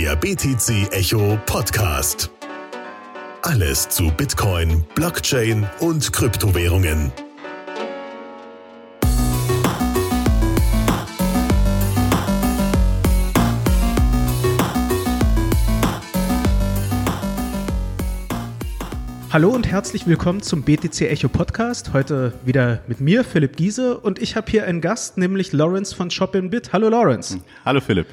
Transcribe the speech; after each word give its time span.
Der 0.00 0.14
BTC 0.14 0.92
Echo 0.92 1.36
Podcast. 1.44 2.30
Alles 3.42 3.88
zu 3.88 4.12
Bitcoin, 4.12 4.84
Blockchain 4.94 5.68
und 5.80 6.12
Kryptowährungen. 6.12 7.10
Hallo 19.32 19.50
und 19.50 19.66
herzlich 19.66 20.06
willkommen 20.06 20.40
zum 20.42 20.62
BTC 20.62 21.10
Echo 21.10 21.28
Podcast. 21.28 21.92
Heute 21.92 22.34
wieder 22.44 22.82
mit 22.86 23.00
mir, 23.00 23.24
Philipp 23.24 23.56
Giese, 23.56 23.98
und 23.98 24.20
ich 24.20 24.36
habe 24.36 24.48
hier 24.48 24.64
einen 24.64 24.80
Gast, 24.80 25.18
nämlich 25.18 25.52
Lawrence 25.52 25.92
von 25.92 26.08
Shop 26.12 26.30
Bit. 26.40 26.72
Hallo 26.72 26.88
Lawrence. 26.88 27.40
Hallo 27.64 27.80
Philipp. 27.80 28.06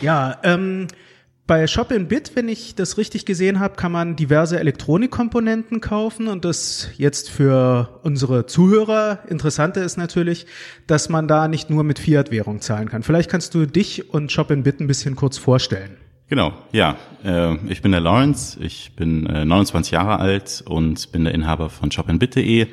Ja, 0.00 0.40
ähm, 0.42 0.88
bei 1.50 1.66
Shop 1.66 1.88
Bit, 1.88 2.36
wenn 2.36 2.48
ich 2.48 2.76
das 2.76 2.96
richtig 2.96 3.26
gesehen 3.26 3.58
habe, 3.58 3.74
kann 3.74 3.90
man 3.90 4.14
diverse 4.14 4.60
Elektronikkomponenten 4.60 5.80
kaufen 5.80 6.28
und 6.28 6.44
das 6.44 6.90
jetzt 6.96 7.28
für 7.28 7.98
unsere 8.04 8.46
Zuhörer 8.46 9.18
interessante 9.28 9.80
ist 9.80 9.98
natürlich, 9.98 10.46
dass 10.86 11.08
man 11.08 11.26
da 11.26 11.48
nicht 11.48 11.68
nur 11.68 11.82
mit 11.82 11.98
Fiat-Währung 11.98 12.60
zahlen 12.60 12.88
kann. 12.88 13.02
Vielleicht 13.02 13.28
kannst 13.28 13.52
du 13.56 13.66
dich 13.66 14.14
und 14.14 14.30
Shop 14.30 14.46
Bit 14.46 14.78
ein 14.78 14.86
bisschen 14.86 15.16
kurz 15.16 15.38
vorstellen. 15.38 15.96
Genau, 16.28 16.52
ja. 16.70 16.96
Äh, 17.24 17.56
ich 17.66 17.82
bin 17.82 17.90
der 17.90 18.00
Lawrence, 18.00 18.56
ich 18.62 18.92
bin 18.94 19.26
äh, 19.26 19.44
29 19.44 19.90
Jahre 19.90 20.20
alt 20.20 20.62
und 20.64 21.10
bin 21.10 21.24
der 21.24 21.34
Inhaber 21.34 21.68
von 21.68 21.90
shopandbit.de. 21.90 22.68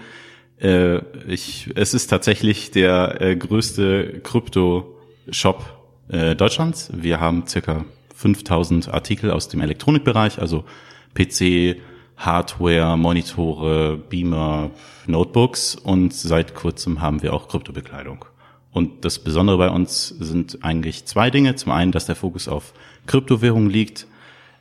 Äh, 0.61 0.97
ich, 1.25 1.71
es 1.73 1.95
ist 1.95 2.11
tatsächlich 2.11 2.69
der 2.69 3.21
äh, 3.21 3.35
größte 3.35 4.19
Krypto-Shop 4.21 5.66
äh, 6.09 6.35
Deutschlands. 6.35 6.91
Wir 6.94 7.19
haben 7.19 7.47
circa 7.47 7.83
5000 8.17 8.91
Artikel 8.94 9.31
aus 9.31 9.48
dem 9.48 9.62
Elektronikbereich, 9.62 10.39
also 10.39 10.66
PC, 11.13 11.78
Hardware, 12.17 12.97
Monitore, 12.97 13.97
Beamer, 14.09 14.72
Notebooks 15.05 15.75
und 15.75 16.14
seit 16.14 16.56
kurzem 16.56 17.00
haben 17.00 17.22
wir 17.22 17.31
auch 17.33 17.47
Kryptobekleidung. 17.47 18.25
Und 18.72 19.06
das 19.06 19.19
Besondere 19.19 19.58
bei 19.58 19.69
uns 19.69 20.08
sind 20.08 20.64
eigentlich 20.64 21.06
zwei 21.06 21.30
Dinge. 21.30 21.56
Zum 21.56 21.72
einen, 21.72 21.91
dass 21.91 22.08
der 22.08 22.16
Fokus 22.16 22.47
auf 22.47 22.73
Kryptowährungen 23.06 23.69
liegt. 23.69 24.08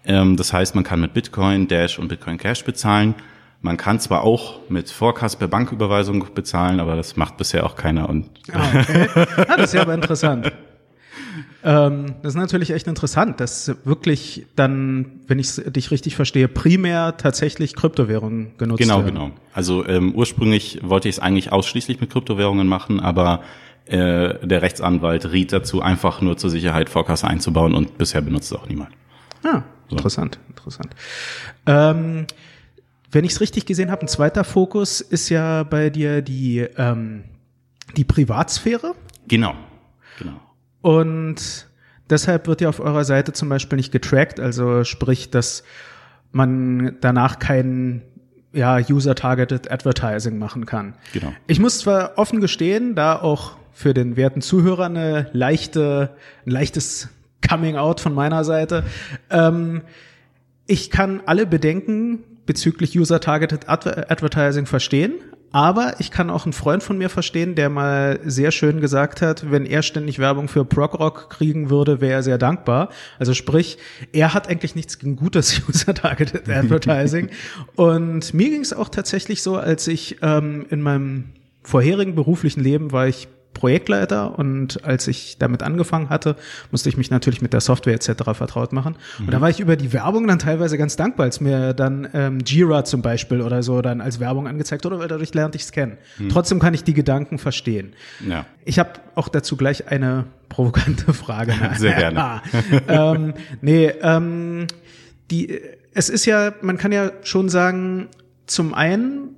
Ähm, 0.05 0.37
das 0.37 0.53
heißt, 0.53 0.75
man 0.75 0.85
kann 0.85 1.01
mit 1.01 1.15
Bitcoin, 1.15 1.67
Dash 1.67 1.99
und 1.99 2.09
Bitcoin 2.09 2.37
Cash 2.37 2.65
bezahlen. 2.65 3.15
Man 3.63 3.79
kann 3.79 4.01
zwar 4.01 4.23
auch 4.23 4.61
mit 4.69 4.91
Forecast 4.91 5.39
per 5.39 5.49
Banküberweisung 5.49 6.27
bezahlen, 6.35 6.79
aber 6.79 6.95
das 6.95 7.17
macht 7.17 7.39
bisher 7.39 7.65
auch 7.65 7.75
keiner. 7.75 8.09
Und 8.09 8.29
ah, 8.53 8.81
okay. 8.81 9.09
ah, 9.49 9.57
das 9.57 9.69
ist 9.69 9.75
ja 9.75 9.83
aber 9.83 9.95
interessant. 9.95 10.53
Ähm, 11.65 12.15
das 12.23 12.35
ist 12.35 12.39
natürlich 12.39 12.71
echt 12.71 12.87
interessant, 12.87 13.41
dass 13.41 13.75
wirklich 13.85 14.47
dann, 14.57 15.21
wenn 15.27 15.39
ich 15.39 15.55
dich 15.55 15.91
richtig 15.91 16.17
verstehe, 16.17 16.49
primär 16.49 17.17
tatsächlich 17.17 17.75
Kryptowährungen 17.75 18.53
genutzt 18.59 18.81
genau, 18.81 18.99
werden. 18.99 19.15
Genau, 19.15 19.25
genau. 19.27 19.37
Also 19.53 19.87
ähm, 19.87 20.15
ursprünglich 20.15 20.81
wollte 20.83 21.09
ich 21.09 21.17
es 21.17 21.19
eigentlich 21.21 21.53
ausschließlich 21.53 22.01
mit 22.01 22.11
Kryptowährungen 22.11 22.67
machen, 22.67 23.01
aber 23.01 23.43
äh, 23.87 24.47
der 24.47 24.63
Rechtsanwalt 24.63 25.31
riet 25.33 25.53
dazu, 25.53 25.81
einfach 25.81 26.21
nur 26.21 26.37
zur 26.37 26.51
Sicherheit 26.51 26.91
Vorkasse 26.91 27.29
einzubauen 27.29 27.75
und 27.75 27.99
bisher 27.99 28.21
benutzt 28.21 28.51
es 28.51 28.59
auch 28.59 28.69
niemand. 28.69 28.91
Ah, 29.45 29.63
so. 29.89 29.97
interessant, 29.97 30.39
interessant. 30.49 30.89
Ähm, 31.67 32.27
wenn 33.13 33.25
ich 33.25 33.33
es 33.33 33.41
richtig 33.41 33.67
gesehen 33.67 33.91
habe, 33.91 34.03
ein 34.03 34.09
zweiter 34.09 34.45
Fokus 34.45 35.01
ist 35.01 35.29
ja 35.29 35.63
bei 35.63 35.91
dir 35.91 36.21
die, 36.23 36.67
ähm, 36.77 37.25
die 37.97 38.05
Privatsphäre. 38.05 38.95
Genau, 39.29 39.53
genau. 39.53 39.66
Und 40.87 41.67
deshalb 42.09 42.47
wird 42.47 42.61
ja 42.61 42.69
auf 42.69 42.79
eurer 42.79 43.05
Seite 43.05 43.33
zum 43.33 43.49
Beispiel 43.49 43.75
nicht 43.75 43.91
getrackt, 43.91 44.39
also 44.39 44.85
sprich, 44.85 45.31
dass 45.31 45.65
man 46.31 46.95
danach 47.01 47.41
keinen 47.41 48.03
ja, 48.53 48.79
User-Targeted 48.79 49.69
Advertising 49.69 50.39
machen 50.39 50.65
kann. 50.65 50.95
Genau. 51.13 51.33
Ich 51.49 51.59
muss 51.59 51.81
zwar 51.81 52.17
offen 52.19 52.41
gestehen, 52.41 52.95
da 52.95 53.21
auch 53.21 53.57
für 53.73 53.95
den 53.95 54.17
werten 54.17 54.43
Zuhörer 54.43 54.85
eine 54.85 55.29
leichte, 55.33 56.15
ein 56.47 56.53
leichtes 56.53 57.09
Coming 57.49 57.75
Out 57.75 57.99
von 57.99 58.15
meiner 58.15 58.45
Seite. 58.45 58.85
Ähm, 59.29 59.83
ich 60.69 60.93
kann 60.93 61.21
alle 61.27 61.47
Bedenken 61.47 62.21
bezüglich 62.47 62.97
User-Targeted 62.97 63.69
Advertising 63.69 64.67
verstehen, 64.67 65.15
aber 65.57 65.95
ich 66.01 66.11
kann 66.11 66.29
auch 66.29 66.45
einen 66.45 66.53
Freund 66.53 66.83
von 66.83 66.99
mir 66.99 67.09
verstehen, 67.09 67.55
der 67.55 67.71
mal 67.71 68.21
sehr 68.27 68.51
schön 68.51 68.83
gesagt 68.83 69.23
hat, 69.23 69.51
wenn 69.51 69.65
er 69.65 69.81
ständig 69.81 70.19
Werbung 70.19 70.49
für 70.49 70.67
Progrock 70.67 71.31
kriegen 71.31 71.71
würde, 71.71 72.03
wäre 72.03 72.13
er 72.13 72.23
sehr 72.23 72.37
dankbar. 72.37 72.91
Also 73.19 73.33
sprich, 73.33 73.79
er 74.13 74.35
hat 74.35 74.51
eigentlich 74.51 74.75
nichts 74.75 74.99
gegen 74.99 75.17
gutes 75.17 75.63
User-Targeted 75.67 76.47
Advertising. 76.51 77.31
Und 77.75 78.35
mir 78.35 78.51
ging 78.51 78.61
es 78.61 78.75
auch 78.75 78.91
tatsächlich 78.91 79.43
so, 79.43 79.57
als 79.57 79.89
ich 79.89 80.19
ähm, 80.21 80.67
in 80.69 80.83
meinem 80.83 81.31
vorherigen 81.63 82.15
beruflichen 82.15 82.61
Leben 82.63 82.93
war 82.93 83.09
ich 83.09 83.27
Projektleiter 83.57 84.39
und 84.39 84.85
als 84.85 85.09
ich 85.09 85.39
damit 85.39 85.63
angefangen 85.63 86.11
hatte, 86.11 86.37
musste 86.71 86.91
ich 86.91 86.99
mich 86.99 87.11
natürlich 87.11 87.41
mit 87.41 87.55
der 87.55 87.61
Software 87.61 87.95
etc. 87.95 88.23
vertraut 88.35 88.75
machen. 88.75 88.97
Mhm. 89.19 89.25
Und 89.25 89.33
da 89.33 89.41
war 89.41 89.49
ich 89.49 89.61
über 89.61 89.77
die 89.77 89.95
Werbung 89.95 90.27
dann 90.27 90.39
teilweise 90.39 90.77
ganz 90.77 90.97
dankbar, 90.97 91.25
als 91.25 91.41
mir 91.41 91.73
dann 91.73 92.07
ähm, 92.13 92.39
Jira 92.45 92.85
zum 92.85 93.01
Beispiel 93.01 93.41
oder 93.41 93.63
so 93.63 93.81
dann 93.81 94.03
als 94.03 94.21
Werbung 94.21 94.47
angezeigt 94.47 94.85
wurde, 94.85 94.99
weil 94.99 95.09
dadurch 95.09 95.33
lernte 95.33 95.57
ich 95.57 95.63
es 95.63 95.73
kennen. 95.73 95.97
Mhm. 96.19 96.29
Trotzdem 96.29 96.59
kann 96.59 96.75
ich 96.75 96.85
die 96.85 96.93
Gedanken 96.93 97.39
verstehen. 97.39 97.95
Ja. 98.29 98.45
Ich 98.67 98.79
habe 98.79 98.91
auch 99.15 99.29
dazu 99.29 99.57
gleich 99.57 99.89
eine 99.89 100.27
provokante 100.51 101.13
Frage. 101.15 101.55
Sehr 101.77 101.95
gerne. 101.97 102.21
ah, 102.21 102.43
ähm, 102.89 103.33
nee, 103.63 103.87
ähm, 104.03 104.67
die, 105.31 105.61
es 105.95 106.11
ist 106.11 106.27
ja, 106.27 106.53
man 106.61 106.77
kann 106.77 106.93
ja 106.93 107.11
schon 107.23 107.49
sagen, 107.49 108.09
zum 108.47 108.75
einen 108.75 109.31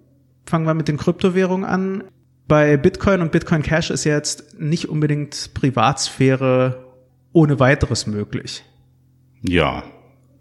fangen 0.44 0.66
wir 0.66 0.74
mit 0.74 0.88
den 0.88 0.96
Kryptowährungen 0.96 1.64
an 1.64 2.02
bei 2.48 2.76
Bitcoin 2.76 3.20
und 3.20 3.30
Bitcoin 3.30 3.62
Cash 3.62 3.90
ist 3.90 4.04
jetzt 4.04 4.58
nicht 4.58 4.88
unbedingt 4.88 5.52
Privatsphäre 5.54 6.84
ohne 7.32 7.60
weiteres 7.60 8.06
möglich. 8.06 8.64
Ja, 9.42 9.84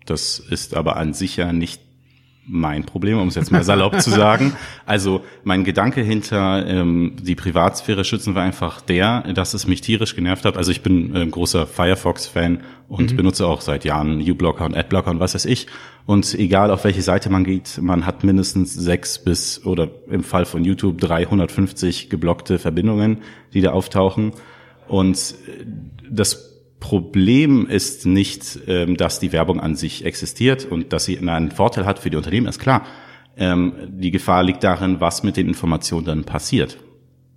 das 0.06 0.40
ist 0.40 0.74
aber 0.74 0.96
an 0.96 1.14
sich 1.14 1.38
ja 1.38 1.52
nicht 1.52 1.82
mein 2.48 2.86
Problem, 2.86 3.20
um 3.20 3.28
es 3.28 3.36
jetzt 3.36 3.52
mal 3.52 3.64
salopp 3.64 4.00
zu 4.02 4.10
sagen. 4.10 4.54
Also 4.86 5.22
mein 5.44 5.66
Gedanke 5.66 6.02
hinter 6.02 6.66
ähm, 6.66 7.14
die 7.22 7.36
Privatsphäre 7.36 8.06
schützen 8.06 8.36
war 8.36 8.44
einfach 8.44 8.82
der, 8.82 9.34
dass 9.34 9.54
es 9.54 9.68
mich 9.68 9.82
tierisch 9.82 10.16
genervt 10.16 10.46
hat. 10.46 10.58
Also 10.58 10.72
ich 10.72 10.82
bin 10.82 11.14
äh, 11.16 11.26
großer 11.26 11.68
Firefox-Fan 11.68 12.62
und 12.88 13.12
mhm. 13.12 13.18
benutze 13.18 13.46
auch 13.46 13.60
seit 13.60 13.84
Jahren 13.84 14.22
U-Blocker 14.22 14.66
und 14.66 14.78
Adblocker 14.78 15.12
und 15.12 15.20
was 15.20 15.36
weiß 15.36 15.46
ich. 15.46 15.68
Und 16.06 16.34
egal 16.36 16.72
auf 16.72 16.86
welche 16.86 17.02
Seite 17.02 17.30
man 17.30 17.44
geht, 17.44 17.80
man 17.82 18.06
hat 18.06 18.24
mindestens 18.24 18.74
sechs 18.74 19.20
bis 19.20 19.66
oder 19.66 19.90
im 20.10 20.24
Fall 20.24 20.46
von 20.46 20.64
YouTube 20.64 21.02
350 21.02 22.10
geblockte 22.10 22.60
Verbindungen, 22.60 23.20
die 23.54 23.60
da 23.62 23.72
auftauchen. 23.72 24.32
Und 24.88 25.18
äh, 25.18 25.66
das 26.10 26.57
Problem 26.88 27.68
ist 27.68 28.06
nicht, 28.06 28.60
ähm, 28.66 28.96
dass 28.96 29.20
die 29.20 29.34
Werbung 29.34 29.60
an 29.60 29.76
sich 29.76 30.06
existiert 30.06 30.64
und 30.64 30.94
dass 30.94 31.04
sie 31.04 31.20
einen 31.20 31.52
Vorteil 31.52 31.86
hat 31.86 32.00
für 32.00 32.10
die 32.10 32.16
Unternehmen, 32.16 32.48
ist 32.48 32.60
klar. 32.60 32.86
Ähm, 33.36 33.74
die 33.90 34.10
Gefahr 34.10 34.42
liegt 34.42 34.64
darin, 34.64 35.02
was 35.02 35.22
mit 35.22 35.36
den 35.36 35.50
Informationen 35.50 36.06
dann 36.06 36.24
passiert 36.24 36.78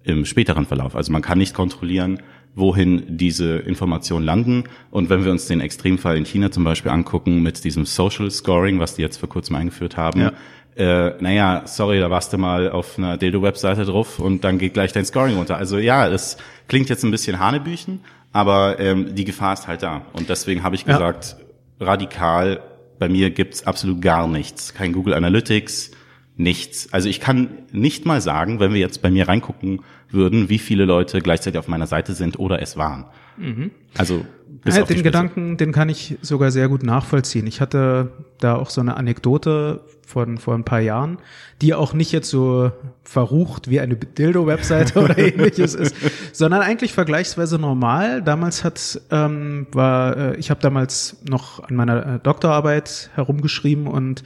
im 0.04 0.24
späteren 0.24 0.66
Verlauf. 0.66 0.94
Also 0.94 1.10
man 1.10 1.20
kann 1.20 1.38
nicht 1.38 1.52
kontrollieren, 1.52 2.20
wohin 2.54 3.16
diese 3.16 3.56
Informationen 3.56 4.24
landen. 4.24 4.64
Und 4.92 5.10
wenn 5.10 5.24
wir 5.24 5.32
uns 5.32 5.46
den 5.46 5.60
Extremfall 5.60 6.16
in 6.16 6.26
China 6.26 6.52
zum 6.52 6.62
Beispiel 6.62 6.92
angucken 6.92 7.42
mit 7.42 7.64
diesem 7.64 7.86
Social 7.86 8.30
Scoring, 8.30 8.78
was 8.78 8.94
die 8.94 9.02
jetzt 9.02 9.16
vor 9.16 9.28
kurzem 9.28 9.56
eingeführt 9.56 9.96
haben, 9.96 10.20
ja. 10.20 10.32
äh, 10.76 11.20
naja, 11.20 11.62
sorry, 11.64 11.98
da 11.98 12.08
warst 12.08 12.32
du 12.32 12.38
mal 12.38 12.70
auf 12.70 12.98
einer 12.98 13.16
Dildo-Webseite 13.16 13.84
drauf 13.84 14.20
und 14.20 14.44
dann 14.44 14.58
geht 14.58 14.74
gleich 14.74 14.92
dein 14.92 15.04
Scoring 15.04 15.36
runter. 15.36 15.56
Also 15.56 15.78
ja, 15.78 16.06
es 16.06 16.36
klingt 16.68 16.88
jetzt 16.88 17.02
ein 17.02 17.10
bisschen 17.10 17.40
Hanebüchen, 17.40 17.98
aber 18.32 18.78
ähm, 18.78 19.14
die 19.14 19.24
Gefahr 19.24 19.54
ist 19.54 19.66
halt 19.66 19.82
da. 19.82 20.02
Und 20.12 20.28
deswegen 20.28 20.62
habe 20.62 20.74
ich 20.74 20.84
gesagt, 20.84 21.36
ja. 21.78 21.86
radikal, 21.86 22.60
bei 22.98 23.08
mir 23.08 23.30
gibt's 23.30 23.66
absolut 23.66 24.02
gar 24.02 24.28
nichts. 24.28 24.74
Kein 24.74 24.92
Google 24.92 25.14
Analytics, 25.14 25.90
nichts. 26.36 26.92
Also 26.92 27.08
ich 27.08 27.20
kann 27.20 27.50
nicht 27.72 28.06
mal 28.06 28.20
sagen, 28.20 28.60
wenn 28.60 28.72
wir 28.72 28.80
jetzt 28.80 29.02
bei 29.02 29.10
mir 29.10 29.28
reingucken 29.28 29.80
würden, 30.10 30.48
wie 30.48 30.58
viele 30.58 30.84
Leute 30.84 31.20
gleichzeitig 31.20 31.58
auf 31.58 31.68
meiner 31.68 31.86
Seite 31.86 32.14
sind 32.14 32.38
oder 32.38 32.60
es 32.62 32.76
waren. 32.76 33.06
Mhm. 33.36 33.70
Also 33.96 34.24
bis 34.62 34.76
ja, 34.76 34.82
den 34.82 35.02
Gedanken, 35.02 35.56
den 35.56 35.72
kann 35.72 35.88
ich 35.88 36.18
sogar 36.20 36.50
sehr 36.50 36.68
gut 36.68 36.82
nachvollziehen. 36.82 37.46
Ich 37.46 37.60
hatte 37.60 38.12
da 38.38 38.56
auch 38.56 38.70
so 38.70 38.80
eine 38.80 38.96
Anekdote 38.96 39.84
von 40.10 40.38
vor 40.38 40.54
ein 40.54 40.64
paar 40.64 40.80
Jahren, 40.80 41.18
die 41.62 41.72
auch 41.72 41.94
nicht 41.94 42.12
jetzt 42.12 42.28
so 42.28 42.72
verrucht 43.04 43.70
wie 43.70 43.80
eine 43.80 43.96
Dildo-Webseite 43.96 45.00
oder 45.00 45.16
ähnliches 45.18 45.74
ist, 45.74 45.94
sondern 46.32 46.62
eigentlich 46.62 46.92
vergleichsweise 46.92 47.58
normal. 47.58 48.22
Damals 48.22 48.64
hat 48.64 49.00
ähm, 49.10 49.66
war 49.72 50.16
äh, 50.16 50.36
ich 50.36 50.50
habe 50.50 50.60
damals 50.60 51.18
noch 51.28 51.62
an 51.62 51.76
meiner 51.76 52.14
äh, 52.16 52.18
Doktorarbeit 52.18 53.10
herumgeschrieben 53.14 53.86
und 53.86 54.24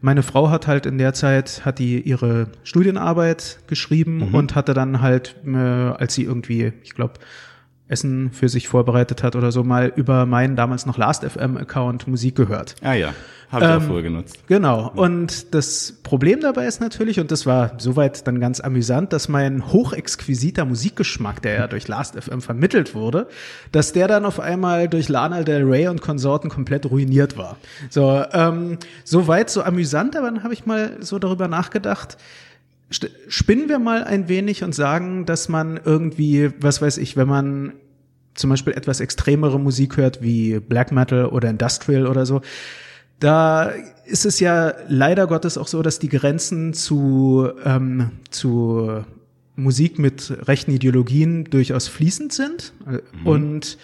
meine 0.00 0.22
Frau 0.22 0.50
hat 0.50 0.66
halt 0.66 0.86
in 0.86 0.96
der 0.98 1.12
Zeit 1.12 1.62
hat 1.64 1.78
die 1.78 2.00
ihre 2.00 2.48
Studienarbeit 2.62 3.58
geschrieben 3.66 4.28
mhm. 4.28 4.34
und 4.34 4.54
hatte 4.54 4.72
dann 4.72 5.00
halt 5.02 5.36
äh, 5.46 5.56
als 5.56 6.14
sie 6.14 6.24
irgendwie 6.24 6.72
ich 6.82 6.94
glaube 6.94 7.14
Essen 7.88 8.30
für 8.32 8.48
sich 8.48 8.68
vorbereitet 8.68 9.22
hat 9.22 9.34
oder 9.34 9.50
so, 9.50 9.64
mal 9.64 9.92
über 9.96 10.26
meinen 10.26 10.56
damals 10.56 10.86
noch 10.86 10.98
Last.fm-Account 10.98 12.06
Musik 12.06 12.36
gehört. 12.36 12.74
Ah 12.82 12.92
ja, 12.92 13.14
habe 13.50 13.64
ich 13.64 13.70
Ähm, 13.70 13.78
auch 13.78 13.82
vorher 13.82 14.02
genutzt. 14.02 14.38
Genau. 14.46 14.92
Und 14.94 15.54
das 15.54 15.94
Problem 16.02 16.40
dabei 16.40 16.66
ist 16.66 16.80
natürlich, 16.80 17.18
und 17.18 17.30
das 17.30 17.46
war 17.46 17.72
soweit 17.78 18.26
dann 18.26 18.40
ganz 18.40 18.60
amüsant, 18.60 19.12
dass 19.14 19.28
mein 19.28 19.72
hochexquisiter 19.72 20.66
Musikgeschmack, 20.66 21.40
der 21.40 21.54
ja 21.54 21.66
durch 21.66 21.88
Last.fm 21.88 22.42
vermittelt 22.42 22.94
wurde, 22.94 23.26
dass 23.72 23.92
der 23.94 24.06
dann 24.06 24.26
auf 24.26 24.38
einmal 24.38 24.88
durch 24.88 25.08
Lana 25.08 25.42
Del 25.42 25.64
Rey 25.64 25.88
und 25.88 26.02
Konsorten 26.02 26.50
komplett 26.50 26.90
ruiniert 26.90 27.38
war. 27.38 27.56
So, 27.88 28.22
ähm, 28.32 28.78
soweit 29.04 29.48
so 29.48 29.62
amüsant, 29.62 30.14
aber 30.14 30.30
dann 30.30 30.42
habe 30.44 30.52
ich 30.52 30.66
mal 30.66 30.98
so 31.00 31.18
darüber 31.18 31.48
nachgedacht, 31.48 32.18
Spinnen 32.90 33.68
wir 33.68 33.78
mal 33.78 34.04
ein 34.04 34.28
wenig 34.28 34.64
und 34.64 34.74
sagen, 34.74 35.26
dass 35.26 35.48
man 35.48 35.78
irgendwie, 35.84 36.50
was 36.60 36.80
weiß 36.80 36.96
ich, 36.98 37.16
wenn 37.16 37.28
man 37.28 37.72
zum 38.34 38.50
Beispiel 38.50 38.72
etwas 38.72 39.00
extremere 39.00 39.60
Musik 39.60 39.96
hört 39.96 40.22
wie 40.22 40.58
Black 40.60 40.92
Metal 40.92 41.26
oder 41.26 41.50
Industrial 41.50 42.06
oder 42.06 42.24
so, 42.24 42.40
da 43.20 43.72
ist 44.06 44.24
es 44.24 44.40
ja 44.40 44.72
leider 44.88 45.26
Gottes 45.26 45.58
auch 45.58 45.66
so, 45.66 45.82
dass 45.82 45.98
die 45.98 46.08
Grenzen 46.08 46.72
zu, 46.72 47.48
ähm, 47.64 48.12
zu 48.30 49.04
Musik 49.56 49.98
mit 49.98 50.32
rechten 50.46 50.70
Ideologien 50.70 51.44
durchaus 51.44 51.88
fließend 51.88 52.32
sind. 52.32 52.72
Und 53.24 53.76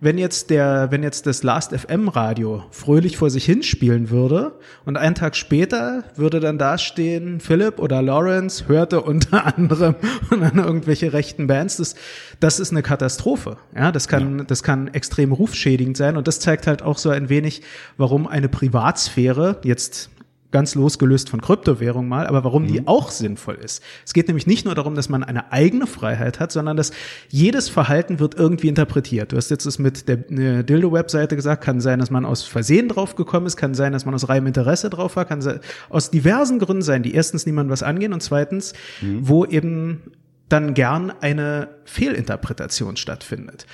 wenn 0.00 0.16
jetzt 0.16 0.48
der, 0.48 0.90
wenn 0.90 1.02
jetzt 1.02 1.26
das 1.26 1.42
Last 1.42 1.78
FM 1.78 2.08
Radio 2.08 2.64
fröhlich 2.70 3.18
vor 3.18 3.28
sich 3.28 3.44
hinspielen 3.44 4.08
würde 4.08 4.58
und 4.86 4.96
einen 4.96 5.14
Tag 5.14 5.36
später 5.36 6.04
würde 6.16 6.40
dann 6.40 6.56
dastehen, 6.56 7.38
Philipp 7.38 7.78
oder 7.78 8.00
Lawrence 8.00 8.66
hörte 8.66 9.02
unter 9.02 9.44
anderem 9.56 9.94
und 10.30 10.40
dann 10.40 10.56
irgendwelche 10.56 11.12
rechten 11.12 11.46
Bands, 11.46 11.76
das, 11.76 11.94
das 12.40 12.60
ist 12.60 12.72
eine 12.72 12.82
Katastrophe. 12.82 13.58
Ja, 13.76 13.92
das 13.92 14.08
kann, 14.08 14.46
das 14.46 14.62
kann 14.62 14.88
extrem 14.88 15.32
rufschädigend 15.32 15.98
sein 15.98 16.16
und 16.16 16.26
das 16.26 16.40
zeigt 16.40 16.66
halt 16.66 16.82
auch 16.82 16.96
so 16.96 17.10
ein 17.10 17.28
wenig, 17.28 17.62
warum 17.98 18.26
eine 18.26 18.48
Privatsphäre 18.48 19.60
jetzt 19.64 20.08
ganz 20.50 20.74
losgelöst 20.74 21.30
von 21.30 21.40
Kryptowährung 21.40 22.08
mal, 22.08 22.26
aber 22.26 22.44
warum 22.44 22.66
die 22.66 22.86
auch 22.86 23.10
sinnvoll 23.10 23.54
ist. 23.56 23.82
Es 24.04 24.12
geht 24.12 24.28
nämlich 24.28 24.46
nicht 24.46 24.64
nur 24.64 24.74
darum, 24.74 24.94
dass 24.94 25.08
man 25.08 25.22
eine 25.22 25.52
eigene 25.52 25.86
Freiheit 25.86 26.40
hat, 26.40 26.52
sondern 26.52 26.76
dass 26.76 26.92
jedes 27.28 27.68
Verhalten 27.68 28.18
wird 28.18 28.34
irgendwie 28.34 28.68
interpretiert. 28.68 29.32
Du 29.32 29.36
hast 29.36 29.50
jetzt 29.50 29.66
das 29.66 29.78
mit 29.78 30.08
der 30.08 30.30
äh, 30.30 30.64
Dildo-Webseite 30.64 31.36
gesagt, 31.36 31.62
kann 31.62 31.80
sein, 31.80 31.98
dass 32.00 32.10
man 32.10 32.24
aus 32.24 32.42
Versehen 32.42 32.88
drauf 32.88 33.14
gekommen 33.14 33.46
ist, 33.46 33.56
kann 33.56 33.74
sein, 33.74 33.92
dass 33.92 34.04
man 34.04 34.14
aus 34.14 34.28
reinem 34.28 34.48
Interesse 34.48 34.90
drauf 34.90 35.16
war, 35.16 35.24
kann 35.24 35.40
sein, 35.40 35.60
aus 35.88 36.10
diversen 36.10 36.58
Gründen 36.58 36.82
sein, 36.82 37.02
die 37.02 37.14
erstens 37.14 37.46
niemand 37.46 37.70
was 37.70 37.82
angehen 37.82 38.12
und 38.12 38.22
zweitens, 38.22 38.72
wo 39.20 39.44
eben 39.44 40.02
dann 40.48 40.74
gern 40.74 41.12
eine 41.20 41.68
Fehlinterpretation 41.84 42.96
stattfindet. 42.96 43.66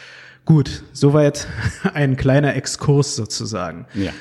Gut, 0.44 0.84
soweit 0.92 1.48
ein 1.94 2.16
kleiner 2.16 2.54
Exkurs 2.54 3.16
sozusagen. 3.16 3.86
Ja. 3.94 4.12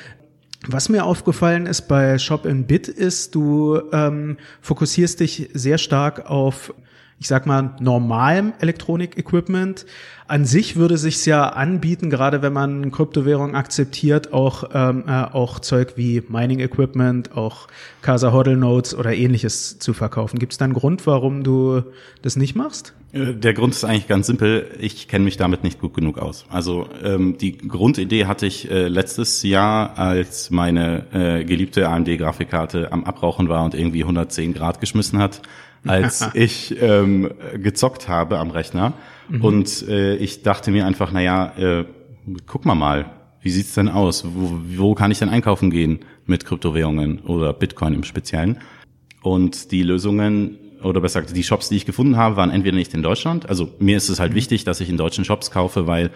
Was 0.68 0.88
mir 0.88 1.04
aufgefallen 1.04 1.66
ist 1.66 1.82
bei 1.82 2.18
Shop 2.18 2.44
in 2.44 2.66
Bit 2.66 2.88
ist, 2.88 3.34
du 3.34 3.80
ähm, 3.92 4.36
fokussierst 4.60 5.20
dich 5.20 5.50
sehr 5.54 5.78
stark 5.78 6.26
auf, 6.28 6.74
ich 7.18 7.28
sag 7.28 7.46
mal, 7.46 7.74
normalem 7.80 8.52
Elektronik-Equipment. 8.60 9.86
An 10.28 10.44
sich 10.44 10.76
würde 10.76 10.98
sich's 10.98 11.24
ja 11.24 11.48
anbieten, 11.48 12.10
gerade 12.10 12.42
wenn 12.42 12.52
man 12.52 12.90
Kryptowährung 12.90 13.54
akzeptiert, 13.54 14.32
auch 14.32 14.64
ähm, 14.74 15.04
äh, 15.06 15.22
auch 15.22 15.60
Zeug 15.60 15.94
wie 15.96 16.22
Mining-Equipment, 16.28 17.36
auch 17.36 17.68
Casa 18.02 18.32
Hodl 18.32 18.56
Nodes 18.56 18.94
oder 18.94 19.14
ähnliches 19.14 19.78
zu 19.78 19.94
verkaufen. 19.94 20.38
Gibt 20.38 20.52
es 20.52 20.58
da 20.58 20.64
einen 20.64 20.74
Grund, 20.74 21.06
warum 21.06 21.42
du 21.42 21.82
das 22.22 22.36
nicht 22.36 22.54
machst? 22.56 22.92
Äh, 23.12 23.34
Der 23.34 23.54
Grund 23.54 23.72
ist 23.72 23.84
eigentlich 23.84 24.08
ganz 24.08 24.26
simpel. 24.26 24.68
Ich 24.80 25.08
kenne 25.08 25.24
mich 25.24 25.36
damit 25.36 25.62
nicht 25.62 25.80
gut 25.80 25.94
genug 25.94 26.18
aus. 26.18 26.44
Also 26.50 26.88
ähm, 27.02 27.38
die 27.38 27.56
Grundidee 27.56 28.26
hatte 28.26 28.46
ich 28.46 28.70
äh, 28.70 28.88
letztes 28.88 29.42
Jahr, 29.42 29.98
als 29.98 30.50
meine 30.50 31.06
äh, 31.12 31.44
geliebte 31.44 31.88
AMD-Grafikkarte 31.88 32.92
am 32.92 33.04
Abrauchen 33.04 33.48
war 33.48 33.64
und 33.64 33.74
irgendwie 33.74 34.02
110 34.02 34.54
Grad 34.54 34.80
geschmissen 34.80 35.18
hat, 35.18 35.40
als 35.90 36.28
ich 36.34 36.76
ähm, 36.80 37.30
gezockt 37.54 38.08
habe 38.08 38.38
am 38.38 38.50
Rechner. 38.50 38.94
Und 39.40 39.88
äh, 39.88 40.16
ich 40.16 40.42
dachte 40.42 40.70
mir 40.70 40.86
einfach, 40.86 41.10
na 41.12 41.20
ja, 41.20 41.52
äh, 41.58 41.84
guck 42.46 42.64
mal 42.64 42.74
mal, 42.74 43.10
wie 43.40 43.50
sieht's 43.50 43.74
denn 43.74 43.88
aus? 43.88 44.24
Wo, 44.24 44.60
wo 44.76 44.94
kann 44.94 45.10
ich 45.10 45.18
denn 45.18 45.28
einkaufen 45.28 45.70
gehen 45.70 46.00
mit 46.26 46.44
Kryptowährungen 46.44 47.20
oder 47.20 47.52
Bitcoin 47.52 47.94
im 47.94 48.04
Speziellen? 48.04 48.58
Und 49.22 49.72
die 49.72 49.82
Lösungen 49.82 50.58
oder 50.82 51.00
besser 51.00 51.20
gesagt, 51.20 51.36
die 51.36 51.42
Shops, 51.42 51.68
die 51.68 51.76
ich 51.76 51.86
gefunden 51.86 52.16
habe, 52.16 52.36
waren 52.36 52.50
entweder 52.50 52.76
nicht 52.76 52.94
in 52.94 53.02
Deutschland. 53.02 53.48
Also 53.48 53.72
mir 53.78 53.96
ist 53.96 54.08
es 54.08 54.20
halt 54.20 54.34
wichtig, 54.34 54.64
dass 54.64 54.80
ich 54.80 54.88
in 54.88 54.96
deutschen 54.96 55.24
Shops 55.24 55.50
kaufe, 55.50 55.86
weil 55.86 56.10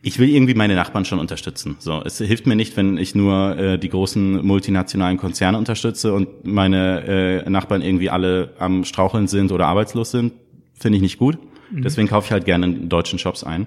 ich 0.00 0.18
will 0.18 0.28
irgendwie 0.28 0.54
meine 0.54 0.76
Nachbarn 0.76 1.04
schon 1.04 1.18
unterstützen. 1.18 1.76
So, 1.80 2.02
es 2.04 2.18
hilft 2.18 2.46
mir 2.46 2.56
nicht, 2.56 2.76
wenn 2.76 2.98
ich 2.98 3.14
nur 3.14 3.56
äh, 3.58 3.78
die 3.78 3.88
großen 3.88 4.46
multinationalen 4.46 5.18
Konzerne 5.18 5.58
unterstütze 5.58 6.12
und 6.12 6.46
meine 6.46 7.44
äh, 7.44 7.50
Nachbarn 7.50 7.82
irgendwie 7.82 8.10
alle 8.10 8.54
am 8.58 8.84
Straucheln 8.84 9.26
sind 9.26 9.50
oder 9.50 9.66
arbeitslos 9.66 10.10
sind. 10.10 10.32
Finde 10.74 10.96
ich 10.96 11.02
nicht 11.02 11.18
gut. 11.18 11.38
Deswegen 11.70 12.08
kaufe 12.08 12.26
ich 12.26 12.32
halt 12.32 12.44
gerne 12.44 12.66
in 12.66 12.88
deutschen 12.88 13.18
Shops 13.18 13.44
ein. 13.44 13.66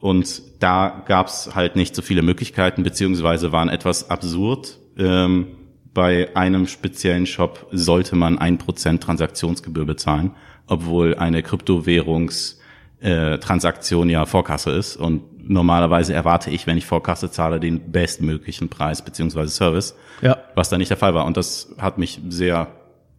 Und 0.00 0.42
da 0.58 1.04
gab's 1.06 1.54
halt 1.54 1.76
nicht 1.76 1.94
so 1.94 2.02
viele 2.02 2.22
Möglichkeiten, 2.22 2.82
beziehungsweise 2.82 3.52
waren 3.52 3.68
etwas 3.68 4.10
absurd. 4.10 4.78
Ähm, 4.98 5.48
bei 5.94 6.34
einem 6.34 6.66
speziellen 6.66 7.26
Shop 7.26 7.66
sollte 7.70 8.16
man 8.16 8.38
ein 8.38 8.58
Prozent 8.58 9.02
Transaktionsgebühr 9.02 9.84
bezahlen, 9.84 10.32
obwohl 10.66 11.14
eine 11.14 11.42
Kryptowährungs 11.42 12.60
äh, 13.00 13.38
Transaktion 13.38 14.08
ja 14.08 14.24
Vorkasse 14.26 14.70
ist 14.70 14.96
und 14.96 15.22
normalerweise 15.46 16.14
erwarte 16.14 16.50
ich, 16.50 16.66
wenn 16.66 16.76
ich 16.78 16.86
Vorkasse 16.86 17.30
zahle, 17.30 17.60
den 17.60 17.90
bestmöglichen 17.92 18.68
Preis 18.68 19.02
beziehungsweise 19.04 19.50
Service, 19.50 19.94
Ja. 20.20 20.38
was 20.54 20.68
da 20.68 20.78
nicht 20.78 20.90
der 20.90 20.96
Fall 20.96 21.14
war. 21.14 21.24
Und 21.26 21.36
das 21.36 21.74
hat 21.78 21.98
mich 21.98 22.20
sehr 22.28 22.68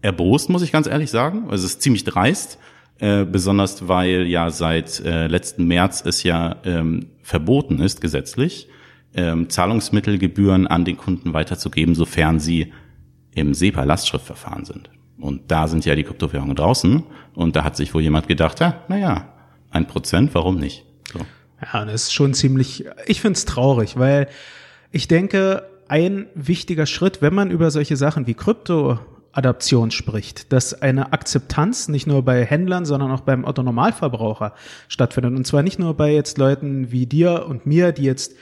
erbost, 0.01 0.49
muss 0.49 0.61
ich 0.61 0.71
ganz 0.71 0.87
ehrlich 0.87 1.11
sagen. 1.11 1.43
Also 1.49 1.65
es 1.65 1.73
ist 1.73 1.81
ziemlich 1.81 2.03
dreist, 2.03 2.57
äh, 2.99 3.25
besonders 3.25 3.87
weil 3.87 4.27
ja 4.27 4.49
seit 4.49 4.99
äh, 5.01 5.27
letzten 5.27 5.65
März 5.67 6.03
es 6.05 6.23
ja 6.23 6.57
ähm, 6.65 7.07
verboten 7.21 7.79
ist, 7.79 8.01
gesetzlich, 8.01 8.67
ähm, 9.15 9.49
Zahlungsmittelgebühren 9.49 10.67
an 10.67 10.85
den 10.85 10.97
Kunden 10.97 11.33
weiterzugeben, 11.33 11.95
sofern 11.95 12.39
sie 12.39 12.73
im 13.35 13.53
SEPA-Lastschriftverfahren 13.53 14.65
sind. 14.65 14.89
Und 15.19 15.51
da 15.51 15.67
sind 15.67 15.85
ja 15.85 15.95
die 15.95 16.03
Kryptowährungen 16.03 16.55
draußen. 16.55 17.03
Und 17.35 17.55
da 17.55 17.63
hat 17.63 17.75
sich 17.75 17.93
wohl 17.93 18.01
jemand 18.01 18.27
gedacht, 18.27 18.59
ja, 18.59 18.81
naja, 18.87 19.29
ein 19.71 19.87
Prozent, 19.87 20.33
warum 20.35 20.57
nicht? 20.59 20.85
So. 21.11 21.19
Ja, 21.71 21.85
das 21.85 22.03
ist 22.03 22.13
schon 22.13 22.33
ziemlich, 22.33 22.85
ich 23.05 23.21
find's 23.21 23.45
traurig, 23.45 23.97
weil 23.97 24.27
ich 24.91 25.07
denke, 25.07 25.67
ein 25.87 26.27
wichtiger 26.33 26.85
Schritt, 26.85 27.21
wenn 27.21 27.33
man 27.33 27.51
über 27.51 27.71
solche 27.71 27.95
Sachen 27.95 28.27
wie 28.27 28.33
Kryptoadaption 28.33 29.91
spricht, 29.91 30.51
dass 30.51 30.81
eine 30.81 31.13
Akzeptanz 31.13 31.87
nicht 31.87 32.07
nur 32.07 32.23
bei 32.23 32.43
Händlern, 32.45 32.85
sondern 32.85 33.11
auch 33.11 33.21
beim 33.21 33.45
Otto 33.45 33.63
Normalverbraucher 33.63 34.53
stattfindet. 34.87 35.35
Und 35.35 35.45
zwar 35.45 35.63
nicht 35.63 35.79
nur 35.79 35.95
bei 35.95 36.13
jetzt 36.13 36.37
Leuten 36.37 36.91
wie 36.91 37.05
dir 37.05 37.45
und 37.47 37.65
mir, 37.65 37.91
die 37.91 38.03
jetzt 38.03 38.33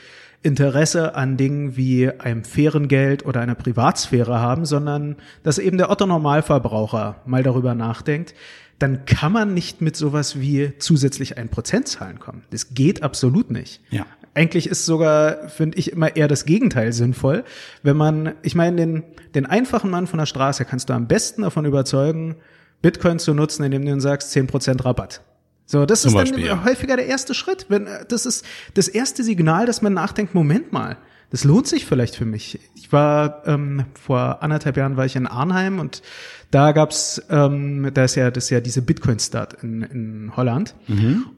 Interesse 0.42 1.14
an 1.14 1.36
Dingen 1.36 1.76
wie 1.76 2.10
einem 2.10 2.44
fairen 2.44 2.88
Geld 2.88 3.24
oder 3.24 3.40
einer 3.40 3.54
Privatsphäre 3.54 4.40
haben, 4.40 4.64
sondern 4.64 5.16
dass 5.44 5.58
eben 5.58 5.78
der 5.78 5.90
Otto 5.90 6.06
Normalverbraucher 6.06 7.16
mal 7.26 7.42
darüber 7.42 7.74
nachdenkt, 7.74 8.34
dann 8.82 9.06
kann 9.06 9.32
man 9.32 9.54
nicht 9.54 9.80
mit 9.80 9.96
sowas 9.96 10.40
wie 10.40 10.72
zusätzlich 10.78 11.38
ein 11.38 11.48
Prozentzahlen 11.48 12.18
kommen. 12.18 12.42
Das 12.50 12.74
geht 12.74 13.02
absolut 13.02 13.50
nicht. 13.50 13.80
Ja. 13.90 14.06
Eigentlich 14.34 14.66
ist 14.66 14.86
sogar, 14.86 15.48
finde 15.50 15.78
ich, 15.78 15.92
immer 15.92 16.16
eher 16.16 16.26
das 16.26 16.46
Gegenteil 16.46 16.92
sinnvoll. 16.92 17.44
Wenn 17.82 17.96
man, 17.96 18.34
ich 18.42 18.54
meine, 18.54 18.76
den, 18.76 19.04
den 19.34 19.46
einfachen 19.46 19.90
Mann 19.90 20.06
von 20.06 20.18
der 20.18 20.26
Straße 20.26 20.64
kannst 20.64 20.88
du 20.88 20.94
am 20.94 21.06
besten 21.06 21.42
davon 21.42 21.64
überzeugen, 21.64 22.36
Bitcoin 22.80 23.20
zu 23.20 23.34
nutzen, 23.34 23.62
indem 23.62 23.84
du 23.84 23.92
ihm 23.92 24.00
sagst, 24.00 24.34
10% 24.34 24.84
Rabatt. 24.84 25.20
So, 25.66 25.86
das 25.86 26.02
Zum 26.02 26.08
ist 26.08 26.14
Beispiel, 26.14 26.48
dann 26.48 26.58
ja. 26.58 26.64
häufiger 26.64 26.96
der 26.96 27.06
erste 27.06 27.34
Schritt. 27.34 27.66
Wenn, 27.68 27.86
äh, 27.86 28.04
das 28.08 28.26
ist 28.26 28.44
das 28.74 28.88
erste 28.88 29.22
Signal, 29.22 29.66
dass 29.66 29.80
man 29.80 29.94
nachdenkt, 29.94 30.34
Moment 30.34 30.72
mal, 30.72 30.96
das 31.32 31.44
lohnt 31.44 31.66
sich 31.66 31.86
vielleicht 31.86 32.14
für 32.14 32.26
mich. 32.26 32.60
Ich 32.74 32.92
war 32.92 33.42
ähm, 33.46 33.86
vor 33.94 34.42
anderthalb 34.42 34.76
Jahren 34.76 34.98
war 34.98 35.06
ich 35.06 35.16
in 35.16 35.26
Arnheim 35.26 35.78
und 35.78 36.02
da 36.50 36.72
gab's, 36.72 37.22
ähm, 37.30 37.90
da 37.94 38.04
ist 38.04 38.14
ja 38.14 38.30
das 38.30 38.44
ist 38.44 38.50
ja 38.50 38.60
diese 38.60 38.82
Bitcoin-Start 38.82 39.62
in, 39.62 39.82
in 39.82 40.36
Holland 40.36 40.74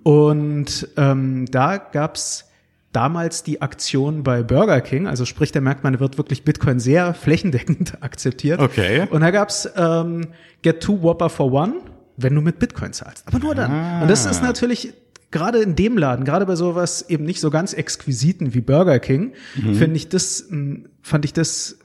und 0.03 0.89
ähm, 0.97 1.47
da 1.49 1.77
gab's 1.79 2.51
damals 2.91 3.45
die 3.45 3.63
Aktion 3.63 4.25
bei 4.25 4.43
Burger 4.43 4.81
King, 4.81 5.07
also 5.07 5.25
sprich, 5.25 5.53
da 5.53 5.61
merkt 5.61 5.85
man, 5.85 6.01
wird 6.01 6.19
wirklich 6.19 6.45
Bitcoin 6.45 6.81
sehr 6.81 7.15
flächendeckend 7.15 7.99
akzeptiert. 8.03 8.61
Okay. 8.61 9.07
Und 9.11 9.21
da 9.21 9.31
gab's 9.31 9.69
ähm, 9.77 10.29
Get 10.63 10.83
Two 10.83 11.03
Whopper 11.03 11.31
for 11.31 11.53
One, 11.53 11.75
wenn 12.17 12.35
du 12.35 12.41
mit 12.41 12.59
Bitcoin 12.59 12.93
zahlst. 12.93 13.29
Aber 13.29 13.39
nur 13.39 13.55
dann. 13.55 14.03
Und 14.03 14.11
das 14.11 14.27
ist 14.27 14.43
natürlich 14.43 14.93
gerade 15.35 15.59
in 15.59 15.75
dem 15.75 15.99
Laden, 15.99 16.25
gerade 16.25 16.47
bei 16.47 16.55
sowas 16.55 17.05
eben 17.11 17.25
nicht 17.25 17.41
so 17.41 17.51
ganz 17.51 17.73
exquisiten 17.75 18.55
wie 18.55 18.61
Burger 18.61 19.01
King, 19.01 19.33
finde 19.55 19.97
ich 19.97 20.09
das, 20.09 20.47
mh, 20.49 20.89
fand 21.03 21.25
ich 21.25 21.33
das 21.33 21.79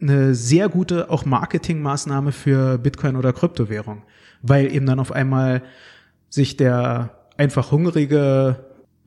eine 0.00 0.34
sehr 0.34 0.68
gute 0.68 1.10
auch 1.10 1.24
Marketingmaßnahme 1.24 2.32
für 2.32 2.76
Bitcoin 2.76 3.16
oder 3.16 3.32
Kryptowährung, 3.32 4.02
weil 4.42 4.72
eben 4.72 4.84
dann 4.84 5.00
auf 5.00 5.10
einmal 5.10 5.62
sich 6.28 6.56
der 6.56 7.18
einfach 7.38 7.70
hungrige 7.70 8.56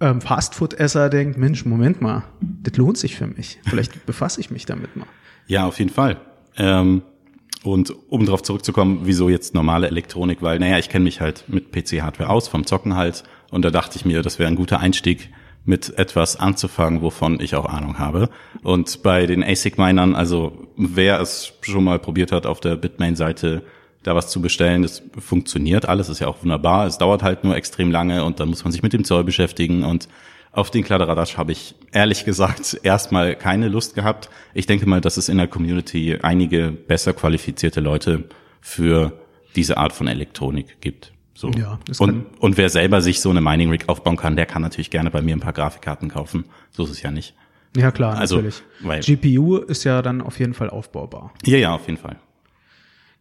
ähm, 0.02 0.20
Fastfood-Esser 0.20 1.10
denkt, 1.10 1.38
Mensch, 1.38 1.64
Moment 1.66 2.02
mal, 2.02 2.24
das 2.42 2.76
lohnt 2.78 2.98
sich 2.98 3.16
für 3.16 3.28
mich. 3.28 3.60
Vielleicht 3.68 4.06
befasse 4.08 4.42
ich 4.42 4.50
mich 4.50 4.66
damit 4.66 4.96
mal. 4.96 5.08
Ja, 5.48 5.66
auf 5.68 5.78
jeden 5.78 5.92
Fall. 5.92 6.18
Ähm, 6.58 7.04
und 7.64 7.94
um 8.10 8.26
darauf 8.26 8.44
zurückzukommen, 8.44 9.02
wieso 9.04 9.30
jetzt 9.30 9.54
normale 9.54 9.88
Elektronik, 9.88 10.42
weil, 10.42 10.60
naja, 10.60 10.78
ich 10.78 10.90
kenne 10.90 11.04
mich 11.04 11.22
halt 11.22 11.46
mit 11.48 11.72
PC-Hardware 11.72 12.30
aus, 12.30 12.48
vom 12.48 12.66
Zocken 12.66 12.96
halt. 12.96 13.24
Und 13.56 13.62
da 13.64 13.72
dachte 13.72 13.96
ich 13.96 14.04
mir, 14.04 14.22
das 14.22 14.38
wäre 14.38 14.50
ein 14.50 14.58
guter 14.58 14.82
Einstieg, 14.82 15.30
mit 15.64 15.98
etwas 15.98 16.36
anzufangen, 16.36 17.02
wovon 17.02 17.40
ich 17.40 17.56
auch 17.56 17.64
Ahnung 17.66 18.00
habe. 18.00 18.30
Und 18.64 19.02
bei 19.02 19.26
den 19.26 19.46
ASIC-Minern, 19.46 20.14
also 20.14 20.68
wer 20.76 21.22
es 21.22 21.54
schon 21.62 21.86
mal 21.86 21.98
probiert 21.98 22.34
hat, 22.34 22.46
auf 22.46 22.60
der 22.60 22.76
Bitmain-Seite 22.76 23.64
da 24.04 24.14
was 24.14 24.28
zu 24.30 24.42
bestellen, 24.42 24.82
das 24.82 25.04
funktioniert 25.18 25.88
alles, 25.88 26.10
ist 26.10 26.20
ja 26.20 26.28
auch 26.28 26.44
wunderbar. 26.44 26.86
Es 26.86 26.98
dauert 26.98 27.24
halt 27.24 27.46
nur 27.46 27.56
extrem 27.56 27.92
lange 27.92 28.26
und 28.26 28.42
dann 28.42 28.50
muss 28.50 28.66
man 28.66 28.74
sich 28.74 28.84
mit 28.84 28.92
dem 28.92 29.06
Zoll 29.06 29.24
beschäftigen 29.24 29.86
und 29.86 30.10
auf 30.52 30.70
den 30.70 30.84
Kladderadatsch 30.84 31.38
habe 31.38 31.54
ich 31.54 31.76
ehrlich 31.94 32.26
gesagt 32.26 32.78
erstmal 32.84 33.38
keine 33.38 33.70
Lust 33.70 33.96
gehabt. 33.96 34.30
Ich 34.54 34.66
denke 34.66 34.86
mal, 34.86 35.00
dass 35.00 35.16
es 35.16 35.30
in 35.30 35.38
der 35.38 35.48
Community 35.48 36.18
einige 36.22 36.72
besser 36.72 37.14
qualifizierte 37.14 37.80
Leute 37.80 38.26
für 38.60 39.14
diese 39.56 39.78
Art 39.78 39.94
von 39.94 40.10
Elektronik 40.10 40.82
gibt. 40.82 41.14
So. 41.38 41.52
Ja, 41.52 41.80
das 41.86 42.00
und, 42.00 42.10
kann- 42.10 42.26
und 42.40 42.58
wer 42.58 42.70
selber 42.70 43.02
sich 43.02 43.20
so 43.20 43.30
eine 43.30 43.42
Mining 43.42 43.70
Rig 43.70 43.90
aufbauen 43.90 44.16
kann, 44.16 44.36
der 44.38 44.46
kann 44.46 44.62
natürlich 44.62 44.90
gerne 44.90 45.12
bei 45.12 45.22
mir 45.22 45.36
ein 45.36 45.42
paar 45.42 45.54
Grafikkarten 45.54 46.10
kaufen. 46.10 46.46
So 46.72 46.86
ist 46.86 46.92
es 46.92 47.02
ja 47.02 47.12
nicht. 47.12 47.36
Ja, 47.76 47.92
klar, 47.92 48.18
Also, 48.18 48.38
natürlich. 48.38 48.64
weil- 48.80 49.02
GPU 49.02 49.58
ist 49.58 49.84
ja 49.84 50.02
dann 50.02 50.22
auf 50.22 50.40
jeden 50.40 50.54
Fall 50.54 50.70
aufbaubar. 50.70 51.34
Ja, 51.46 51.58
ja, 51.58 51.76
auf 51.76 51.86
jeden 51.88 52.00
Fall. 52.00 52.16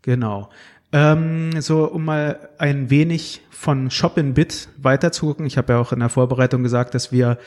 Genau. 0.02 0.48
Ähm, 0.92 1.60
so, 1.60 1.84
um 1.90 2.04
mal 2.04 2.50
ein 2.58 2.88
wenig 2.88 3.40
von 3.50 3.90
Shop 3.90 4.16
in 4.16 4.34
Bit 4.34 4.68
weiterzugucken. 4.76 5.44
Ich 5.46 5.58
habe 5.58 5.72
ja 5.72 5.80
auch 5.80 5.92
in 5.92 5.98
der 5.98 6.08
Vorbereitung 6.08 6.62
gesagt, 6.62 6.94
dass 6.94 7.10
wir 7.10 7.38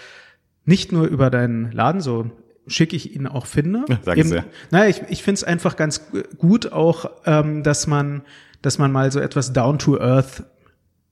nicht 0.65 0.91
nur 0.91 1.05
über 1.07 1.29
deinen 1.29 1.71
Laden, 1.71 2.01
so 2.01 2.29
schick 2.67 2.91
ich 2.91 3.15
ihn 3.15 3.25
auch 3.25 3.45
finde. 3.45 3.85
Ja, 3.87 3.99
danke 4.03 4.25
sehr. 4.25 4.43
Naja, 4.71 4.89
ich, 4.89 5.01
ich 5.07 5.23
finde 5.23 5.35
es 5.39 5.43
einfach 5.45 5.77
ganz 5.77 6.11
gut 6.37 6.73
auch, 6.73 7.09
ähm, 7.25 7.63
dass 7.63 7.87
man, 7.87 8.23
dass 8.61 8.77
man 8.79 8.91
mal 8.91 9.09
so 9.13 9.21
etwas 9.21 9.53
down 9.53 9.79
to 9.79 9.97
earth 9.97 10.43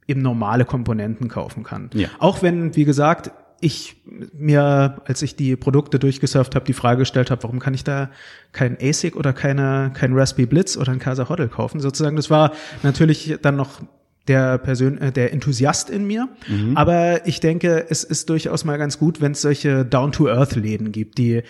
eben 0.07 0.21
normale 0.21 0.65
Komponenten 0.65 1.27
kaufen 1.27 1.63
kann. 1.63 1.89
Ja. 1.93 2.09
Auch 2.19 2.41
wenn, 2.41 2.75
wie 2.75 2.85
gesagt, 2.85 3.31
ich 3.61 3.95
mir, 4.33 5.01
als 5.05 5.21
ich 5.21 5.35
die 5.35 5.55
Produkte 5.55 5.97
durchgesurft 5.97 6.55
habe, 6.55 6.65
die 6.65 6.73
Frage 6.73 6.99
gestellt 6.99 7.31
habe, 7.31 7.43
warum 7.43 7.59
kann 7.59 7.73
ich 7.73 7.83
da 7.83 8.11
kein 8.51 8.77
ASIC 8.79 9.15
oder 9.15 9.33
keine, 9.33 9.91
kein 9.93 10.13
Raspberry 10.13 10.45
Blitz 10.45 10.77
oder 10.77 10.91
ein 10.91 10.99
Casa 10.99 11.29
Hoddle 11.29 11.47
kaufen? 11.47 11.79
Sozusagen, 11.79 12.15
das 12.15 12.29
war 12.29 12.51
natürlich 12.83 13.37
dann 13.41 13.55
noch 13.55 13.81
der 14.27 14.57
Persön 14.57 14.97
äh, 14.99 15.11
der 15.11 15.33
Enthusiast 15.33 15.89
in 15.89 16.05
mir. 16.05 16.27
Aber 16.75 17.25
ich 17.27 17.39
denke, 17.39 17.85
es 17.89 18.03
ist 18.03 18.29
durchaus 18.29 18.65
mal 18.65 18.77
ganz 18.77 18.99
gut, 18.99 19.21
wenn 19.21 19.33
es 19.33 19.41
solche 19.41 19.85
Down-to-Earth-Läden 19.85 20.91
gibt, 20.91 21.17
die 21.17 21.43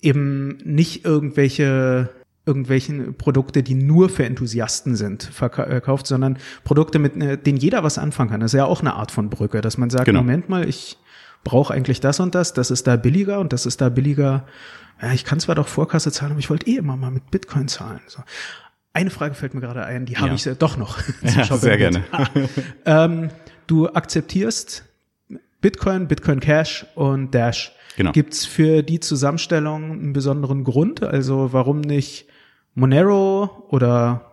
eben 0.00 0.58
nicht 0.64 1.04
irgendwelche 1.04 2.10
irgendwelchen 2.44 3.14
Produkte, 3.14 3.62
die 3.62 3.74
nur 3.74 4.08
für 4.08 4.24
Enthusiasten 4.24 4.96
sind, 4.96 5.30
verka- 5.30 5.64
äh, 5.66 5.96
sondern 6.04 6.38
Produkte, 6.64 6.98
mit 6.98 7.16
äh, 7.22 7.38
denen 7.38 7.58
jeder 7.58 7.84
was 7.84 7.98
anfangen 7.98 8.30
kann. 8.30 8.40
Das 8.40 8.52
ist 8.52 8.58
ja 8.58 8.64
auch 8.64 8.80
eine 8.80 8.94
Art 8.94 9.10
von 9.12 9.30
Brücke, 9.30 9.60
dass 9.60 9.78
man 9.78 9.90
sagt, 9.90 10.06
Genau. 10.06 10.20
Moment 10.20 10.48
mal, 10.48 10.68
ich 10.68 10.96
brauche 11.44 11.72
eigentlich 11.72 12.00
das 12.00 12.18
und 12.20 12.34
das, 12.34 12.52
das 12.52 12.70
ist 12.70 12.86
da 12.86 12.96
billiger 12.96 13.38
und 13.40 13.52
das 13.52 13.64
ist 13.66 13.80
da 13.80 13.88
billiger. 13.88 14.44
Ja, 15.00 15.12
ich 15.12 15.24
kann 15.24 15.40
zwar 15.40 15.54
doch 15.54 15.68
Vorkasse 15.68 16.10
zahlen, 16.12 16.32
aber 16.32 16.40
ich 16.40 16.50
wollte 16.50 16.68
eh 16.68 16.76
immer 16.76 16.96
mal 16.96 17.10
mit 17.10 17.30
Bitcoin 17.30 17.68
zahlen. 17.68 18.00
So. 18.06 18.22
Eine 18.92 19.10
Frage 19.10 19.34
fällt 19.34 19.54
mir 19.54 19.60
gerade 19.60 19.84
ein, 19.84 20.04
die 20.06 20.16
habe 20.18 20.28
Ja. 20.28 20.34
ich 20.34 20.44
doch 20.58 20.76
noch. 20.76 20.98
Ja, 21.22 21.44
sehr 21.56 21.76
gerne. 21.78 22.04
Ähm, 22.84 23.30
du 23.66 23.88
akzeptierst 23.88 24.84
Bitcoin, 25.60 26.08
Bitcoin 26.08 26.40
Cash 26.40 26.86
und 26.96 27.32
Dash. 27.34 27.72
Genau. 27.96 28.12
Gibt's 28.12 28.44
für 28.46 28.82
die 28.82 29.00
Zusammenstellung 29.00 29.92
einen 29.92 30.12
besonderen 30.12 30.64
Grund? 30.64 31.02
Also 31.02 31.52
warum 31.52 31.80
nicht 31.80 32.26
Monero 32.74 33.66
oder 33.68 34.28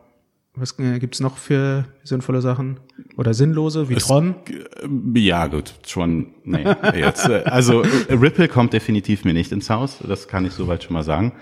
was 0.55 0.77
äh, 0.79 0.99
gibt's 0.99 1.19
noch 1.19 1.37
für 1.37 1.85
sinnvolle 2.03 2.41
Sachen 2.41 2.79
oder 3.17 3.33
sinnlose 3.33 3.87
wie 3.89 3.93
Es- 3.93 4.05
Tron? 4.07 4.35
Ja, 5.13 5.47
gut, 5.47 5.73
schon. 5.87 6.33
Nee, 6.43 6.65
jetzt, 6.95 7.27
äh, 7.29 7.43
also 7.45 7.83
äh, 7.83 8.13
Ripple 8.13 8.47
kommt 8.47 8.73
definitiv 8.73 9.23
mir 9.25 9.33
nicht 9.33 9.51
ins 9.51 9.69
Haus, 9.69 9.99
das 10.05 10.27
kann 10.27 10.45
ich 10.45 10.53
soweit 10.53 10.83
schon 10.83 10.93
mal 10.93 11.03
sagen. 11.03 11.33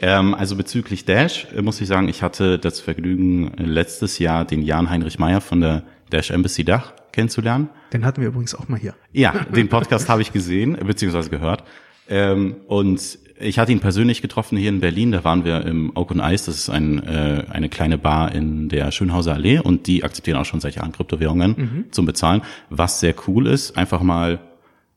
Ähm, 0.00 0.34
also 0.34 0.56
bezüglich 0.56 1.04
Dash 1.04 1.46
äh, 1.54 1.62
muss 1.62 1.80
ich 1.80 1.88
sagen, 1.88 2.08
ich 2.08 2.22
hatte 2.22 2.58
das 2.58 2.80
Vergnügen, 2.80 3.52
äh, 3.58 3.62
letztes 3.64 4.18
Jahr 4.18 4.44
den 4.44 4.62
Jan 4.62 4.88
Heinrich 4.90 5.18
Meyer 5.18 5.40
von 5.40 5.60
der 5.60 5.82
Dash 6.10 6.30
Embassy 6.30 6.64
Dach 6.64 6.92
kennenzulernen. 7.12 7.68
Den 7.92 8.04
hatten 8.04 8.20
wir 8.22 8.28
übrigens 8.28 8.54
auch 8.54 8.68
mal 8.68 8.78
hier. 8.78 8.94
Ja, 9.12 9.32
den 9.54 9.68
Podcast 9.68 10.08
habe 10.08 10.22
ich 10.22 10.32
gesehen, 10.32 10.76
äh, 10.80 10.84
beziehungsweise 10.84 11.28
gehört. 11.30 11.64
Ähm, 12.08 12.56
und 12.66 13.18
ich 13.42 13.58
hatte 13.58 13.72
ihn 13.72 13.80
persönlich 13.80 14.22
getroffen 14.22 14.56
hier 14.56 14.68
in 14.68 14.80
Berlin. 14.80 15.12
Da 15.12 15.24
waren 15.24 15.44
wir 15.44 15.64
im 15.64 15.96
Oak 15.96 16.12
and 16.12 16.22
Ice. 16.22 16.46
Das 16.46 16.56
ist 16.56 16.70
ein, 16.70 17.02
äh, 17.02 17.44
eine 17.50 17.68
kleine 17.68 17.98
Bar 17.98 18.34
in 18.34 18.68
der 18.68 18.90
Schönhauser 18.90 19.34
Allee. 19.34 19.58
Und 19.58 19.86
die 19.86 20.04
akzeptieren 20.04 20.38
auch 20.38 20.44
schon 20.44 20.60
seit 20.60 20.76
Jahren 20.76 20.92
Kryptowährungen 20.92 21.86
zum 21.90 22.06
Bezahlen. 22.06 22.42
Was 22.70 23.00
sehr 23.00 23.14
cool 23.26 23.46
ist, 23.46 23.76
einfach 23.76 24.02
mal 24.02 24.40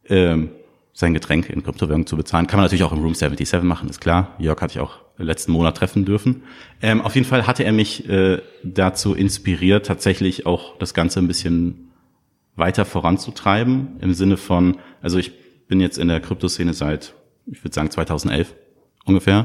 ähm, 0.08 0.50
sein 0.94 1.14
Getränk 1.14 1.50
in 1.50 1.62
Kryptowährungen 1.64 2.08
zu 2.08 2.16
bezahlen. 2.16 2.48
Kann 2.48 2.58
man 2.58 2.66
natürlich 2.66 2.84
auch 2.84 2.94
im 2.94 3.02
Room 3.02 3.14
77 3.14 3.62
machen, 3.64 3.90
ist 3.90 4.00
klar. 4.00 4.36
Jörg 4.40 4.62
hatte 4.62 4.74
ich 4.76 4.80
auch 4.80 5.00
letzten 5.18 5.52
Monat 5.52 5.78
treffen 5.78 6.06
dürfen. 6.06 6.44
Ähm, 6.82 7.02
auf 7.02 7.16
jeden 7.16 7.28
Fall 7.28 7.48
hatte 7.48 7.64
er 7.64 7.72
mich 7.72 8.08
äh, 8.10 8.42
dazu 8.64 9.14
inspiriert, 9.14 9.86
tatsächlich 9.86 10.46
auch 10.46 10.78
das 10.78 10.94
Ganze 10.94 11.20
ein 11.20 11.28
bisschen 11.28 11.92
weiter 12.56 12.86
voranzutreiben, 12.86 13.98
im 14.00 14.14
Sinne 14.14 14.38
von, 14.38 14.78
also 15.02 15.18
ich 15.18 15.34
bin 15.68 15.82
jetzt 15.82 15.98
in 15.98 16.08
der 16.08 16.20
Kryptoszene 16.20 16.74
seit, 16.74 17.14
ich 17.48 17.64
würde 17.64 17.74
sagen 17.74 17.92
2011 17.92 18.54
ungefähr. 19.06 19.44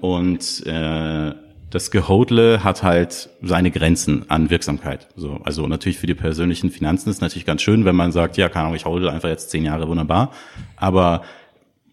Und 0.00 0.64
äh, 0.66 1.34
das 1.70 1.90
Gehodle 1.90 2.62
hat 2.62 2.82
halt 2.82 3.28
seine 3.42 3.70
Grenzen 3.70 4.30
an 4.30 4.50
Wirksamkeit. 4.50 5.08
So, 5.16 5.40
also 5.44 5.66
natürlich 5.66 5.98
für 5.98 6.06
die 6.06 6.14
persönlichen 6.14 6.70
Finanzen 6.70 7.10
ist 7.10 7.20
natürlich 7.20 7.46
ganz 7.46 7.62
schön, 7.62 7.84
wenn 7.84 7.96
man 7.96 8.12
sagt, 8.12 8.36
ja, 8.36 8.48
keine 8.48 8.64
Ahnung, 8.66 8.76
ich 8.76 8.84
hodle 8.84 9.10
einfach 9.10 9.28
jetzt 9.28 9.50
zehn 9.50 9.64
Jahre 9.64 9.88
wunderbar. 9.88 10.32
Aber 10.76 11.22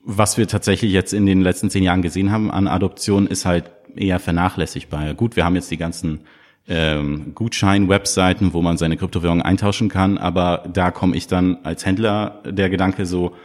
was 0.03 0.37
wir 0.37 0.47
tatsächlich 0.47 0.91
jetzt 0.91 1.13
in 1.13 1.25
den 1.25 1.41
letzten 1.41 1.69
zehn 1.69 1.83
Jahren 1.83 2.01
gesehen 2.01 2.31
haben 2.31 2.51
an 2.51 2.67
Adoption, 2.67 3.25
ist 3.25 3.45
halt 3.45 3.71
eher 3.95 4.19
vernachlässigbar. 4.19 5.13
Gut, 5.13 5.35
wir 5.35 5.45
haben 5.45 5.55
jetzt 5.55 5.71
die 5.71 5.77
ganzen 5.77 6.21
ähm, 6.67 7.33
Gutschein-Webseiten, 7.35 8.53
wo 8.53 8.61
man 8.61 8.77
seine 8.77 8.97
Kryptowährungen 8.97 9.43
eintauschen 9.43 9.89
kann, 9.89 10.17
aber 10.17 10.63
da 10.71 10.91
komme 10.91 11.15
ich 11.15 11.27
dann 11.27 11.57
als 11.63 11.85
Händler 11.85 12.41
der 12.45 12.69
Gedanke 12.69 13.05
so, 13.05 13.35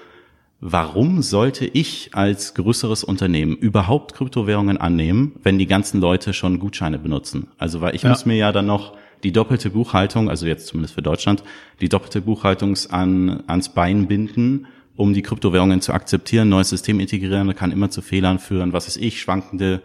warum 0.60 1.22
sollte 1.22 1.66
ich 1.66 2.10
als 2.14 2.54
größeres 2.54 3.04
Unternehmen 3.04 3.56
überhaupt 3.56 4.14
Kryptowährungen 4.14 4.76
annehmen, 4.76 5.32
wenn 5.42 5.58
die 5.58 5.66
ganzen 5.66 6.00
Leute 6.00 6.32
schon 6.32 6.58
Gutscheine 6.58 6.98
benutzen? 6.98 7.48
Also 7.58 7.80
weil 7.80 7.94
ich 7.94 8.02
Ja. 8.02 8.10
muss 8.10 8.26
mir 8.26 8.36
ja 8.36 8.52
dann 8.52 8.66
noch 8.66 8.96
die 9.24 9.32
doppelte 9.32 9.70
Buchhaltung, 9.70 10.28
also 10.30 10.46
jetzt 10.46 10.66
zumindest 10.68 10.94
für 10.94 11.02
Deutschland, 11.02 11.42
die 11.80 11.88
doppelte 11.88 12.20
Buchhaltung 12.20 12.76
an, 12.90 13.42
ans 13.46 13.68
Bein 13.70 14.06
binden, 14.06 14.66
um 14.96 15.14
die 15.14 15.22
Kryptowährungen 15.22 15.80
zu 15.80 15.92
akzeptieren, 15.92 16.48
neues 16.48 16.70
System 16.70 16.98
integrieren, 17.00 17.54
kann 17.54 17.72
immer 17.72 17.90
zu 17.90 18.02
Fehlern 18.02 18.38
führen, 18.38 18.72
was 18.72 18.86
weiß 18.86 18.96
ich, 18.96 19.20
schwankende 19.20 19.82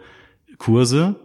Kurse. 0.58 1.16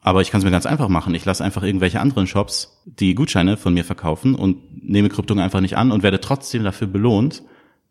Aber 0.00 0.20
ich 0.20 0.30
kann 0.30 0.40
es 0.40 0.44
mir 0.44 0.50
ganz 0.50 0.66
einfach 0.66 0.88
machen. 0.88 1.14
Ich 1.14 1.24
lasse 1.24 1.44
einfach 1.44 1.62
irgendwelche 1.62 2.00
anderen 2.00 2.26
Shops 2.26 2.82
die 2.84 3.14
Gutscheine 3.14 3.56
von 3.56 3.72
mir 3.72 3.84
verkaufen 3.84 4.34
und 4.34 4.84
nehme 4.84 5.08
Kryptung 5.08 5.40
einfach 5.40 5.60
nicht 5.60 5.76
an 5.76 5.90
und 5.92 6.02
werde 6.02 6.20
trotzdem 6.20 6.64
dafür 6.64 6.86
belohnt, 6.88 7.42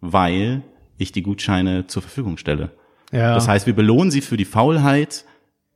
weil 0.04 0.62
ich 0.98 1.12
die 1.12 1.24
Gutscheine 1.24 1.88
zur 1.88 2.02
Verfügung 2.02 2.38
stelle. 2.38 2.72
Ja. 3.12 3.34
Das 3.34 3.48
heißt, 3.48 3.66
wir 3.66 3.74
belohnen 3.74 4.12
sie 4.12 4.22
für 4.22 4.38
die 4.38 4.46
Faulheit, 4.46 5.26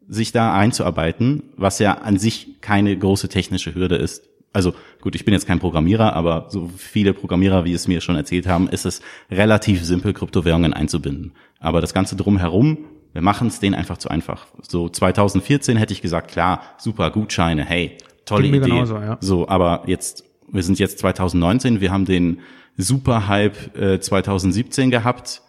sich 0.07 0.31
da 0.31 0.53
einzuarbeiten, 0.53 1.43
was 1.55 1.79
ja 1.79 1.95
an 1.95 2.17
sich 2.17 2.61
keine 2.61 2.97
große 2.97 3.29
technische 3.29 3.73
Hürde 3.73 3.95
ist. 3.95 4.23
Also 4.53 4.73
gut, 5.01 5.15
ich 5.15 5.25
bin 5.25 5.33
jetzt 5.33 5.47
kein 5.47 5.59
Programmierer, 5.59 6.13
aber 6.13 6.47
so 6.49 6.69
viele 6.77 7.13
Programmierer, 7.13 7.65
wie 7.65 7.73
es 7.73 7.87
mir 7.87 8.01
schon 8.01 8.15
erzählt 8.15 8.47
haben, 8.47 8.69
ist 8.69 8.85
es 8.85 9.01
relativ 9.29 9.83
simpel, 9.83 10.13
Kryptowährungen 10.13 10.73
einzubinden. 10.73 11.33
Aber 11.59 11.81
das 11.81 11.93
Ganze 11.93 12.15
drumherum, 12.15 12.85
wir 13.13 13.21
machen 13.21 13.47
es 13.47 13.59
denen 13.59 13.75
einfach 13.75 13.97
zu 13.97 14.09
einfach. 14.09 14.47
So 14.61 14.89
2014 14.89 15.77
hätte 15.77 15.93
ich 15.93 16.01
gesagt, 16.01 16.31
klar, 16.31 16.61
super, 16.77 17.11
Gutscheine, 17.11 17.63
hey, 17.65 17.97
tolle 18.25 18.47
Idee. 18.47 18.59
genauso, 18.59 18.95
ja. 18.95 19.17
So, 19.21 19.47
aber 19.47 19.83
jetzt, 19.87 20.23
wir 20.49 20.63
sind 20.63 20.79
jetzt 20.79 20.99
2019, 20.99 21.81
wir 21.81 21.91
haben 21.91 22.05
den 22.05 22.39
Super-Hype 22.77 23.77
äh, 23.77 23.99
2017 23.99 24.91
gehabt 24.91 25.41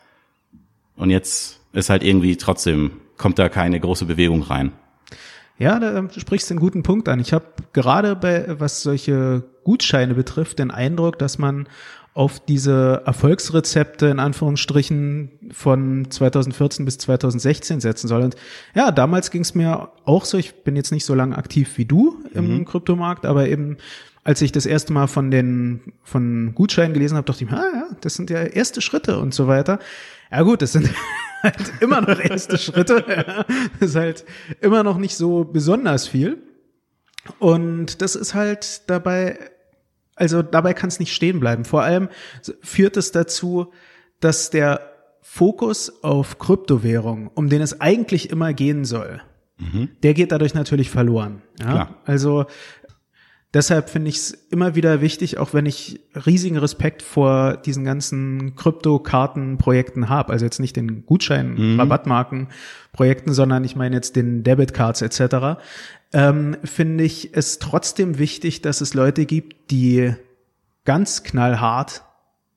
und 0.97 1.11
jetzt 1.11 1.61
ist 1.73 1.91
halt 1.91 2.03
irgendwie 2.03 2.37
trotzdem, 2.37 2.93
kommt 3.17 3.39
da 3.39 3.49
keine 3.49 3.79
große 3.79 4.07
Bewegung 4.07 4.43
rein. 4.43 4.73
Ja, 5.59 5.79
da 5.81 5.97
ähm, 5.97 6.09
sprichst 6.17 6.51
du 6.51 6.55
einen 6.55 6.61
guten 6.61 6.83
Punkt 6.83 7.09
an. 7.09 7.19
Ich 7.21 7.33
habe 7.33 7.47
gerade 7.73 8.15
bei, 8.15 8.61
was 8.61 8.83
solche 8.83 9.43
Gutscheine 9.65 10.15
betrifft, 10.15 10.61
den 10.61 10.71
Eindruck, 10.71 11.19
dass 11.19 11.39
man 11.39 11.69
auf 12.15 12.41
diese 12.41 13.03
Erfolgsrezepte 13.07 14.07
in 14.07 14.19
Anführungsstrichen 14.19 15.31
von 15.53 16.11
2014 16.11 16.85
bis 16.85 16.99
2016 16.99 17.81
setzen 17.81 18.09
soll. 18.09 18.23
Und 18.23 18.37
ja, 18.75 18.91
damals 18.91 19.31
ging 19.31 19.43
es 19.43 19.55
mir 19.55 19.91
auch 20.05 20.25
so, 20.25 20.37
ich 20.37 20.65
bin 20.65 20.75
jetzt 20.75 20.91
nicht 20.91 21.05
so 21.05 21.15
lange 21.15 21.39
aktiv 21.39 21.77
wie 21.77 21.85
du 21.85 22.25
im 22.35 22.65
Kryptomarkt, 22.65 23.25
aber 23.25 23.49
eben 23.49 23.77
als 24.29 24.43
ich 24.43 24.53
das 24.53 24.67
erste 24.67 24.93
Mal 24.93 25.07
von 25.07 25.31
den 25.31 25.95
von 26.03 26.55
Gutscheinen 26.55 26.93
gelesen 26.93 27.17
habe, 27.17 27.25
dachte 27.25 27.43
ich 27.43 27.51
mir, 27.51 27.57
ah 27.57 27.71
ja, 27.73 27.97
das 28.03 28.13
sind 28.13 28.29
ja 28.29 28.43
erste 28.43 28.83
Schritte 28.83 29.19
und 29.19 29.33
so 29.33 29.49
weiter. 29.49 29.79
Ja 30.31 30.43
gut, 30.43 30.61
das 30.61 30.73
sind 30.73 30.91
halt 31.43 31.73
immer 31.81 32.03
noch 32.03 32.21
erste 32.21 32.59
Schritte. 32.59 33.07
Ja. 33.09 33.47
Das 33.81 33.89
ist 33.89 33.97
halt 33.97 34.27
immer 34.61 34.83
noch 34.83 34.99
nicht 34.99 35.17
so 35.17 35.45
besonders 35.45 36.07
viel. 36.07 36.43
Und 37.39 38.03
das 38.03 38.17
ist 38.17 38.35
halt 38.35 38.91
dabei, 38.91 39.39
also 40.15 40.43
dabei 40.43 40.75
kann 40.75 40.89
es 40.89 41.01
nicht 41.01 41.15
stehen 41.15 41.41
bleiben. 41.41 41.65
Vor 41.65 41.83
allem 41.83 42.11
führt 42.61 42.99
es 42.99 43.13
dazu, 43.13 43.73
dass 44.21 44.51
der 44.51 44.93
Fokus 45.23 46.05
auf 46.05 46.39
Kryptowährung, 46.39 47.29
um 47.29 47.49
den 47.49 47.63
es 47.63 47.81
eigentlich 47.81 48.29
immer 48.29 48.53
gehen 48.53 48.85
soll, 48.85 49.23
mhm. 49.57 49.89
der 50.03 50.13
geht 50.13 50.33
dadurch 50.33 50.53
natürlich 50.53 50.91
verloren. 50.91 51.41
Ja? 51.59 51.65
Klar. 51.65 51.95
Also 52.05 52.45
deshalb 53.55 53.91
finde 53.91 54.11
ich 54.11 54.17
es 54.17 54.31
immer 54.31 54.75
wieder 54.75 55.01
wichtig, 55.01 55.39
auch 55.39 55.55
wenn 55.55 55.67
ich 55.67 56.01
riesigen 56.27 56.59
Respekt 56.59 57.03
vor 57.03 57.57
diesen 57.57 57.85
ganzen 57.85 58.55
Kryptokartenprojekten 58.57 60.09
habe, 60.09 60.33
also 60.33 60.45
jetzt 60.45 60.61
nicht 60.61 60.77
den 60.77 61.05
mhm. 61.09 61.81
Rabattmarken-Projekten, 61.81 63.33
sondern 63.33 63.65
ich 63.65 63.77
meine 63.77 63.97
jetzt 63.97 64.17
den 64.17 64.43
Debitcards 64.43 65.03
etc., 65.03 65.61
ähm, 66.13 66.57
finde 66.65 67.05
ich 67.05 67.37
es 67.37 67.59
trotzdem 67.59 68.19
wichtig, 68.19 68.63
dass 68.63 68.81
es 68.81 68.95
Leute 68.95 69.27
gibt, 69.27 69.71
die 69.71 70.15
ganz 70.85 71.23
knallhart 71.23 72.03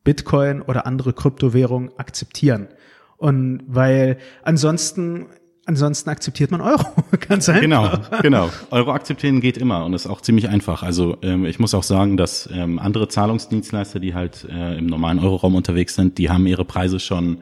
Bitcoin 0.04 0.62
oder 0.62 0.86
andere 0.86 1.14
Kryptowährungen 1.14 1.92
akzeptieren. 1.98 2.70
Und 3.18 3.64
weil 3.68 4.18
ansonsten 4.44 5.28
Ansonsten 5.66 6.10
akzeptiert 6.10 6.50
man 6.50 6.60
Euro, 6.60 6.86
ganz 7.28 7.48
einfach. 7.48 7.62
Genau, 7.62 7.90
genau. 8.22 8.50
Euro 8.72 8.92
akzeptieren 8.94 9.42
geht 9.42 9.58
immer 9.58 9.86
und 9.86 9.94
ist 9.94 10.08
auch 10.08 10.22
ziemlich 10.22 10.50
einfach. 10.50 10.82
Also 10.82 11.18
ähm, 11.22 11.46
ich 11.46 11.60
muss 11.60 11.76
auch 11.76 11.84
sagen, 11.84 12.18
dass 12.18 12.50
ähm, 12.52 12.80
andere 12.80 13.08
Zahlungsdienstleister, 13.08 14.00
die 14.00 14.16
halt 14.16 14.48
äh, 14.50 14.78
im 14.78 14.88
normalen 14.88 15.20
Euroraum 15.20 15.54
unterwegs 15.54 15.94
sind, 15.94 16.18
die 16.18 16.32
haben 16.32 16.48
ihre 16.48 16.66
Preise 16.66 17.00
schon 17.00 17.40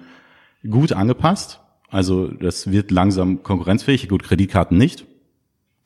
gut 0.69 0.91
angepasst. 0.91 1.61
Also 1.89 2.27
das 2.27 2.71
wird 2.71 2.91
langsam 2.91 3.41
konkurrenzfähig. 3.41 4.09
Gut, 4.09 4.23
Kreditkarten 4.23 4.77
nicht, 4.77 5.05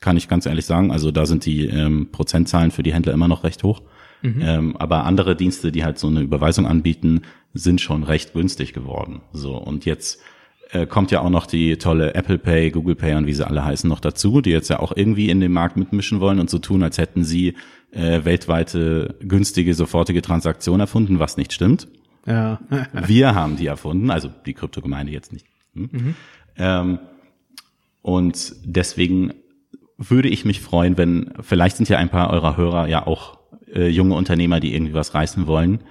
kann 0.00 0.16
ich 0.16 0.28
ganz 0.28 0.44
ehrlich 0.44 0.66
sagen. 0.66 0.90
Also 0.90 1.12
da 1.12 1.26
sind 1.26 1.46
die 1.46 1.66
ähm, 1.66 2.08
Prozentzahlen 2.10 2.72
für 2.72 2.82
die 2.82 2.92
Händler 2.92 3.12
immer 3.12 3.28
noch 3.28 3.44
recht 3.44 3.62
hoch. 3.62 3.82
Mhm. 4.22 4.40
Ähm, 4.40 4.76
aber 4.76 5.04
andere 5.04 5.36
Dienste, 5.36 5.70
die 5.70 5.84
halt 5.84 5.98
so 6.00 6.08
eine 6.08 6.20
Überweisung 6.20 6.66
anbieten, 6.66 7.22
sind 7.52 7.80
schon 7.80 8.02
recht 8.02 8.32
günstig 8.32 8.72
geworden. 8.72 9.20
So 9.32 9.56
und 9.56 9.84
jetzt 9.84 10.18
äh, 10.74 10.86
kommt 10.86 11.12
ja 11.12 11.20
auch 11.20 11.30
noch 11.30 11.46
die 11.46 11.76
tolle 11.76 12.14
Apple 12.14 12.36
Pay, 12.36 12.70
Google 12.70 12.96
Pay 12.96 13.14
und 13.14 13.26
wie 13.26 13.32
sie 13.32 13.46
alle 13.46 13.64
heißen 13.64 13.88
noch 13.88 14.00
dazu, 14.00 14.40
die 14.40 14.50
jetzt 14.50 14.68
ja 14.68 14.80
auch 14.80 14.92
irgendwie 14.94 15.30
in 15.30 15.40
den 15.40 15.52
Markt 15.52 15.76
mitmischen 15.76 16.20
wollen 16.20 16.40
und 16.40 16.50
so 16.50 16.58
tun, 16.58 16.82
als 16.82 16.98
hätten 16.98 17.24
sie 17.24 17.54
äh, 17.92 18.24
weltweite 18.24 19.14
günstige, 19.20 19.72
sofortige 19.74 20.20
Transaktion 20.20 20.80
erfunden, 20.80 21.20
was 21.20 21.36
nicht 21.36 21.52
stimmt. 21.52 21.86
Ja. 22.26 22.58
Wir 22.92 23.34
haben 23.36 23.56
die 23.56 23.66
erfunden, 23.66 24.10
also 24.10 24.28
die 24.46 24.54
Kryptogemeinde 24.54 25.12
jetzt 25.12 25.32
nicht. 25.32 25.46
Hm? 25.74 25.88
Mhm. 25.92 26.14
Ähm, 26.56 26.98
und 28.02 28.56
deswegen 28.64 29.32
würde 29.96 30.28
ich 30.28 30.44
mich 30.44 30.60
freuen, 30.60 30.98
wenn, 30.98 31.34
vielleicht 31.40 31.76
sind 31.76 31.88
ja 31.88 31.98
ein 31.98 32.08
paar 32.08 32.30
eurer 32.30 32.56
Hörer 32.56 32.88
ja 32.88 33.06
auch 33.06 33.38
äh, 33.72 33.86
junge 33.86 34.16
Unternehmer, 34.16 34.58
die 34.58 34.74
irgendwie 34.74 34.94
was 34.94 35.14
reißen 35.14 35.46
wollen, 35.46 35.84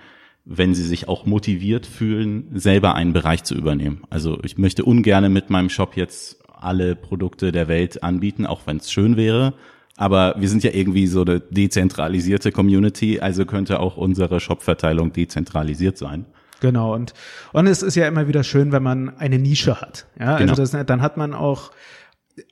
wenn 0.46 0.76
sie 0.76 0.84
sich 0.84 1.08
auch 1.08 1.26
motiviert 1.26 1.86
fühlen, 1.86 2.50
selber 2.54 2.96
einen 2.96 3.14
Bereich 3.14 3.44
zu 3.44 3.56
übernehmen. 3.56 4.04
Also 4.10 4.40
ich 4.44 4.58
möchte 4.58 4.84
ungerne 4.84 5.30
mit 5.30 5.50
meinem 5.50 5.70
Shop 5.70 5.96
jetzt 5.96 6.40
alle 6.48 6.96
Produkte 6.96 7.52
der 7.52 7.68
Welt 7.68 8.04
anbieten, 8.04 8.46
auch 8.46 8.62
wenn 8.66 8.78
es 8.78 8.92
schön 8.92 9.18
wäre. 9.18 9.54
Aber 9.96 10.36
wir 10.38 10.50
sind 10.50 10.64
ja 10.64 10.72
irgendwie 10.74 11.08
so 11.08 11.22
eine 11.22 11.40
dezentralisierte 11.40 12.52
Community, 12.52 13.20
also 13.20 13.46
könnte 13.46 13.80
auch 13.80 13.96
unsere 13.96 14.40
Shop-Verteilung 14.40 15.14
dezentralisiert 15.14 15.98
sein. 15.98 16.26
Genau, 16.62 16.94
und, 16.94 17.14
und 17.52 17.68
es 17.68 17.84
ist 17.84 17.96
ja 17.96 18.08
immer 18.08 18.28
wieder 18.28 18.44
schön, 18.44 18.72
wenn 18.72 18.84
man 18.84 19.18
eine 19.18 19.38
Nische 19.38 19.82
hat. 19.82 20.08
Ja, 20.18 20.36
also 20.36 20.38
genau. 20.40 20.52
also 20.54 20.78
das, 20.78 20.86
dann 20.86 21.02
hat 21.02 21.18
man 21.18 21.34
auch 21.34 21.72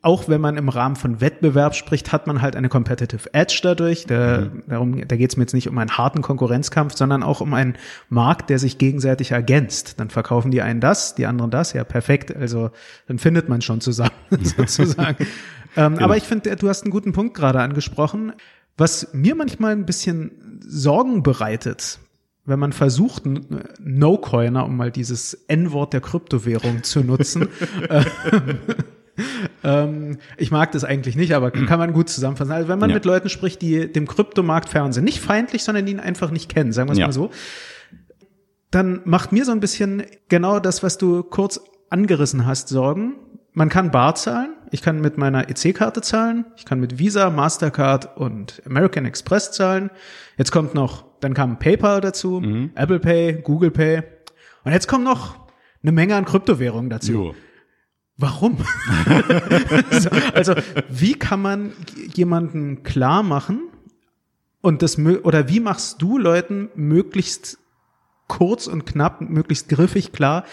auch 0.03 0.27
wenn 0.27 0.41
man 0.41 0.57
im 0.57 0.69
Rahmen 0.69 0.95
von 0.95 1.21
Wettbewerb 1.21 1.75
spricht, 1.75 2.11
hat 2.11 2.27
man 2.27 2.41
halt 2.41 2.55
eine 2.55 2.69
Competitive 2.69 3.33
Edge 3.33 3.59
dadurch. 3.63 4.05
Der, 4.05 4.41
mhm. 4.41 4.63
darum, 4.67 5.07
da 5.07 5.15
geht 5.15 5.31
es 5.31 5.37
mir 5.37 5.43
jetzt 5.43 5.53
nicht 5.53 5.67
um 5.67 5.77
einen 5.77 5.97
harten 5.97 6.21
Konkurrenzkampf, 6.21 6.95
sondern 6.95 7.23
auch 7.23 7.41
um 7.41 7.53
einen 7.53 7.75
Markt, 8.09 8.49
der 8.49 8.59
sich 8.59 8.77
gegenseitig 8.77 9.31
ergänzt. 9.31 9.99
Dann 9.99 10.09
verkaufen 10.09 10.51
die 10.51 10.61
einen 10.61 10.81
das, 10.81 11.15
die 11.15 11.25
anderen 11.25 11.49
das. 11.49 11.73
Ja, 11.73 11.83
perfekt. 11.83 12.35
Also 12.35 12.69
dann 13.07 13.17
findet 13.17 13.49
man 13.49 13.61
schon 13.61 13.81
zusammen 13.81 14.11
sozusagen. 14.41 15.25
ähm, 15.75 15.93
genau. 15.93 16.05
Aber 16.05 16.17
ich 16.17 16.23
finde, 16.23 16.55
du 16.55 16.69
hast 16.69 16.83
einen 16.83 16.91
guten 16.91 17.11
Punkt 17.11 17.35
gerade 17.35 17.59
angesprochen. 17.59 18.33
Was 18.77 19.13
mir 19.13 19.35
manchmal 19.35 19.71
ein 19.73 19.85
bisschen 19.85 20.59
Sorgen 20.63 21.23
bereitet, 21.23 21.99
wenn 22.45 22.59
man 22.59 22.73
versucht, 22.73 23.23
No-Coiner, 23.79 24.65
um 24.65 24.77
mal 24.77 24.91
dieses 24.91 25.33
N-Wort 25.47 25.93
der 25.93 26.01
Kryptowährung 26.01 26.83
zu 26.83 27.01
nutzen, 27.01 27.47
äh, 27.89 28.03
ähm, 29.63 30.17
ich 30.37 30.51
mag 30.51 30.71
das 30.71 30.83
eigentlich 30.83 31.15
nicht, 31.15 31.33
aber 31.33 31.51
kann 31.51 31.79
man 31.79 31.93
gut 31.93 32.09
zusammenfassen. 32.09 32.51
Also 32.51 32.67
wenn 32.67 32.79
man 32.79 32.89
ja. 32.89 32.95
mit 32.95 33.05
Leuten 33.05 33.29
spricht, 33.29 33.61
die 33.61 33.91
dem 33.91 34.07
Kryptomarkt 34.07 34.69
fern 34.69 34.93
sind, 34.93 35.03
nicht 35.03 35.19
feindlich, 35.19 35.63
sondern 35.63 35.85
die 35.85 35.93
ihn 35.93 35.99
einfach 35.99 36.31
nicht 36.31 36.53
kennen, 36.53 36.71
sagen 36.71 36.89
wir 36.89 36.93
es 36.93 36.99
ja. 36.99 37.07
mal 37.07 37.13
so, 37.13 37.31
dann 38.71 39.01
macht 39.05 39.31
mir 39.31 39.45
so 39.45 39.51
ein 39.51 39.59
bisschen 39.59 40.03
genau 40.29 40.59
das, 40.59 40.81
was 40.81 40.97
du 40.97 41.23
kurz 41.23 41.59
angerissen 41.89 42.45
hast, 42.45 42.69
Sorgen. 42.69 43.15
Man 43.53 43.67
kann 43.67 43.91
Bar 43.91 44.15
zahlen, 44.15 44.53
ich 44.71 44.81
kann 44.81 45.01
mit 45.01 45.17
meiner 45.17 45.49
EC-Karte 45.49 46.01
zahlen, 46.01 46.45
ich 46.55 46.63
kann 46.63 46.79
mit 46.79 46.99
Visa, 46.99 47.29
Mastercard 47.29 48.15
und 48.17 48.61
American 48.65 49.05
Express 49.05 49.51
zahlen. 49.51 49.91
Jetzt 50.37 50.51
kommt 50.51 50.73
noch, 50.73 51.05
dann 51.19 51.33
kam 51.33 51.59
PayPal 51.59 51.99
dazu, 51.99 52.39
mhm. 52.39 52.71
Apple 52.75 52.99
Pay, 52.99 53.41
Google 53.43 53.71
Pay. 53.71 54.03
Und 54.63 54.71
jetzt 54.71 54.87
kommt 54.87 55.03
noch 55.03 55.35
eine 55.83 55.91
Menge 55.91 56.15
an 56.15 56.23
Kryptowährungen 56.23 56.89
dazu. 56.89 57.11
Jo. 57.11 57.35
Warum? 58.17 58.57
also, 60.33 60.53
wie 60.89 61.13
kann 61.13 61.41
man 61.41 61.73
jemanden 62.13 62.83
klar 62.83 63.23
machen 63.23 63.69
und 64.61 64.81
das 64.81 64.99
oder 64.99 65.49
wie 65.49 65.59
machst 65.59 66.01
du 66.01 66.17
Leuten 66.17 66.69
möglichst 66.75 67.57
kurz 68.27 68.67
und 68.67 68.85
knapp, 68.85 69.21
möglichst 69.21 69.69
griffig 69.69 70.11
klar, 70.11 70.45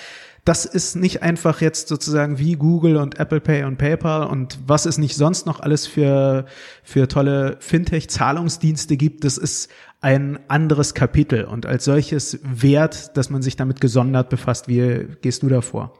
das 0.48 0.64
ist 0.64 0.96
nicht 0.96 1.22
einfach 1.22 1.60
jetzt 1.60 1.88
sozusagen 1.88 2.38
wie 2.38 2.54
Google 2.54 2.96
und 2.96 3.20
Apple 3.20 3.40
Pay 3.40 3.64
und 3.64 3.76
PayPal 3.76 4.26
und 4.26 4.58
was 4.66 4.86
es 4.86 4.96
nicht 4.96 5.14
sonst 5.14 5.44
noch 5.44 5.60
alles 5.60 5.86
für, 5.86 6.46
für 6.82 7.06
tolle 7.06 7.58
Fintech-Zahlungsdienste 7.60 8.96
gibt, 8.96 9.24
das 9.24 9.36
ist 9.36 9.70
ein 10.00 10.38
anderes 10.48 10.94
Kapitel 10.94 11.44
und 11.44 11.66
als 11.66 11.84
solches 11.84 12.40
wert, 12.42 13.14
dass 13.18 13.28
man 13.28 13.42
sich 13.42 13.56
damit 13.56 13.82
gesondert 13.82 14.30
befasst. 14.30 14.68
Wie 14.68 15.08
gehst 15.20 15.42
du 15.42 15.48
davor? 15.48 15.92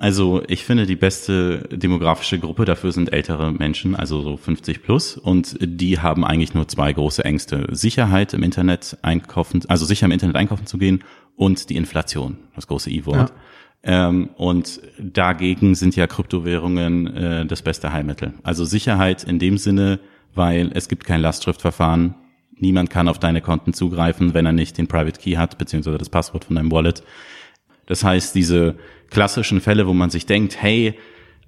Also 0.00 0.42
ich 0.48 0.64
finde, 0.64 0.86
die 0.86 0.96
beste 0.96 1.68
demografische 1.70 2.38
Gruppe 2.38 2.64
dafür 2.64 2.90
sind 2.90 3.12
ältere 3.12 3.52
Menschen, 3.52 3.94
also 3.94 4.22
so 4.22 4.38
50 4.38 4.82
plus. 4.82 5.18
Und 5.18 5.58
die 5.60 5.98
haben 5.98 6.24
eigentlich 6.24 6.54
nur 6.54 6.66
zwei 6.68 6.90
große 6.90 7.22
Ängste. 7.22 7.66
Sicherheit 7.70 8.32
im 8.32 8.42
Internet 8.42 8.96
einkaufen, 9.02 9.60
also 9.68 9.84
sicher 9.84 10.06
im 10.06 10.12
Internet 10.12 10.36
einkaufen 10.36 10.64
zu 10.64 10.78
gehen 10.78 11.04
und 11.36 11.68
die 11.68 11.76
Inflation, 11.76 12.38
das 12.54 12.66
große 12.66 12.88
I-Wort. 12.88 13.30
Ja. 13.84 14.08
Ähm, 14.08 14.30
und 14.36 14.80
dagegen 14.98 15.74
sind 15.74 15.94
ja 15.96 16.06
Kryptowährungen 16.06 17.06
äh, 17.14 17.44
das 17.44 17.60
beste 17.60 17.92
Heilmittel. 17.92 18.32
Also 18.42 18.64
Sicherheit 18.64 19.24
in 19.24 19.38
dem 19.38 19.58
Sinne, 19.58 20.00
weil 20.34 20.70
es 20.72 20.88
gibt 20.88 21.04
kein 21.04 21.20
Lastschriftverfahren. 21.20 22.14
Niemand 22.56 22.88
kann 22.88 23.06
auf 23.06 23.18
deine 23.18 23.42
Konten 23.42 23.74
zugreifen, 23.74 24.32
wenn 24.32 24.46
er 24.46 24.52
nicht 24.52 24.78
den 24.78 24.86
Private 24.86 25.20
Key 25.20 25.32
hat, 25.32 25.58
beziehungsweise 25.58 25.98
das 25.98 26.08
Passwort 26.08 26.46
von 26.46 26.56
deinem 26.56 26.72
Wallet. 26.72 27.02
Das 27.90 28.04
heißt, 28.04 28.34
diese 28.36 28.76
klassischen 29.10 29.60
Fälle, 29.60 29.86
wo 29.86 29.92
man 29.92 30.10
sich 30.10 30.26
denkt, 30.26 30.60
hey, 30.60 30.98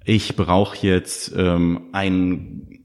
ich 0.05 0.35
brauche 0.35 0.85
jetzt 0.85 1.33
ähm, 1.35 1.87
ein 1.93 2.83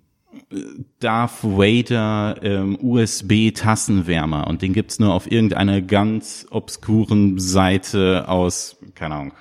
äh, 0.50 0.56
Darth 1.00 1.42
Vader 1.42 2.36
ähm, 2.42 2.78
USB-Tassenwärmer 2.80 4.46
und 4.46 4.62
den 4.62 4.72
gibt's 4.72 4.98
nur 4.98 5.12
auf 5.12 5.30
irgendeiner 5.30 5.80
ganz 5.80 6.46
obskuren 6.50 7.38
Seite 7.38 8.28
aus, 8.28 8.76
keine 8.94 9.16
Ahnung, 9.16 9.32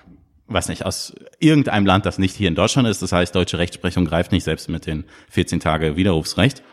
weiß 0.47 0.69
nicht, 0.69 0.85
aus 0.85 1.13
irgendeinem 1.39 1.85
Land, 1.85 2.05
das 2.05 2.17
nicht 2.17 2.35
hier 2.35 2.47
in 2.47 2.55
Deutschland 2.55 2.87
ist. 2.87 3.01
Das 3.01 3.11
heißt, 3.11 3.35
deutsche 3.35 3.57
Rechtsprechung 3.57 4.05
greift 4.05 4.31
nicht 4.31 4.43
selbst 4.43 4.69
mit 4.69 4.85
den 4.85 5.05
14 5.29 5.59
Tage 5.59 5.97
Widerrufsrecht. 5.97 6.63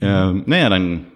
Ähm, 0.00 0.44
naja, 0.46 0.68
dann 0.68 1.06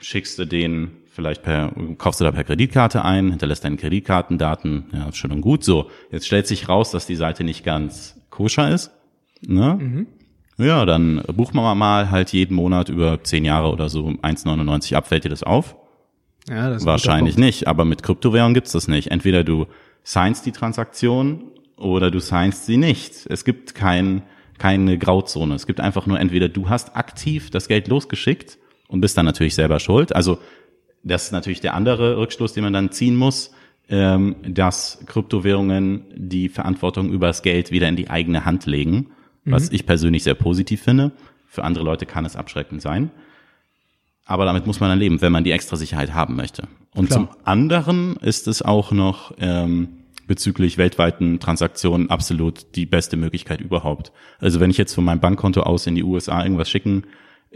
schickst 0.00 0.38
du 0.38 0.46
den 0.46 1.01
vielleicht 1.12 1.42
per, 1.42 1.72
kaufst 1.98 2.20
du 2.20 2.24
da 2.24 2.32
per 2.32 2.44
Kreditkarte 2.44 3.04
ein, 3.04 3.30
hinterlässt 3.30 3.64
deine 3.64 3.76
Kreditkartendaten, 3.76 4.86
ja, 4.92 5.12
schön 5.12 5.32
und 5.32 5.42
gut. 5.42 5.62
So, 5.62 5.90
jetzt 6.10 6.26
stellt 6.26 6.46
sich 6.46 6.68
raus, 6.68 6.90
dass 6.90 7.06
die 7.06 7.16
Seite 7.16 7.44
nicht 7.44 7.64
ganz 7.64 8.20
koscher 8.30 8.70
ist. 8.70 8.90
Ne? 9.46 9.78
Mhm. 9.80 10.06
Ja, 10.58 10.84
dann 10.86 11.22
buchen 11.34 11.56
wir 11.56 11.74
mal 11.74 12.10
halt 12.10 12.32
jeden 12.32 12.54
Monat 12.54 12.88
über 12.88 13.22
zehn 13.22 13.44
Jahre 13.44 13.70
oder 13.70 13.88
so 13.88 14.06
1,99 14.06 14.94
ab. 14.94 15.06
Fällt 15.06 15.24
dir 15.24 15.28
das 15.28 15.42
auf? 15.42 15.76
Ja, 16.48 16.68
das 16.68 16.82
ist 16.82 16.86
Wahrscheinlich 16.86 17.36
nicht, 17.36 17.68
aber 17.68 17.84
mit 17.84 18.02
Kryptowährung 18.02 18.54
gibt's 18.54 18.72
das 18.72 18.88
nicht. 18.88 19.10
Entweder 19.10 19.44
du 19.44 19.66
signst 20.02 20.46
die 20.46 20.52
Transaktion 20.52 21.44
oder 21.76 22.10
du 22.10 22.20
signst 22.20 22.66
sie 22.66 22.76
nicht. 22.76 23.26
Es 23.28 23.44
gibt 23.44 23.74
kein, 23.74 24.22
keine 24.58 24.98
Grauzone. 24.98 25.54
Es 25.54 25.66
gibt 25.66 25.80
einfach 25.80 26.06
nur 26.06 26.18
entweder 26.18 26.48
du 26.48 26.68
hast 26.68 26.96
aktiv 26.96 27.50
das 27.50 27.68
Geld 27.68 27.88
losgeschickt 27.88 28.58
und 28.88 29.00
bist 29.00 29.16
dann 29.16 29.26
natürlich 29.26 29.54
selber 29.54 29.80
schuld. 29.80 30.14
Also 30.14 30.38
das 31.02 31.24
ist 31.24 31.32
natürlich 31.32 31.60
der 31.60 31.74
andere 31.74 32.16
Rückschluss, 32.16 32.52
den 32.52 32.64
man 32.64 32.72
dann 32.72 32.90
ziehen 32.92 33.16
muss, 33.16 33.52
ähm, 33.88 34.36
dass 34.46 35.02
Kryptowährungen 35.06 36.04
die 36.14 36.48
Verantwortung 36.48 37.10
über 37.10 37.26
das 37.26 37.42
Geld 37.42 37.70
wieder 37.70 37.88
in 37.88 37.96
die 37.96 38.10
eigene 38.10 38.44
Hand 38.44 38.66
legen, 38.66 39.10
was 39.44 39.70
mhm. 39.70 39.74
ich 39.74 39.86
persönlich 39.86 40.22
sehr 40.22 40.34
positiv 40.34 40.82
finde. 40.82 41.12
Für 41.46 41.64
andere 41.64 41.84
Leute 41.84 42.06
kann 42.06 42.24
es 42.24 42.36
abschreckend 42.36 42.80
sein. 42.80 43.10
Aber 44.24 44.44
damit 44.44 44.66
muss 44.66 44.80
man 44.80 44.88
dann 44.88 45.00
leben, 45.00 45.20
wenn 45.20 45.32
man 45.32 45.44
die 45.44 45.50
extra 45.50 45.76
Sicherheit 45.76 46.14
haben 46.14 46.36
möchte. 46.36 46.68
Und 46.94 47.06
Klar. 47.06 47.18
zum 47.18 47.28
anderen 47.44 48.16
ist 48.16 48.46
es 48.46 48.62
auch 48.62 48.92
noch 48.92 49.34
ähm, 49.38 49.88
bezüglich 50.26 50.78
weltweiten 50.78 51.40
Transaktionen 51.40 52.08
absolut 52.08 52.76
die 52.76 52.86
beste 52.86 53.16
Möglichkeit 53.16 53.60
überhaupt. 53.60 54.12
Also 54.38 54.60
wenn 54.60 54.70
ich 54.70 54.78
jetzt 54.78 54.94
von 54.94 55.04
meinem 55.04 55.20
Bankkonto 55.20 55.62
aus 55.62 55.86
in 55.86 55.94
die 55.96 56.04
USA 56.04 56.42
irgendwas 56.42 56.70
schicken 56.70 57.04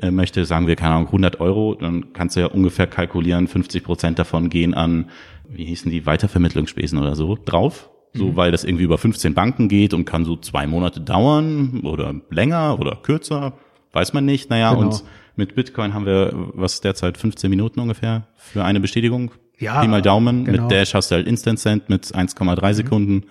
äh, 0.01 0.11
möchte, 0.11 0.45
sagen 0.45 0.67
wir, 0.67 0.77
keine 0.77 0.95
Ahnung, 0.95 1.07
100 1.07 1.41
Euro, 1.41 1.75
dann 1.75 2.13
kannst 2.13 2.37
du 2.37 2.41
ja 2.41 2.47
ungefähr 2.47 2.87
kalkulieren, 2.87 3.49
50 3.49 3.85
Prozent 3.85 4.19
davon 4.19 4.51
gehen 4.51 4.75
an, 4.75 5.11
wie 5.49 5.65
hießen 5.65 5.91
die, 5.91 6.07
Weitervermittlungsspesen 6.07 6.99
oder 6.99 7.17
so, 7.17 7.37
drauf. 7.45 7.91
So, 8.13 8.27
mhm. 8.27 8.37
weil 8.37 8.51
das 8.51 8.65
irgendwie 8.65 8.85
über 8.85 8.99
15 8.99 9.35
Banken 9.35 9.69
geht 9.69 9.93
und 9.93 10.07
kann 10.07 10.25
so 10.25 10.37
zwei 10.37 10.67
Monate 10.67 11.01
dauern 11.01 11.83
oder 11.85 12.15
länger 12.31 12.79
oder 12.81 12.97
kürzer, 12.97 13.55
weiß 13.93 14.15
man 14.15 14.25
nicht. 14.25 14.49
Naja, 14.49 14.73
genau. 14.73 14.87
und 14.87 15.05
mit 15.37 15.55
Bitcoin 15.55 15.93
haben 15.93 16.07
wir, 16.07 16.33
was 16.55 16.81
derzeit 16.81 17.19
15 17.19 17.51
Minuten 17.51 17.79
ungefähr 17.79 18.27
für 18.37 18.65
eine 18.65 18.81
Bestätigung. 18.81 19.33
Ja. 19.59 19.81
Pi 19.81 19.89
mal 19.89 20.03
Daumen. 20.03 20.45
Genau. 20.45 20.63
Mit 20.63 20.71
Dash 20.71 20.95
hast 20.95 21.11
du 21.11 21.17
halt 21.17 21.27
Instant 21.27 21.59
Send 21.59 21.89
mit 21.89 22.07
1,3 22.07 22.69
mhm. 22.69 22.75
Sekunden 22.75 23.25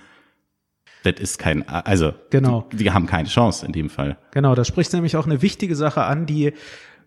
das 1.05 1.19
ist 1.19 1.39
kein, 1.39 1.67
also 1.67 2.13
genau. 2.29 2.67
die, 2.71 2.77
die 2.77 2.91
haben 2.91 3.05
keine 3.05 3.27
Chance 3.27 3.65
in 3.65 3.71
dem 3.71 3.89
Fall. 3.89 4.17
Genau, 4.31 4.55
da 4.55 4.65
spricht 4.65 4.91
nämlich 4.93 5.15
auch 5.15 5.25
eine 5.25 5.41
wichtige 5.41 5.75
Sache 5.75 6.03
an, 6.03 6.25
die 6.25 6.53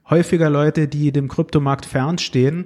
häufiger 0.08 0.50
Leute, 0.50 0.88
die 0.88 1.12
dem 1.12 1.28
Kryptomarkt 1.28 1.86
fernstehen, 1.86 2.64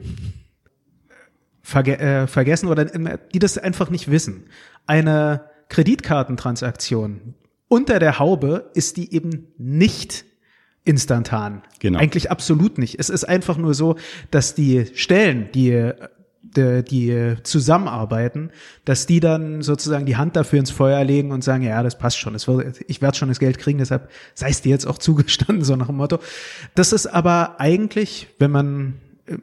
verge 1.62 1.98
äh, 1.98 2.26
vergessen 2.26 2.68
oder 2.68 2.84
die 2.84 3.38
das 3.38 3.58
einfach 3.58 3.90
nicht 3.90 4.10
wissen. 4.10 4.44
Eine 4.86 5.44
Kreditkartentransaktion 5.68 7.34
unter 7.72 7.98
der 7.98 8.18
Haube 8.18 8.70
ist 8.74 8.98
die 8.98 9.14
eben 9.14 9.48
nicht 9.56 10.26
instantan. 10.84 11.62
Genau. 11.78 11.98
Eigentlich 11.98 12.30
absolut 12.30 12.76
nicht. 12.76 12.98
Es 12.98 13.08
ist 13.08 13.24
einfach 13.24 13.56
nur 13.56 13.72
so, 13.72 13.96
dass 14.30 14.54
die 14.54 14.86
Stellen, 14.92 15.48
die 15.54 15.90
die, 16.42 16.82
die 16.84 17.34
zusammenarbeiten, 17.42 18.50
dass 18.84 19.06
die 19.06 19.20
dann 19.20 19.62
sozusagen 19.62 20.06
die 20.06 20.16
Hand 20.16 20.36
dafür 20.36 20.58
ins 20.58 20.70
Feuer 20.70 21.02
legen 21.04 21.30
und 21.32 21.44
sagen, 21.44 21.62
ja, 21.62 21.82
das 21.82 21.98
passt 21.98 22.18
schon, 22.18 22.34
wird, 22.34 22.80
ich 22.88 23.00
werde 23.00 23.16
schon 23.16 23.28
das 23.28 23.38
Geld 23.38 23.58
kriegen, 23.58 23.78
deshalb 23.78 24.10
sei 24.34 24.50
es 24.50 24.62
dir 24.62 24.70
jetzt 24.70 24.86
auch 24.86 24.98
zugestanden, 25.02 25.64
so 25.64 25.76
nach 25.76 25.86
dem 25.86 25.96
Motto. 25.96 26.18
Das 26.74 26.92
ist 26.92 27.06
aber 27.06 27.60
eigentlich, 27.60 28.28
wenn 28.38 28.50
man 28.50 28.94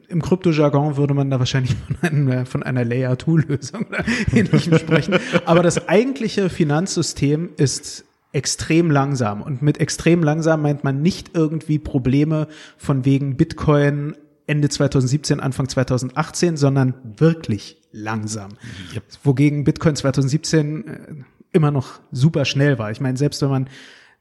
im 0.08 0.20
Kryptojargon 0.20 0.96
würde 0.98 1.14
man 1.14 1.30
da 1.30 1.38
wahrscheinlich 1.38 1.74
von, 1.74 1.96
einem, 2.02 2.46
von 2.46 2.62
einer 2.62 2.84
Layer-2-Lösung 2.84 3.86
oder 3.86 4.04
ähnlichem 4.32 4.78
sprechen. 4.78 5.14
Aber 5.46 5.62
das 5.62 5.88
eigentliche 5.88 6.50
Finanzsystem 6.50 7.50
ist 7.56 8.04
extrem 8.32 8.90
langsam. 8.90 9.42
Und 9.42 9.62
mit 9.62 9.80
extrem 9.80 10.22
langsam 10.22 10.62
meint 10.62 10.84
man 10.84 11.02
nicht 11.02 11.30
irgendwie 11.34 11.78
Probleme 11.78 12.46
von 12.76 13.04
wegen 13.04 13.36
Bitcoin 13.36 14.14
Ende 14.50 14.68
2017, 14.68 15.38
Anfang 15.38 15.68
2018, 15.68 16.56
sondern 16.56 16.94
wirklich 17.04 17.80
langsam. 17.92 18.50
Yep. 18.92 19.04
Wogegen 19.22 19.62
Bitcoin 19.62 19.94
2017 19.94 20.86
äh, 20.86 21.14
immer 21.52 21.70
noch 21.70 22.00
super 22.10 22.44
schnell 22.44 22.76
war. 22.76 22.90
Ich 22.90 23.00
meine, 23.00 23.16
selbst 23.16 23.40
wenn 23.42 23.50
man 23.50 23.68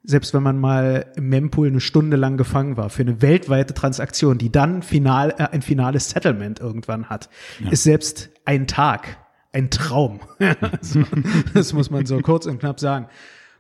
selbst 0.04 0.34
wenn 0.34 0.44
man 0.44 0.58
mal 0.58 1.08
im 1.18 1.28
Mempool 1.28 1.68
eine 1.68 1.82
Stunde 1.82 2.16
lang 2.16 2.38
gefangen 2.38 2.78
war 2.78 2.90
für 2.90 3.02
eine 3.02 3.22
weltweite 3.22 3.74
Transaktion, 3.74 4.38
die 4.38 4.52
dann 4.52 4.82
final, 4.84 5.32
äh, 5.38 5.48
ein 5.52 5.62
finales 5.64 6.12
Settlement 6.12 6.60
irgendwann 6.60 7.10
hat, 7.10 7.30
ja. 7.60 7.72
ist 7.72 7.84
selbst 7.84 8.30
ein 8.46 8.68
Tag 8.68 9.18
ein 9.52 9.72
Traum. 9.72 10.20
das 11.54 11.74
muss 11.74 11.90
man 11.90 12.06
so 12.06 12.20
kurz 12.20 12.46
und 12.46 12.60
knapp 12.60 12.80
sagen. 12.80 13.08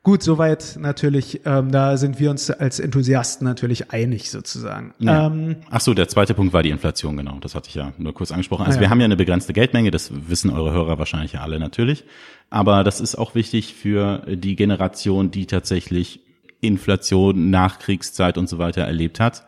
Gut, 0.01 0.23
soweit 0.23 0.77
natürlich, 0.79 1.41
ähm, 1.45 1.71
da 1.71 1.97
sind 1.97 2.19
wir 2.19 2.31
uns 2.31 2.49
als 2.49 2.79
Enthusiasten 2.79 3.45
natürlich 3.45 3.91
einig 3.91 4.31
sozusagen. 4.31 4.93
Ja. 4.99 5.27
Ähm, 5.27 5.57
Ach 5.69 5.81
so, 5.81 5.93
der 5.93 6.07
zweite 6.07 6.33
Punkt 6.33 6.53
war 6.53 6.63
die 6.63 6.69
Inflation, 6.69 7.17
genau. 7.17 7.37
Das 7.41 7.53
hatte 7.53 7.67
ich 7.67 7.75
ja 7.75 7.91
nur 7.97 8.13
kurz 8.13 8.31
angesprochen. 8.31 8.65
Also 8.65 8.77
ja. 8.77 8.81
wir 8.81 8.89
haben 8.89 9.01
ja 9.01 9.05
eine 9.05 9.17
begrenzte 9.17 9.51
Geldmenge, 9.51 9.91
das 9.91 10.11
wissen 10.29 10.51
eure 10.51 10.71
Hörer 10.71 10.99
wahrscheinlich 10.99 11.33
ja 11.33 11.41
alle 11.41 11.59
natürlich. 11.59 12.05
Aber 12.49 12.85
das 12.85 13.01
ist 13.01 13.15
auch 13.15 13.35
wichtig 13.35 13.73
für 13.73 14.23
die 14.27 14.55
Generation, 14.55 15.31
die 15.31 15.45
tatsächlich 15.47 16.21
Inflation, 16.61 17.49
Nachkriegszeit 17.49 18.37
und 18.37 18.47
so 18.47 18.57
weiter 18.57 18.81
erlebt 18.81 19.19
hat. 19.19 19.45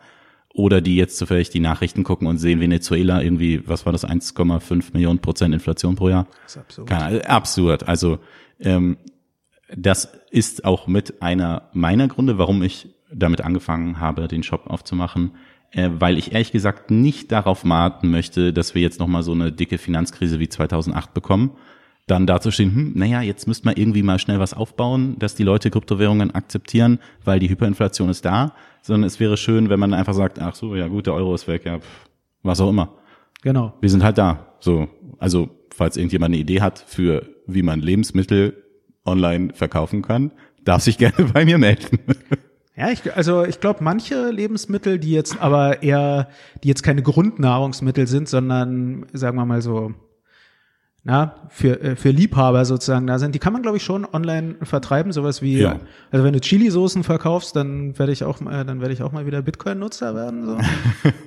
Oder 0.54 0.82
die 0.82 0.96
jetzt 0.96 1.16
zufällig 1.16 1.48
die 1.48 1.60
Nachrichten 1.60 2.04
gucken 2.04 2.26
und 2.26 2.36
sehen, 2.36 2.60
Venezuela 2.60 3.22
irgendwie, 3.22 3.66
was 3.66 3.86
war 3.86 3.92
das, 3.92 4.06
1,5 4.06 4.92
Millionen 4.92 5.18
Prozent 5.18 5.54
Inflation 5.54 5.96
pro 5.96 6.10
Jahr? 6.10 6.26
Das 6.42 6.56
ist 6.56 6.58
absurd. 6.58 6.88
Keine, 6.90 7.28
absurd. 7.28 7.88
Also 7.88 8.18
ähm, 8.60 8.98
das 9.76 10.12
ist 10.30 10.64
auch 10.64 10.86
mit 10.86 11.22
einer 11.22 11.68
meiner 11.72 12.08
Gründe, 12.08 12.38
warum 12.38 12.62
ich 12.62 12.88
damit 13.12 13.42
angefangen 13.42 14.00
habe, 14.00 14.28
den 14.28 14.42
Shop 14.42 14.66
aufzumachen, 14.66 15.32
äh, 15.70 15.90
weil 15.98 16.18
ich 16.18 16.32
ehrlich 16.32 16.52
gesagt 16.52 16.90
nicht 16.90 17.32
darauf 17.32 17.64
warten 17.64 18.10
möchte, 18.10 18.52
dass 18.52 18.74
wir 18.74 18.82
jetzt 18.82 19.00
nochmal 19.00 19.22
so 19.22 19.32
eine 19.32 19.52
dicke 19.52 19.78
Finanzkrise 19.78 20.38
wie 20.38 20.48
2008 20.48 21.14
bekommen. 21.14 21.52
Dann 22.06 22.26
dazu 22.26 22.50
stehen, 22.50 22.74
hm, 22.74 22.92
naja, 22.94 23.22
jetzt 23.22 23.46
müsste 23.46 23.66
man 23.66 23.76
irgendwie 23.76 24.02
mal 24.02 24.18
schnell 24.18 24.40
was 24.40 24.54
aufbauen, 24.54 25.16
dass 25.18 25.34
die 25.34 25.44
Leute 25.44 25.70
Kryptowährungen 25.70 26.34
akzeptieren, 26.34 26.98
weil 27.24 27.38
die 27.38 27.48
Hyperinflation 27.48 28.08
ist 28.08 28.24
da. 28.24 28.54
Sondern 28.82 29.04
es 29.04 29.20
wäre 29.20 29.36
schön, 29.36 29.68
wenn 29.70 29.78
man 29.78 29.94
einfach 29.94 30.14
sagt, 30.14 30.40
ach 30.40 30.56
so, 30.56 30.74
ja 30.74 30.88
gut, 30.88 31.06
der 31.06 31.14
Euro 31.14 31.34
ist 31.34 31.46
weg, 31.46 31.64
ja, 31.64 31.78
pff, 31.78 32.08
was 32.42 32.60
auch 32.60 32.70
immer. 32.70 32.94
Genau. 33.42 33.74
Wir 33.80 33.90
sind 33.90 34.02
halt 34.02 34.18
da. 34.18 34.54
So, 34.58 34.88
also 35.18 35.50
falls 35.72 35.96
irgendjemand 35.96 36.32
eine 36.34 36.40
Idee 36.40 36.60
hat 36.60 36.84
für, 36.86 37.28
wie 37.46 37.62
man 37.62 37.80
Lebensmittel 37.80 38.61
online 39.04 39.52
verkaufen 39.54 40.02
kann, 40.02 40.32
darf 40.64 40.82
sich 40.82 40.98
gerne 40.98 41.24
bei 41.32 41.44
mir 41.44 41.58
melden. 41.58 41.98
Ja, 42.76 42.90
ich, 42.90 43.14
also 43.14 43.44
ich 43.44 43.60
glaube, 43.60 43.84
manche 43.84 44.30
Lebensmittel, 44.30 44.98
die 44.98 45.12
jetzt 45.12 45.40
aber 45.40 45.82
eher, 45.82 46.28
die 46.64 46.68
jetzt 46.68 46.82
keine 46.82 47.02
Grundnahrungsmittel 47.02 48.06
sind, 48.06 48.28
sondern 48.28 49.06
sagen 49.12 49.36
wir 49.36 49.44
mal 49.44 49.60
so 49.60 49.92
na, 51.04 51.34
für, 51.48 51.80
äh, 51.80 51.96
für 51.96 52.10
Liebhaber 52.10 52.64
sozusagen 52.64 53.08
da 53.08 53.18
sind, 53.18 53.34
die 53.34 53.40
kann 53.40 53.52
man, 53.52 53.62
glaube 53.62 53.76
ich, 53.76 53.82
schon 53.82 54.06
online 54.12 54.54
vertreiben, 54.62 55.10
sowas 55.10 55.42
wie, 55.42 55.58
ja. 55.58 55.80
also 56.12 56.24
wenn 56.24 56.32
du 56.32 56.40
Chili-Soßen 56.40 57.02
verkaufst, 57.02 57.56
dann 57.56 57.98
werde 57.98 58.12
ich 58.12 58.22
auch, 58.22 58.40
äh, 58.40 58.64
dann 58.64 58.80
werde 58.80 58.94
ich 58.94 59.02
auch 59.02 59.10
mal 59.10 59.26
wieder 59.26 59.42
Bitcoin-Nutzer 59.42 60.14
werden. 60.14 60.46
So. 60.46 60.58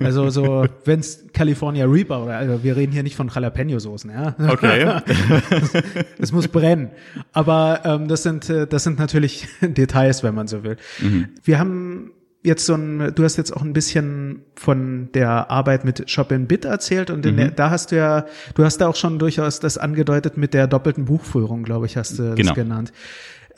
also 0.04 0.30
so, 0.30 0.66
wenn's 0.86 1.26
California 1.34 1.84
Reaper 1.84 2.22
oder, 2.22 2.36
also 2.38 2.64
wir 2.64 2.74
reden 2.74 2.92
hier 2.92 3.02
nicht 3.02 3.16
von 3.16 3.28
Jalapeno-Soßen, 3.28 4.10
ja. 4.10 4.34
Okay. 4.48 5.00
Es 6.18 6.32
muss 6.32 6.48
brennen. 6.48 6.90
Aber 7.32 7.80
ähm, 7.84 8.08
das 8.08 8.22
sind, 8.22 8.48
äh, 8.48 8.66
das 8.66 8.84
sind 8.84 8.98
natürlich 8.98 9.46
Details, 9.60 10.22
wenn 10.22 10.34
man 10.34 10.46
so 10.46 10.64
will. 10.64 10.76
Mhm. 11.00 11.28
Wir 11.44 11.58
haben 11.58 12.12
jetzt 12.46 12.64
so 12.64 12.74
ein, 12.74 13.12
du 13.14 13.24
hast 13.24 13.36
jetzt 13.36 13.54
auch 13.54 13.62
ein 13.62 13.72
bisschen 13.72 14.42
von 14.54 15.08
der 15.12 15.50
Arbeit 15.50 15.84
mit 15.84 16.08
Shop 16.08 16.30
in 16.32 16.46
Bit 16.46 16.64
erzählt 16.64 17.10
und 17.10 17.24
mhm. 17.24 17.36
der, 17.36 17.50
da 17.50 17.70
hast 17.70 17.92
du 17.92 17.96
ja, 17.96 18.26
du 18.54 18.64
hast 18.64 18.78
da 18.78 18.88
auch 18.88 18.96
schon 18.96 19.18
durchaus 19.18 19.60
das 19.60 19.76
angedeutet 19.76 20.36
mit 20.36 20.54
der 20.54 20.66
doppelten 20.66 21.04
Buchführung, 21.06 21.64
glaube 21.64 21.86
ich, 21.86 21.96
hast 21.96 22.18
du 22.18 22.34
genau. 22.34 22.34
das 22.36 22.54
genannt. 22.54 22.92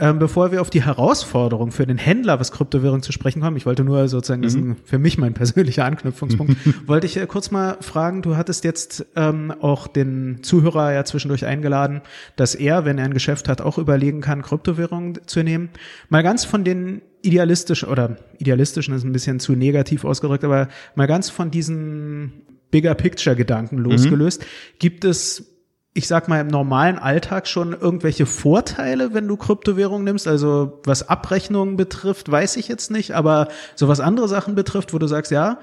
Ähm, 0.00 0.18
bevor 0.18 0.52
wir 0.52 0.60
auf 0.60 0.70
die 0.70 0.84
Herausforderung 0.84 1.72
für 1.72 1.86
den 1.86 1.98
Händler, 1.98 2.38
was 2.38 2.52
Kryptowährung 2.52 3.02
zu 3.02 3.10
sprechen 3.10 3.40
kommen, 3.40 3.56
ich 3.56 3.66
wollte 3.66 3.82
nur 3.82 4.08
sozusagen, 4.08 4.42
das 4.42 4.54
ist 4.54 4.60
mhm. 4.60 4.76
für 4.84 4.98
mich 4.98 5.18
mein 5.18 5.34
persönlicher 5.34 5.84
Anknüpfungspunkt, 5.84 6.56
wollte 6.86 7.06
ich 7.06 7.16
äh, 7.16 7.26
kurz 7.26 7.50
mal 7.50 7.78
fragen, 7.80 8.22
du 8.22 8.36
hattest 8.36 8.64
jetzt 8.64 9.06
ähm, 9.16 9.52
auch 9.60 9.88
den 9.88 10.38
Zuhörer 10.42 10.92
ja 10.92 11.04
zwischendurch 11.04 11.46
eingeladen, 11.46 12.02
dass 12.36 12.54
er, 12.54 12.84
wenn 12.84 12.98
er 12.98 13.06
ein 13.06 13.14
Geschäft 13.14 13.48
hat, 13.48 13.60
auch 13.60 13.78
überlegen 13.78 14.20
kann, 14.20 14.42
Kryptowährungen 14.42 15.18
zu 15.26 15.42
nehmen. 15.42 15.70
Mal 16.08 16.22
ganz 16.22 16.44
von 16.44 16.62
den 16.62 17.02
idealistisch 17.22 17.84
oder 17.84 18.16
idealistischen 18.38 18.94
ist 18.94 19.04
ein 19.04 19.12
bisschen 19.12 19.40
zu 19.40 19.52
negativ 19.52 20.04
ausgedrückt, 20.04 20.44
aber 20.44 20.68
mal 20.94 21.06
ganz 21.06 21.30
von 21.30 21.50
diesen 21.50 22.42
Bigger 22.70 22.94
Picture 22.94 23.34
Gedanken 23.34 23.76
mhm. 23.76 23.84
losgelöst, 23.84 24.42
mhm. 24.42 24.46
gibt 24.78 25.04
es 25.04 25.47
ich 25.98 26.06
sag 26.06 26.28
mal, 26.28 26.40
im 26.40 26.46
normalen 26.46 26.96
Alltag 26.96 27.48
schon 27.48 27.72
irgendwelche 27.72 28.24
Vorteile, 28.24 29.14
wenn 29.14 29.26
du 29.26 29.36
Kryptowährungen 29.36 30.04
nimmst? 30.04 30.28
Also 30.28 30.80
was 30.84 31.08
Abrechnungen 31.08 31.76
betrifft, 31.76 32.30
weiß 32.30 32.56
ich 32.56 32.68
jetzt 32.68 32.92
nicht, 32.92 33.16
aber 33.16 33.48
so 33.74 33.88
was 33.88 33.98
andere 33.98 34.28
Sachen 34.28 34.54
betrifft, 34.54 34.94
wo 34.94 34.98
du 34.98 35.08
sagst, 35.08 35.32
ja, 35.32 35.58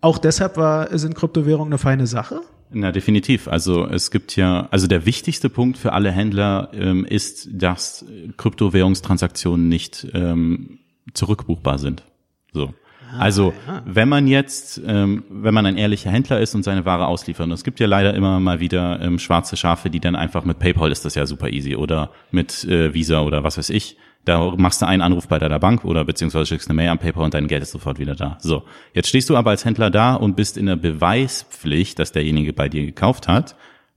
auch 0.00 0.18
deshalb 0.18 0.56
war, 0.56 0.98
sind 0.98 1.14
Kryptowährungen 1.14 1.72
eine 1.72 1.78
feine 1.78 2.08
Sache? 2.08 2.40
Na, 2.70 2.90
definitiv. 2.90 3.46
Also 3.46 3.86
es 3.86 4.10
gibt 4.10 4.34
ja, 4.34 4.66
also 4.72 4.88
der 4.88 5.06
wichtigste 5.06 5.48
Punkt 5.48 5.78
für 5.78 5.92
alle 5.92 6.10
Händler 6.10 6.70
ähm, 6.74 7.04
ist, 7.04 7.48
dass 7.52 8.04
Kryptowährungstransaktionen 8.36 9.68
nicht 9.68 10.08
ähm, 10.14 10.80
zurückbuchbar 11.14 11.78
sind. 11.78 12.02
So. 12.52 12.74
Ah, 13.12 13.18
also 13.18 13.54
ja. 13.66 13.82
wenn 13.84 14.08
man 14.08 14.26
jetzt, 14.26 14.80
ähm, 14.86 15.24
wenn 15.28 15.54
man 15.54 15.66
ein 15.66 15.76
ehrlicher 15.76 16.10
Händler 16.10 16.40
ist 16.40 16.54
und 16.54 16.62
seine 16.62 16.84
Ware 16.84 17.06
ausliefert, 17.06 17.46
und 17.46 17.52
es 17.52 17.64
gibt 17.64 17.80
ja 17.80 17.86
leider 17.86 18.14
immer 18.14 18.40
mal 18.40 18.60
wieder 18.60 19.00
ähm, 19.00 19.18
schwarze 19.18 19.56
Schafe, 19.56 19.90
die 19.90 20.00
dann 20.00 20.16
einfach 20.16 20.44
mit 20.44 20.58
PayPal 20.58 20.90
ist 20.90 21.04
das 21.04 21.14
ja 21.14 21.26
super 21.26 21.48
easy 21.50 21.76
oder 21.76 22.10
mit 22.30 22.64
äh, 22.64 22.92
Visa 22.94 23.20
oder 23.20 23.44
was 23.44 23.58
weiß 23.58 23.70
ich, 23.70 23.96
Da 24.26 24.52
machst 24.56 24.82
du 24.82 24.86
einen 24.86 25.02
Anruf 25.02 25.28
bei 25.28 25.38
deiner 25.38 25.60
Bank 25.60 25.84
oder 25.84 26.04
beziehungsweise 26.04 26.46
schickst 26.46 26.68
eine 26.68 26.74
Mail 26.74 26.88
am 26.88 26.98
Paper 26.98 27.20
und 27.20 27.32
dein 27.32 27.46
Geld 27.46 27.62
ist 27.62 27.70
sofort 27.70 28.00
wieder 28.00 28.16
da. 28.16 28.38
So, 28.40 28.64
jetzt 28.92 29.08
stehst 29.08 29.30
du 29.30 29.36
aber 29.36 29.50
als 29.50 29.64
Händler 29.64 29.88
da 29.88 30.14
und 30.14 30.34
bist 30.34 30.56
in 30.58 30.66
der 30.66 30.74
Beweispflicht, 30.74 31.98
dass 32.00 32.10
derjenige 32.10 32.52
bei 32.52 32.68
dir 32.68 32.84
gekauft 32.84 33.28
hat. 33.28 33.54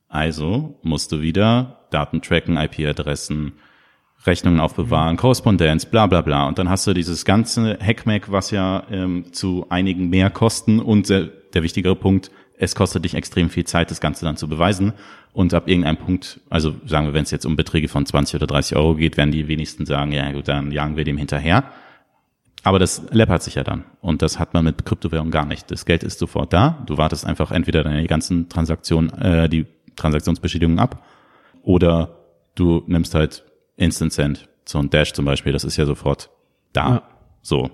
Also 0.07 0.77
musst 0.83 1.11
du 1.11 1.21
wieder 1.21 1.79
Daten 1.89 2.21
tracken, 2.21 2.57
IP-Adressen, 2.57 3.53
Rechnungen 4.29 4.59
aufbewahren. 4.59 5.17
Korrespondenz, 5.17 5.85
bla 5.85 6.07
bla 6.07 6.21
bla. 6.21 6.47
Und 6.47 6.57
dann 6.59 6.69
hast 6.69 6.87
du 6.87 6.93
dieses 6.93 7.25
ganze 7.25 7.77
Hackmack, 7.81 8.31
was 8.31 8.51
ja 8.51 8.83
ähm, 8.91 9.33
zu 9.33 9.65
einigen 9.69 10.09
mehr 10.09 10.29
kosten 10.29 10.79
und 10.79 11.09
der, 11.09 11.29
der 11.53 11.63
wichtigere 11.63 11.95
Punkt, 11.95 12.31
es 12.57 12.75
kostet 12.75 13.05
dich 13.05 13.15
extrem 13.15 13.49
viel 13.49 13.65
Zeit, 13.65 13.89
das 13.89 14.01
Ganze 14.01 14.25
dann 14.25 14.37
zu 14.37 14.47
beweisen. 14.47 14.93
Und 15.33 15.53
ab 15.53 15.67
irgendeinem 15.67 15.97
Punkt, 15.97 16.41
also 16.49 16.75
sagen 16.85 17.07
wir, 17.07 17.13
wenn 17.13 17.23
es 17.23 17.31
jetzt 17.31 17.45
um 17.45 17.55
Beträge 17.55 17.87
von 17.87 18.05
20 18.05 18.35
oder 18.35 18.47
30 18.47 18.77
Euro 18.77 18.95
geht, 18.95 19.17
werden 19.17 19.31
die 19.31 19.47
wenigsten 19.47 19.85
sagen, 19.85 20.11
ja 20.11 20.31
gut, 20.31 20.47
dann 20.47 20.71
jagen 20.71 20.97
wir 20.97 21.05
dem 21.05 21.17
hinterher. 21.17 21.63
Aber 22.63 22.77
das 22.77 23.01
läppert 23.11 23.41
sich 23.41 23.55
ja 23.55 23.63
dann. 23.63 23.85
Und 24.01 24.21
das 24.21 24.37
hat 24.37 24.53
man 24.53 24.65
mit 24.65 24.85
Kryptowährung 24.85 25.31
gar 25.31 25.45
nicht. 25.45 25.71
Das 25.71 25.85
Geld 25.85 26.03
ist 26.03 26.19
sofort 26.19 26.51
da. 26.51 26.83
Du 26.85 26.97
wartest 26.97 27.25
einfach 27.25 27.51
entweder 27.51 27.83
deine 27.83 28.05
ganzen 28.05 28.49
Transaktionen, 28.49 29.11
äh, 29.13 29.47
die 29.47 29.65
Transaktionsbestätigung 29.95 30.79
ab, 30.79 31.03
oder 31.63 32.17
du 32.55 32.83
nimmst 32.87 33.15
halt 33.15 33.43
Instant 33.79 34.13
Send, 34.13 34.49
so 34.65 34.79
ein 34.79 34.89
Dash 34.89 35.13
zum 35.13 35.25
Beispiel, 35.25 35.53
das 35.53 35.63
ist 35.63 35.77
ja 35.77 35.85
sofort 35.85 36.29
da. 36.73 36.89
Ja. 36.89 37.09
So. 37.41 37.71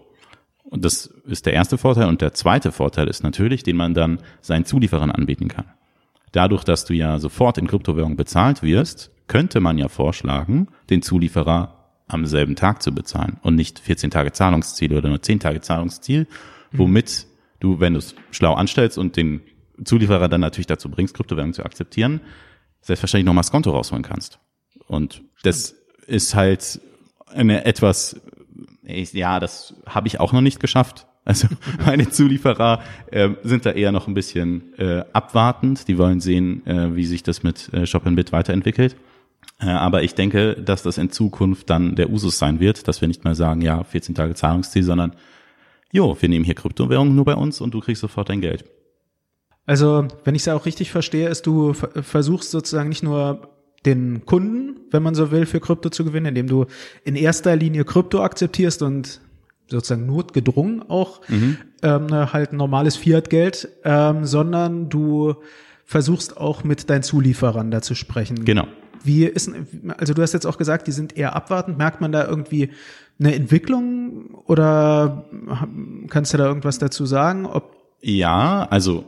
Und 0.64 0.84
das 0.84 1.08
ist 1.26 1.46
der 1.46 1.54
erste 1.54 1.78
Vorteil. 1.78 2.08
Und 2.08 2.22
der 2.22 2.34
zweite 2.34 2.72
Vorteil 2.72 3.08
ist 3.08 3.24
natürlich, 3.24 3.64
den 3.64 3.76
man 3.76 3.94
dann 3.94 4.20
seinen 4.42 4.66
Zulieferern 4.66 5.12
anbieten 5.12 5.48
kann. 5.48 5.66
Dadurch, 6.32 6.64
dass 6.64 6.86
du 6.86 6.94
ja 6.94 7.20
sofort 7.20 7.58
in 7.58 7.68
Kryptowährung 7.68 8.16
bezahlt 8.16 8.64
wirst, 8.64 9.12
könnte 9.28 9.60
man 9.60 9.78
ja 9.78 9.88
vorschlagen, 9.88 10.68
den 10.90 11.02
Zulieferer 11.02 11.76
am 12.08 12.26
selben 12.26 12.56
Tag 12.56 12.84
zu 12.84 12.94
bezahlen 12.94 13.38
und 13.42 13.56
nicht 13.56 13.80
14 13.80 14.12
Tage 14.12 14.32
Zahlungsziel 14.32 14.96
oder 14.96 15.10
nur 15.10 15.22
10 15.22 15.40
Tage 15.40 15.62
Zahlungsziel, 15.62 16.28
womit 16.72 17.26
du, 17.60 17.80
wenn 17.80 17.94
du 17.94 18.00
es 18.00 18.16
schlau 18.32 18.54
anstellst 18.54 18.98
und 18.98 19.18
den 19.18 19.42
Zulieferer 19.84 20.30
dann 20.30 20.42
natürlich 20.42 20.68
dazu 20.68 20.90
bringst, 20.90 21.16
Kryptowährung 21.16 21.54
zu 21.54 21.64
akzeptieren, 21.64 22.22
selbstverständlich 22.82 23.26
nochmal 23.26 23.42
das 23.42 23.52
Konto 23.52 23.72
rausholen 23.72 24.04
kannst. 24.04 24.40
Und 24.88 25.24
das 25.44 25.76
ist 26.08 26.36
halt 26.36 26.80
eine 27.34 27.66
etwas 27.66 28.22
ich, 28.86 29.14
ja, 29.14 29.40
das 29.40 29.74
habe 29.86 30.08
ich 30.08 30.20
auch 30.20 30.34
noch 30.34 30.42
nicht 30.42 30.60
geschafft. 30.60 31.08
Also 31.28 31.48
meine 31.84 32.08
Zulieferer 32.08 32.84
äh, 33.10 33.30
sind 33.42 33.66
da 33.66 33.72
eher 33.72 33.92
noch 33.92 34.08
ein 34.08 34.14
bisschen 34.14 34.78
äh, 34.78 35.04
abwartend. 35.12 35.88
Die 35.88 35.98
wollen 35.98 36.20
sehen, 36.20 36.64
äh, 36.68 36.96
wie 36.96 37.08
sich 37.08 37.24
das 37.24 37.42
mit 37.42 37.74
äh, 37.74 37.88
Shop 37.88 38.04
Bit 38.04 38.32
weiterentwickelt. 38.32 38.96
Äh, 39.60 39.70
aber 39.70 40.04
ich 40.04 40.14
denke, 40.14 40.54
dass 40.54 40.84
das 40.84 41.00
in 41.00 41.10
Zukunft 41.10 41.72
dann 41.72 41.96
der 41.96 42.12
Usus 42.12 42.38
sein 42.38 42.60
wird, 42.60 42.88
dass 42.88 43.02
wir 43.02 43.08
nicht 43.08 43.24
mehr 43.24 43.34
sagen, 43.34 43.62
ja, 43.62 43.84
14 43.84 44.14
Tage 44.14 44.36
Zahlungsziel, 44.36 44.84
sondern 44.84 45.16
jo, 45.92 46.16
wir 46.20 46.30
nehmen 46.30 46.46
hier 46.46 46.54
Kryptowährungen 46.54 47.16
nur 47.16 47.26
bei 47.26 47.36
uns 47.36 47.60
und 47.60 47.74
du 47.74 47.80
kriegst 47.80 48.02
sofort 48.02 48.30
dein 48.30 48.42
Geld. 48.42 48.66
Also, 49.66 50.08
wenn 50.26 50.36
ich 50.36 50.44
es 50.44 50.48
auch 50.48 50.68
richtig 50.68 50.92
verstehe, 50.92 51.28
ist 51.28 51.48
du 51.48 51.74
versuchst 51.74 52.52
sozusagen 52.52 52.90
nicht 52.90 53.02
nur 53.02 53.55
den 53.86 54.26
Kunden, 54.26 54.80
wenn 54.92 55.04
man 55.04 55.16
so 55.16 55.32
will, 55.32 55.46
für 55.46 55.60
Krypto 55.60 55.90
zu 55.90 56.04
gewinnen, 56.04 56.28
indem 56.28 56.48
du 56.48 56.66
in 57.04 57.16
erster 57.16 57.56
Linie 57.56 57.86
Krypto 57.86 58.24
akzeptierst 58.24 58.82
und 58.82 59.22
sozusagen 59.68 60.06
notgedrungen 60.06 60.84
auch 60.90 61.22
mhm. 61.28 61.58
ähm, 61.82 62.12
halt 62.12 62.54
normales 62.54 62.96
Fiat-Geld, 62.96 63.68
ähm, 63.84 64.26
sondern 64.26 64.90
du 64.90 65.36
versuchst 65.86 66.38
auch 66.38 66.64
mit 66.64 66.90
deinen 66.90 67.04
Zulieferern 67.04 67.72
da 67.72 67.82
zu 67.82 67.96
sprechen. 67.96 68.46
Genau. 68.46 68.68
Wie 69.04 69.26
ist, 69.26 69.52
also 69.98 70.14
du 70.14 70.22
hast 70.22 70.34
jetzt 70.34 70.48
auch 70.48 70.58
gesagt, 70.58 70.88
die 70.88 70.92
sind 70.92 71.16
eher 71.16 71.36
abwartend. 71.36 71.78
Merkt 71.78 72.02
man 72.02 72.12
da 72.12 72.28
irgendwie 72.28 72.72
eine 73.20 73.36
Entwicklung 73.36 74.32
oder 74.46 75.26
kannst 76.10 76.34
du 76.34 76.38
da 76.38 76.46
irgendwas 76.46 76.80
dazu 76.80 77.06
sagen? 77.06 77.46
Ob 77.46 77.76
ja, 78.02 78.68
also 78.70 79.06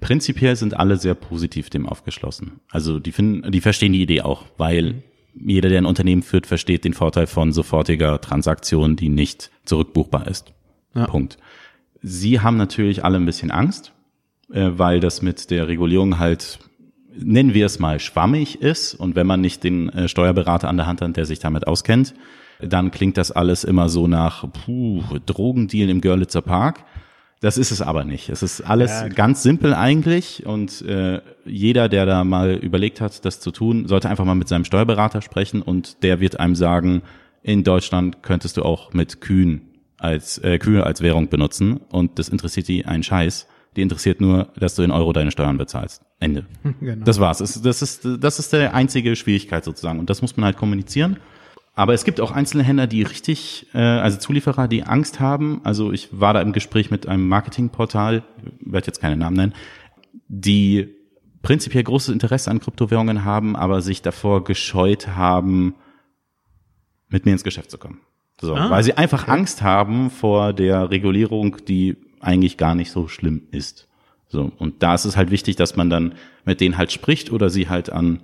prinzipiell 0.00 0.56
sind 0.56 0.76
alle 0.76 0.96
sehr 0.96 1.14
positiv 1.14 1.70
dem 1.70 1.86
aufgeschlossen. 1.86 2.60
Also 2.70 2.98
die 2.98 3.12
finden, 3.12 3.50
die 3.50 3.60
verstehen 3.60 3.92
die 3.92 4.02
Idee 4.02 4.22
auch, 4.22 4.44
weil 4.56 5.02
mhm. 5.34 5.48
jeder, 5.48 5.68
der 5.68 5.78
ein 5.78 5.86
Unternehmen 5.86 6.22
führt, 6.22 6.46
versteht 6.46 6.84
den 6.84 6.94
Vorteil 6.94 7.26
von 7.26 7.52
sofortiger 7.52 8.20
Transaktion, 8.20 8.96
die 8.96 9.08
nicht 9.08 9.50
zurückbuchbar 9.64 10.28
ist. 10.28 10.52
Ja. 10.94 11.06
Punkt. 11.06 11.38
Sie 12.02 12.40
haben 12.40 12.56
natürlich 12.56 13.04
alle 13.04 13.16
ein 13.16 13.26
bisschen 13.26 13.50
Angst, 13.50 13.92
äh, 14.52 14.70
weil 14.72 15.00
das 15.00 15.22
mit 15.22 15.50
der 15.50 15.68
Regulierung 15.68 16.18
halt, 16.18 16.58
nennen 17.14 17.54
wir 17.54 17.66
es 17.66 17.78
mal, 17.78 18.00
schwammig 18.00 18.60
ist. 18.62 18.94
Und 18.94 19.16
wenn 19.16 19.26
man 19.26 19.40
nicht 19.40 19.64
den 19.64 19.88
äh, 19.90 20.08
Steuerberater 20.08 20.68
an 20.68 20.76
der 20.76 20.86
Hand 20.86 21.00
hat, 21.00 21.16
der 21.16 21.26
sich 21.26 21.38
damit 21.38 21.66
auskennt, 21.66 22.14
dann 22.60 22.90
klingt 22.90 23.18
das 23.18 23.32
alles 23.32 23.64
immer 23.64 23.88
so 23.88 24.06
nach 24.06 24.50
puh, 24.50 25.02
Drogendeal 25.26 25.90
im 25.90 26.00
Görlitzer 26.00 26.42
Park. 26.42 26.84
Das 27.40 27.58
ist 27.58 27.70
es 27.70 27.82
aber 27.82 28.04
nicht. 28.04 28.30
Es 28.30 28.42
ist 28.42 28.62
alles 28.62 28.90
ja, 28.90 29.08
ganz 29.08 29.42
simpel 29.42 29.74
eigentlich 29.74 30.46
und 30.46 30.80
äh, 30.82 31.20
jeder, 31.44 31.88
der 31.88 32.06
da 32.06 32.24
mal 32.24 32.54
überlegt 32.54 33.00
hat, 33.00 33.24
das 33.24 33.40
zu 33.40 33.50
tun, 33.50 33.86
sollte 33.88 34.08
einfach 34.08 34.24
mal 34.24 34.34
mit 34.34 34.48
seinem 34.48 34.64
Steuerberater 34.64 35.20
sprechen 35.20 35.60
und 35.60 36.02
der 36.02 36.20
wird 36.20 36.40
einem 36.40 36.54
sagen, 36.54 37.02
in 37.42 37.62
Deutschland 37.62 38.22
könntest 38.22 38.56
du 38.56 38.62
auch 38.62 38.94
mit 38.94 39.20
Kühen 39.20 39.62
als 39.98 40.38
äh, 40.38 40.58
Kühe 40.58 40.84
als 40.84 41.02
Währung 41.02 41.28
benutzen 41.28 41.80
und 41.90 42.18
das 42.18 42.28
interessiert 42.28 42.68
die 42.68 42.86
einen 42.86 43.02
Scheiß. 43.02 43.46
Die 43.76 43.82
interessiert 43.82 44.22
nur, 44.22 44.48
dass 44.58 44.74
du 44.74 44.82
in 44.82 44.90
Euro 44.90 45.12
deine 45.12 45.30
Steuern 45.30 45.58
bezahlst. 45.58 46.02
Ende. 46.18 46.46
Genau. 46.80 47.04
Das 47.04 47.20
war's. 47.20 47.38
Das, 47.38 47.60
das 47.60 47.82
ist 47.82 48.08
das 48.18 48.38
ist 48.38 48.52
der 48.54 48.74
einzige 48.74 49.14
Schwierigkeit 49.14 49.64
sozusagen 49.64 49.98
und 49.98 50.08
das 50.08 50.22
muss 50.22 50.36
man 50.36 50.46
halt 50.46 50.56
kommunizieren. 50.56 51.18
Aber 51.78 51.92
es 51.92 52.04
gibt 52.04 52.22
auch 52.22 52.32
einzelne 52.32 52.62
Händler, 52.62 52.86
die 52.86 53.02
richtig, 53.02 53.66
äh, 53.74 53.78
also 53.78 54.18
Zulieferer, 54.18 54.66
die 54.66 54.84
Angst 54.84 55.20
haben. 55.20 55.60
Also 55.62 55.92
ich 55.92 56.08
war 56.10 56.32
da 56.32 56.40
im 56.40 56.52
Gespräch 56.52 56.90
mit 56.90 57.06
einem 57.06 57.28
Marketingportal, 57.28 58.24
werde 58.60 58.86
jetzt 58.86 59.00
keine 59.00 59.18
Namen 59.18 59.36
nennen, 59.36 59.54
die 60.26 60.88
prinzipiell 61.42 61.84
großes 61.84 62.14
Interesse 62.14 62.50
an 62.50 62.60
Kryptowährungen 62.60 63.24
haben, 63.24 63.56
aber 63.56 63.82
sich 63.82 64.00
davor 64.00 64.42
gescheut 64.42 65.08
haben, 65.08 65.74
mit 67.08 67.26
mir 67.26 67.32
ins 67.32 67.44
Geschäft 67.44 67.70
zu 67.70 67.76
kommen. 67.76 68.00
So, 68.40 68.56
ah, 68.56 68.70
weil 68.70 68.82
sie 68.82 68.94
einfach 68.94 69.24
okay. 69.24 69.32
Angst 69.32 69.60
haben 69.60 70.10
vor 70.10 70.54
der 70.54 70.90
Regulierung, 70.90 71.58
die 71.68 71.96
eigentlich 72.20 72.56
gar 72.56 72.74
nicht 72.74 72.90
so 72.90 73.06
schlimm 73.06 73.48
ist. 73.50 73.86
So, 74.28 74.50
und 74.58 74.82
da 74.82 74.94
ist 74.94 75.04
es 75.04 75.16
halt 75.16 75.30
wichtig, 75.30 75.56
dass 75.56 75.76
man 75.76 75.90
dann 75.90 76.14
mit 76.46 76.62
denen 76.62 76.78
halt 76.78 76.90
spricht 76.90 77.30
oder 77.30 77.50
sie 77.50 77.68
halt 77.68 77.90
an 77.90 78.22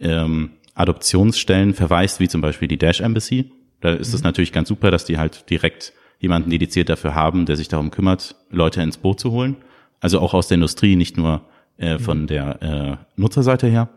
ähm, 0.00 0.52
Adoptionsstellen 0.74 1.74
verweist, 1.74 2.20
wie 2.20 2.28
zum 2.28 2.40
Beispiel 2.40 2.68
die 2.68 2.78
Dash 2.78 3.00
Embassy. 3.00 3.52
Da 3.80 3.92
ist 3.92 4.12
es 4.12 4.20
mhm. 4.20 4.24
natürlich 4.24 4.52
ganz 4.52 4.68
super, 4.68 4.90
dass 4.90 5.04
die 5.04 5.18
halt 5.18 5.48
direkt 5.50 5.92
jemanden 6.18 6.50
dediziert 6.50 6.88
dafür 6.88 7.14
haben, 7.14 7.46
der 7.46 7.56
sich 7.56 7.68
darum 7.68 7.90
kümmert, 7.90 8.36
Leute 8.50 8.82
ins 8.82 8.96
Boot 8.96 9.20
zu 9.20 9.30
holen. 9.30 9.56
Also 10.00 10.20
auch 10.20 10.34
aus 10.34 10.48
der 10.48 10.56
Industrie, 10.56 10.96
nicht 10.96 11.16
nur 11.16 11.42
äh, 11.76 11.98
von 11.98 12.22
mhm. 12.22 12.26
der 12.26 12.62
äh, 12.62 13.20
Nutzerseite 13.20 13.66
her. 13.66 13.88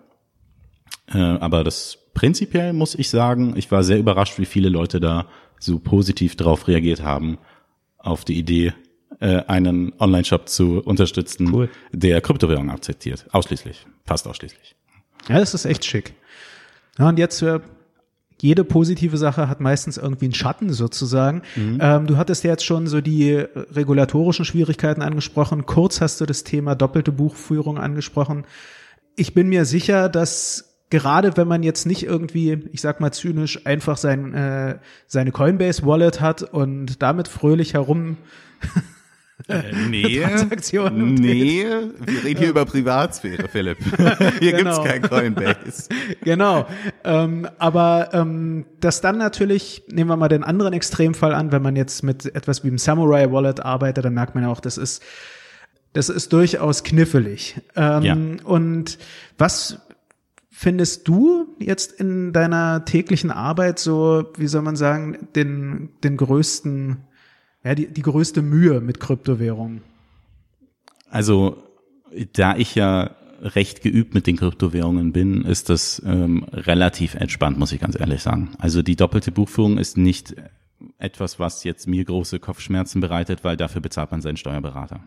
Äh, 1.08 1.18
aber 1.18 1.64
das 1.64 1.98
prinzipiell 2.14 2.74
muss 2.74 2.96
ich 2.96 3.10
sagen, 3.10 3.54
ich 3.56 3.72
war 3.72 3.84
sehr 3.84 4.00
überrascht, 4.00 4.40
wie 4.40 4.46
viele 4.46 4.70
Leute 4.70 5.00
da 5.00 5.28
so 5.60 5.80
positiv 5.80 6.36
drauf 6.36 6.68
reagiert 6.68 7.02
haben, 7.02 7.38
auf 7.98 8.26
die 8.26 8.38
Idee, 8.38 8.74
äh, 9.20 9.44
einen 9.48 9.94
Online-Shop 10.00 10.50
zu 10.50 10.82
unterstützen, 10.82 11.54
cool. 11.54 11.70
der 11.92 12.22
Kryptowährung 12.22 12.70
akzeptiert. 12.70 13.26
Ausschließlich. 13.32 13.86
Fast 14.06 14.28
ausschließlich. 14.28 14.76
Ja, 15.30 15.40
das 15.40 15.54
ist 15.54 15.66
echt 15.66 15.86
schick. 15.86 16.14
Ja, 16.98 17.10
und 17.10 17.20
jetzt 17.20 17.42
äh, 17.42 17.60
jede 18.40 18.64
positive 18.64 19.18
Sache 19.18 19.50
hat 19.50 19.60
meistens 19.60 19.98
irgendwie 19.98 20.26
einen 20.26 20.34
Schatten 20.34 20.72
sozusagen. 20.72 21.42
Mhm. 21.56 21.80
Ähm, 21.82 22.08
du 22.08 22.18
hattest 22.18 22.44
ja 22.44 22.52
jetzt 22.52 22.66
schon 22.66 22.88
so 22.88 23.02
die 23.02 23.34
regulatorischen 23.36 24.46
Schwierigkeiten 24.46 25.02
angesprochen. 25.02 25.66
Kurz 25.66 26.02
hast 26.02 26.22
du 26.22 26.26
das 26.26 26.44
Thema 26.44 26.76
doppelte 26.76 27.12
Buchführung 27.12 27.78
angesprochen. 27.78 28.46
Ich 29.16 29.34
bin 29.34 29.50
mir 29.50 29.66
sicher, 29.66 30.10
dass 30.10 30.76
gerade 30.90 31.36
wenn 31.36 31.48
man 31.48 31.64
jetzt 31.64 31.86
nicht 31.86 32.04
irgendwie, 32.04 32.64
ich 32.72 32.82
sag 32.82 33.00
mal 33.00 33.12
zynisch, 33.12 33.66
einfach 33.66 33.98
sein, 33.98 34.34
äh, 34.34 34.78
seine 35.08 35.32
Coinbase 35.32 35.86
Wallet 35.86 36.22
hat 36.22 36.44
und 36.44 37.02
damit 37.02 37.28
fröhlich 37.28 37.74
herum 37.74 38.18
äh, 39.48 39.72
nee, 39.90 40.20
Transaktionen. 40.24 41.14
Nee, 41.14 41.66
wir 42.06 42.24
reden 42.24 42.40
hier 42.40 42.50
über 42.50 42.66
Privatsphäre, 42.66 43.48
Philipp. 43.48 43.78
hier 44.40 44.54
genau. 44.54 44.84
gibt's 44.84 44.92
kein 44.92 45.02
Coinbase. 45.04 45.90
genau. 46.22 46.68
Ähm, 47.04 47.48
aber 47.58 48.10
ähm, 48.14 48.66
das 48.80 49.02
dann 49.02 49.18
natürlich, 49.18 49.84
nehmen 49.88 50.10
wir 50.10 50.18
mal 50.18 50.28
den 50.28 50.44
anderen 50.44 50.74
Extremfall 50.74 51.34
an, 51.34 51.52
wenn 51.52 51.62
man 51.62 51.76
jetzt 51.76 52.04
mit 52.04 52.26
etwas 52.36 52.64
wie 52.64 52.70
dem 52.70 52.78
Samurai 52.78 53.32
Wallet 53.32 53.60
arbeitet, 53.60 54.06
dann 54.06 54.14
merkt 54.14 54.36
man 54.36 54.44
ja 54.44 54.50
auch, 54.50 54.60
das 54.60 54.78
ist 54.78 55.04
das 55.94 56.10
ist 56.10 56.32
durchaus 56.32 56.84
knifflig. 56.84 57.60
Ähm, 57.76 58.04
ja. 58.04 58.18
Und 58.44 59.00
was 59.40 59.80
findest 60.52 61.08
du 61.08 61.56
jetzt 61.60 61.92
in 62.00 62.34
deiner 62.34 62.86
täglichen 62.86 63.32
Arbeit 63.32 63.80
so, 63.80 64.26
wie 64.38 64.48
soll 64.48 64.62
man 64.62 64.76
sagen, 64.76 65.28
den, 65.36 65.90
den 66.04 66.18
größten 66.18 67.07
ja, 67.68 67.76
die, 67.76 67.88
die 67.88 68.02
größte 68.02 68.42
Mühe 68.42 68.80
mit 68.80 69.00
Kryptowährungen? 69.00 69.82
Also, 71.10 71.58
da 72.34 72.56
ich 72.56 72.76
ja 72.76 73.12
recht 73.42 73.82
geübt 73.82 74.14
mit 74.14 74.26
den 74.26 74.38
Kryptowährungen 74.38 75.12
bin, 75.12 75.44
ist 75.44 75.70
das 75.70 76.02
ähm, 76.06 76.46
relativ 76.52 77.16
entspannt, 77.16 77.60
muss 77.60 77.72
ich 77.72 77.80
ganz 77.80 78.00
ehrlich 78.00 78.24
sagen. 78.24 78.52
Also 78.58 78.82
die 78.82 78.96
doppelte 78.96 79.32
Buchführung 79.32 79.78
ist 79.78 79.98
nicht 79.98 80.36
etwas, 81.00 81.40
was 81.40 81.64
jetzt 81.64 81.88
mir 81.88 82.06
große 82.06 82.40
Kopfschmerzen 82.40 83.02
bereitet, 83.02 83.44
weil 83.44 83.58
dafür 83.58 83.82
bezahlt 83.82 84.12
man 84.12 84.22
seinen 84.22 84.38
Steuerberater. 84.38 85.02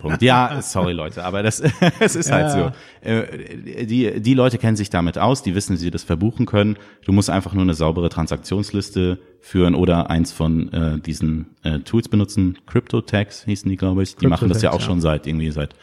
Punkt. 0.00 0.22
Ja, 0.22 0.62
sorry 0.62 0.92
Leute, 0.92 1.24
aber 1.24 1.42
das 1.42 1.60
es 2.00 2.14
ist 2.14 2.30
halt 2.30 2.56
ja. 2.56 2.72
so. 3.02 3.08
Äh, 3.08 3.86
die, 3.86 4.20
die 4.20 4.34
Leute 4.34 4.58
kennen 4.58 4.76
sich 4.76 4.90
damit 4.90 5.18
aus, 5.18 5.42
die 5.42 5.54
wissen, 5.54 5.74
wie 5.74 5.78
sie 5.78 5.90
das 5.90 6.04
verbuchen 6.04 6.46
können. 6.46 6.76
Du 7.04 7.12
musst 7.12 7.30
einfach 7.30 7.52
nur 7.52 7.62
eine 7.62 7.74
saubere 7.74 8.08
Transaktionsliste 8.08 9.18
führen 9.40 9.74
oder 9.74 10.10
eins 10.10 10.32
von 10.32 10.72
äh, 10.72 10.98
diesen 11.00 11.56
äh, 11.62 11.80
Tools 11.80 12.08
benutzen. 12.08 12.58
CryptoTax 12.66 13.44
hießen 13.44 13.68
die, 13.68 13.76
glaube 13.76 14.02
ich. 14.02 14.16
Die 14.16 14.26
machen 14.26 14.48
das 14.48 14.62
ja 14.62 14.72
auch 14.72 14.80
schon 14.80 15.00
seit 15.00 15.26
irgendwie 15.26 15.50
seit 15.50 15.74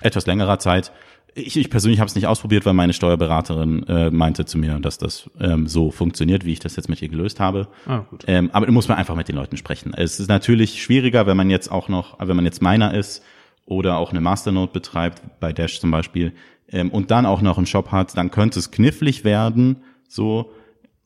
etwas 0.00 0.26
längerer 0.26 0.58
Zeit. 0.58 0.92
Ich, 1.34 1.56
ich 1.56 1.70
persönlich 1.70 2.00
habe 2.00 2.08
es 2.08 2.14
nicht 2.14 2.26
ausprobiert, 2.26 2.66
weil 2.66 2.72
meine 2.72 2.92
Steuerberaterin 2.92 3.84
äh, 3.84 4.10
meinte 4.10 4.44
zu 4.46 4.58
mir, 4.58 4.78
dass 4.80 4.98
das 4.98 5.30
ähm, 5.40 5.66
so 5.66 5.90
funktioniert, 5.90 6.44
wie 6.44 6.52
ich 6.52 6.58
das 6.58 6.76
jetzt 6.76 6.88
mit 6.88 7.00
ihr 7.02 7.08
gelöst 7.08 7.40
habe. 7.40 7.68
Ah, 7.86 8.00
gut. 8.10 8.24
Ähm, 8.26 8.50
aber 8.52 8.66
da 8.66 8.72
muss 8.72 8.88
man 8.88 8.98
einfach 8.98 9.14
mit 9.14 9.28
den 9.28 9.36
Leuten 9.36 9.56
sprechen. 9.56 9.94
Es 9.94 10.18
ist 10.18 10.28
natürlich 10.28 10.82
schwieriger, 10.82 11.26
wenn 11.26 11.36
man 11.36 11.50
jetzt 11.50 11.70
auch 11.70 11.88
noch, 11.88 12.18
wenn 12.18 12.36
man 12.36 12.44
jetzt 12.44 12.62
Miner 12.62 12.94
ist 12.94 13.22
oder 13.64 13.98
auch 13.98 14.10
eine 14.10 14.20
Masternode 14.20 14.72
betreibt, 14.72 15.22
bei 15.38 15.52
Dash 15.52 15.80
zum 15.80 15.90
Beispiel, 15.90 16.32
ähm, 16.72 16.90
und 16.90 17.10
dann 17.10 17.26
auch 17.26 17.42
noch 17.42 17.56
einen 17.56 17.66
Shop 17.66 17.92
hat, 17.92 18.16
dann 18.16 18.30
könnte 18.30 18.58
es 18.58 18.70
knifflig 18.70 19.24
werden, 19.24 19.82
so. 20.08 20.52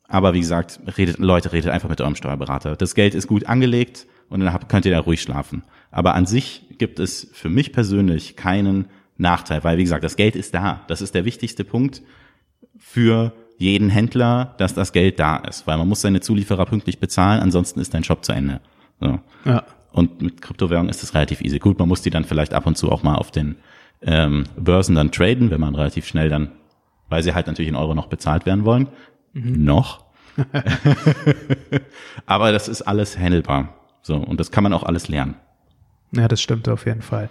Aber 0.07 0.33
wie 0.33 0.39
gesagt, 0.39 0.79
redet, 0.97 1.17
Leute, 1.17 1.51
redet 1.51 1.71
einfach 1.71 1.89
mit 1.89 1.99
eurem 1.99 2.15
Steuerberater. 2.15 2.75
Das 2.75 2.93
Geld 2.93 3.15
ist 3.15 3.27
gut 3.27 3.47
angelegt 3.47 4.05
und 4.29 4.39
dann 4.39 4.53
habt, 4.53 4.69
könnt 4.69 4.85
ihr 4.85 4.91
da 4.91 4.99
ruhig 4.99 5.21
schlafen. 5.21 5.63
Aber 5.91 6.13
an 6.13 6.25
sich 6.27 6.63
gibt 6.77 6.99
es 6.99 7.29
für 7.33 7.49
mich 7.49 7.73
persönlich 7.73 8.35
keinen 8.35 8.87
Nachteil, 9.17 9.63
weil 9.63 9.77
wie 9.77 9.83
gesagt, 9.83 10.03
das 10.03 10.15
Geld 10.15 10.35
ist 10.35 10.53
da. 10.53 10.81
Das 10.87 11.01
ist 11.01 11.15
der 11.15 11.25
wichtigste 11.25 11.63
Punkt 11.63 12.01
für 12.77 13.33
jeden 13.57 13.89
Händler, 13.89 14.55
dass 14.57 14.73
das 14.73 14.91
Geld 14.91 15.19
da 15.19 15.37
ist, 15.37 15.65
weil 15.65 15.77
man 15.77 15.87
muss 15.87 16.01
seine 16.01 16.19
Zulieferer 16.19 16.65
pünktlich 16.65 16.99
bezahlen, 16.99 17.41
ansonsten 17.41 17.79
ist 17.79 17.93
dein 17.93 18.03
Shop 18.03 18.25
zu 18.25 18.33
Ende. 18.33 18.59
So. 18.99 19.19
Ja. 19.45 19.63
Und 19.91 20.21
mit 20.21 20.41
Kryptowährung 20.41 20.89
ist 20.89 21.01
das 21.03 21.13
relativ 21.13 21.41
easy. 21.41 21.59
Gut, 21.59 21.79
man 21.79 21.87
muss 21.87 22.01
die 22.01 22.09
dann 22.09 22.25
vielleicht 22.25 22.53
ab 22.53 22.65
und 22.65 22.77
zu 22.77 22.91
auch 22.91 23.03
mal 23.03 23.15
auf 23.15 23.31
den 23.31 23.55
ähm, 24.01 24.43
Börsen 24.57 24.95
dann 24.95 25.11
traden, 25.11 25.51
wenn 25.51 25.61
man 25.61 25.73
relativ 25.73 26.05
schnell 26.05 26.27
dann, 26.27 26.51
weil 27.07 27.23
sie 27.23 27.33
halt 27.33 27.47
natürlich 27.47 27.69
in 27.69 27.77
Euro 27.77 27.95
noch 27.95 28.07
bezahlt 28.07 28.45
werden 28.45 28.65
wollen. 28.65 28.89
Mhm. 29.31 29.63
Noch. 29.63 30.03
Aber 32.25 32.51
das 32.51 32.67
ist 32.67 32.81
alles 32.81 33.17
handelbar. 33.17 33.73
So, 34.01 34.17
und 34.17 34.39
das 34.39 34.51
kann 34.51 34.63
man 34.63 34.73
auch 34.73 34.83
alles 34.83 35.07
lernen. 35.07 35.35
Ja, 36.11 36.27
das 36.27 36.41
stimmt 36.41 36.69
auf 36.69 36.85
jeden 36.85 37.01
Fall. 37.01 37.29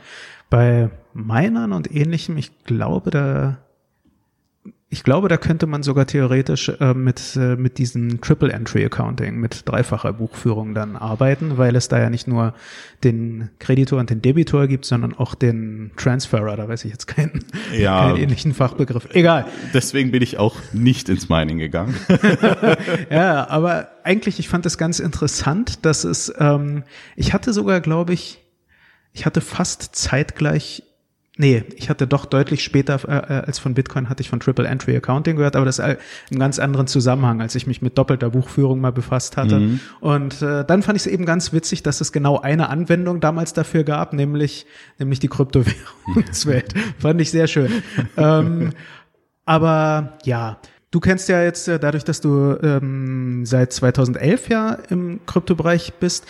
Bei 0.50 0.90
Minern 1.12 1.72
und 1.72 1.90
ähnlichem, 1.94 2.36
ich 2.36 2.64
glaube, 2.64 3.10
da 3.10 3.58
ich 4.94 5.02
glaube, 5.02 5.26
da 5.26 5.36
könnte 5.36 5.66
man 5.66 5.82
sogar 5.82 6.06
theoretisch 6.06 6.68
äh, 6.68 6.94
mit, 6.94 7.34
äh, 7.34 7.56
mit 7.56 7.78
diesem 7.78 8.20
Triple 8.20 8.52
Entry 8.52 8.84
Accounting, 8.84 9.38
mit 9.38 9.68
dreifacher 9.68 10.12
Buchführung 10.12 10.72
dann 10.72 10.94
arbeiten, 10.94 11.58
weil 11.58 11.74
es 11.74 11.88
da 11.88 11.98
ja 11.98 12.10
nicht 12.10 12.28
nur 12.28 12.54
den 13.02 13.50
Kreditor 13.58 13.98
und 13.98 14.10
den 14.10 14.22
Debitor 14.22 14.68
gibt, 14.68 14.84
sondern 14.84 15.12
auch 15.12 15.34
den 15.34 15.90
Transferer. 15.96 16.56
Da 16.56 16.68
weiß 16.68 16.84
ich 16.84 16.92
jetzt 16.92 17.06
keinen, 17.06 17.44
ja, 17.76 18.02
keinen 18.06 18.18
ähnlichen 18.18 18.54
Fachbegriff. 18.54 19.08
Egal. 19.14 19.46
Deswegen 19.74 20.12
bin 20.12 20.22
ich 20.22 20.38
auch 20.38 20.54
nicht 20.72 21.08
ins 21.08 21.28
Mining 21.28 21.58
gegangen. 21.58 21.96
ja, 23.10 23.48
aber 23.48 23.88
eigentlich, 24.04 24.38
ich 24.38 24.48
fand 24.48 24.64
es 24.64 24.78
ganz 24.78 25.00
interessant, 25.00 25.84
dass 25.84 26.04
es, 26.04 26.32
ähm, 26.38 26.84
ich 27.16 27.32
hatte 27.32 27.52
sogar, 27.52 27.80
glaube 27.80 28.12
ich, 28.12 28.43
ich 29.14 29.24
hatte 29.24 29.40
fast 29.40 29.94
zeitgleich 29.96 30.82
Nee, 31.36 31.64
ich 31.74 31.90
hatte 31.90 32.06
doch 32.06 32.26
deutlich 32.26 32.62
später 32.62 33.00
äh, 33.08 33.44
als 33.44 33.58
von 33.58 33.74
Bitcoin 33.74 34.08
hatte 34.08 34.20
ich 34.20 34.28
von 34.28 34.38
Triple 34.38 34.68
Entry 34.68 34.96
Accounting 34.96 35.34
gehört, 35.34 35.56
aber 35.56 35.64
das 35.64 35.80
ist 35.80 35.98
im 36.30 36.38
ganz 36.38 36.60
anderen 36.60 36.86
Zusammenhang, 36.86 37.40
als 37.40 37.56
ich 37.56 37.66
mich 37.66 37.82
mit 37.82 37.98
doppelter 37.98 38.30
Buchführung 38.30 38.80
mal 38.80 38.92
befasst 38.92 39.36
hatte. 39.36 39.58
Mhm. 39.58 39.80
Und 40.00 40.42
äh, 40.42 40.64
dann 40.64 40.84
fand 40.84 40.94
ich 40.94 41.06
es 41.06 41.12
eben 41.12 41.26
ganz 41.26 41.52
witzig, 41.52 41.82
dass 41.82 42.00
es 42.00 42.12
genau 42.12 42.38
eine 42.38 42.68
Anwendung 42.68 43.18
damals 43.18 43.52
dafür 43.52 43.82
gab, 43.82 44.12
nämlich 44.12 44.66
nämlich 45.00 45.18
die 45.18 45.26
Kryptowährungswelt. 45.26 46.72
fand 47.00 47.20
ich 47.20 47.32
sehr 47.32 47.48
schön. 47.48 47.82
ähm, 48.16 48.70
aber 49.44 50.18
ja, 50.24 50.60
du 50.92 51.00
kennst 51.00 51.28
ja 51.28 51.42
jetzt 51.42 51.66
äh, 51.66 51.80
dadurch, 51.80 52.04
dass 52.04 52.20
du 52.20 52.56
ähm, 52.62 53.44
seit 53.44 53.72
2011 53.72 54.48
ja 54.50 54.78
im 54.88 55.18
Kryptobereich 55.26 55.94
bist, 55.94 56.26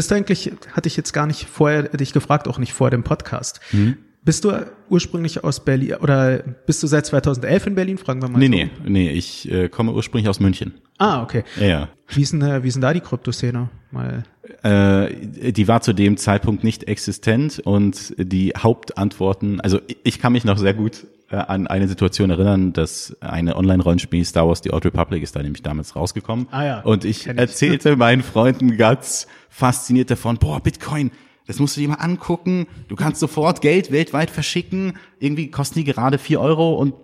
bist 0.00 0.10
du 0.10 0.14
eigentlich, 0.14 0.50
hatte 0.72 0.86
ich 0.86 0.96
jetzt 0.96 1.12
gar 1.12 1.26
nicht 1.26 1.46
vorher 1.46 1.82
dich 1.82 2.14
gefragt, 2.14 2.48
auch 2.48 2.56
nicht 2.56 2.72
vor 2.72 2.88
dem 2.88 3.02
Podcast. 3.02 3.60
Mhm. 3.70 3.98
Bist 4.24 4.46
du 4.46 4.52
ursprünglich 4.88 5.44
aus 5.44 5.62
Berlin 5.62 5.96
oder 5.96 6.38
bist 6.38 6.82
du 6.82 6.86
seit 6.86 7.04
2011 7.04 7.66
in 7.66 7.74
Berlin? 7.74 7.98
Fragen 7.98 8.22
wir 8.22 8.30
mal. 8.30 8.38
Nee, 8.38 8.46
so. 8.46 8.82
nee, 8.84 8.88
nee, 8.88 9.10
ich 9.10 9.52
äh, 9.52 9.68
komme 9.68 9.92
ursprünglich 9.92 10.30
aus 10.30 10.40
München. 10.40 10.72
Ah, 10.96 11.22
okay. 11.22 11.44
Ja. 11.60 11.90
Wie 12.08 12.22
ist 12.22 12.32
denn, 12.32 12.40
äh, 12.40 12.62
wie 12.62 12.68
ist 12.68 12.76
denn 12.76 12.80
da 12.80 12.94
die 12.94 13.00
Kryptoszene? 13.00 13.68
Mal. 13.90 14.22
Äh, 14.62 15.52
die 15.52 15.68
war 15.68 15.82
zu 15.82 15.92
dem 15.92 16.16
Zeitpunkt 16.16 16.64
nicht 16.64 16.84
existent 16.84 17.60
und 17.62 18.14
die 18.16 18.54
Hauptantworten, 18.56 19.60
also 19.60 19.80
ich 20.02 20.18
kann 20.18 20.32
mich 20.32 20.44
noch 20.44 20.56
sehr 20.56 20.72
gut 20.72 21.06
äh, 21.30 21.36
an 21.36 21.66
eine 21.66 21.88
Situation 21.88 22.30
erinnern, 22.30 22.72
dass 22.72 23.16
eine 23.20 23.54
Online-Rollenspiel 23.54 24.24
Star 24.24 24.48
Wars 24.48 24.62
The 24.64 24.72
Old 24.72 24.86
Republic 24.86 25.22
ist 25.22 25.36
da 25.36 25.42
nämlich 25.42 25.62
damals 25.62 25.94
rausgekommen. 25.94 26.48
Ah 26.50 26.64
ja. 26.64 26.80
Und 26.80 27.04
ich, 27.04 27.26
ich. 27.26 27.38
erzählte 27.38 27.96
meinen 27.96 28.22
Freunden 28.22 28.76
ganz 28.78 29.26
fasziniert 29.50 30.10
davon, 30.10 30.38
boah, 30.38 30.60
Bitcoin, 30.60 31.10
das 31.46 31.58
musst 31.58 31.76
du 31.76 31.80
dir 31.80 31.88
mal 31.88 31.96
angucken. 31.96 32.66
Du 32.88 32.96
kannst 32.96 33.20
sofort 33.20 33.60
Geld 33.60 33.90
weltweit 33.90 34.30
verschicken. 34.30 34.94
Irgendwie 35.18 35.50
kosten 35.50 35.80
die 35.80 35.84
gerade 35.84 36.16
vier 36.18 36.40
Euro 36.40 36.74
und 36.74 36.94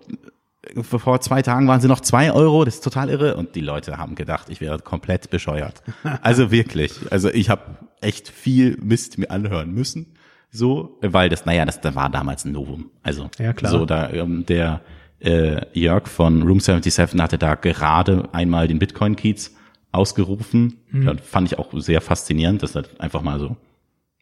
vor 0.81 1.19
zwei 1.21 1.41
Tagen 1.41 1.67
waren 1.67 1.81
sie 1.81 1.87
noch 1.87 1.99
zwei 1.99 2.31
Euro. 2.31 2.65
Das 2.65 2.75
ist 2.75 2.83
total 2.83 3.09
irre. 3.09 3.35
Und 3.35 3.55
die 3.55 3.61
Leute 3.61 3.97
haben 3.97 4.15
gedacht, 4.15 4.47
ich 4.49 4.61
wäre 4.61 4.79
komplett 4.79 5.29
bescheuert. 5.29 5.83
Also 6.21 6.51
wirklich. 6.51 6.93
Also 7.11 7.29
ich 7.29 7.49
habe 7.49 7.77
echt 8.01 8.29
viel 8.29 8.77
Mist 8.81 9.17
mir 9.17 9.31
anhören 9.31 9.73
müssen. 9.73 10.13
So, 10.49 10.97
weil 11.01 11.29
das, 11.29 11.45
naja, 11.45 11.65
das, 11.65 11.81
das 11.81 11.95
war 11.95 12.09
damals 12.09 12.45
ein 12.45 12.53
Novum. 12.53 12.91
Also 13.03 13.29
ja, 13.37 13.53
klar. 13.53 13.71
so 13.71 13.85
da 13.85 14.09
ähm, 14.11 14.45
der 14.45 14.81
äh, 15.19 15.65
Jörg 15.77 16.07
von 16.07 16.43
Room 16.43 16.59
77 16.59 17.19
hatte 17.19 17.37
da 17.37 17.55
gerade 17.55 18.29
einmal 18.33 18.67
den 18.67 18.79
Bitcoin-Keys 18.79 19.56
ausgerufen. 19.97 20.77
Mhm. 20.91 21.05
Das 21.05 21.17
fand 21.23 21.51
ich 21.51 21.59
auch 21.59 21.69
sehr 21.73 22.01
faszinierend, 22.01 22.63
dass 22.63 22.73
das 22.73 22.99
einfach 22.99 23.21
mal 23.21 23.39
so 23.39 23.57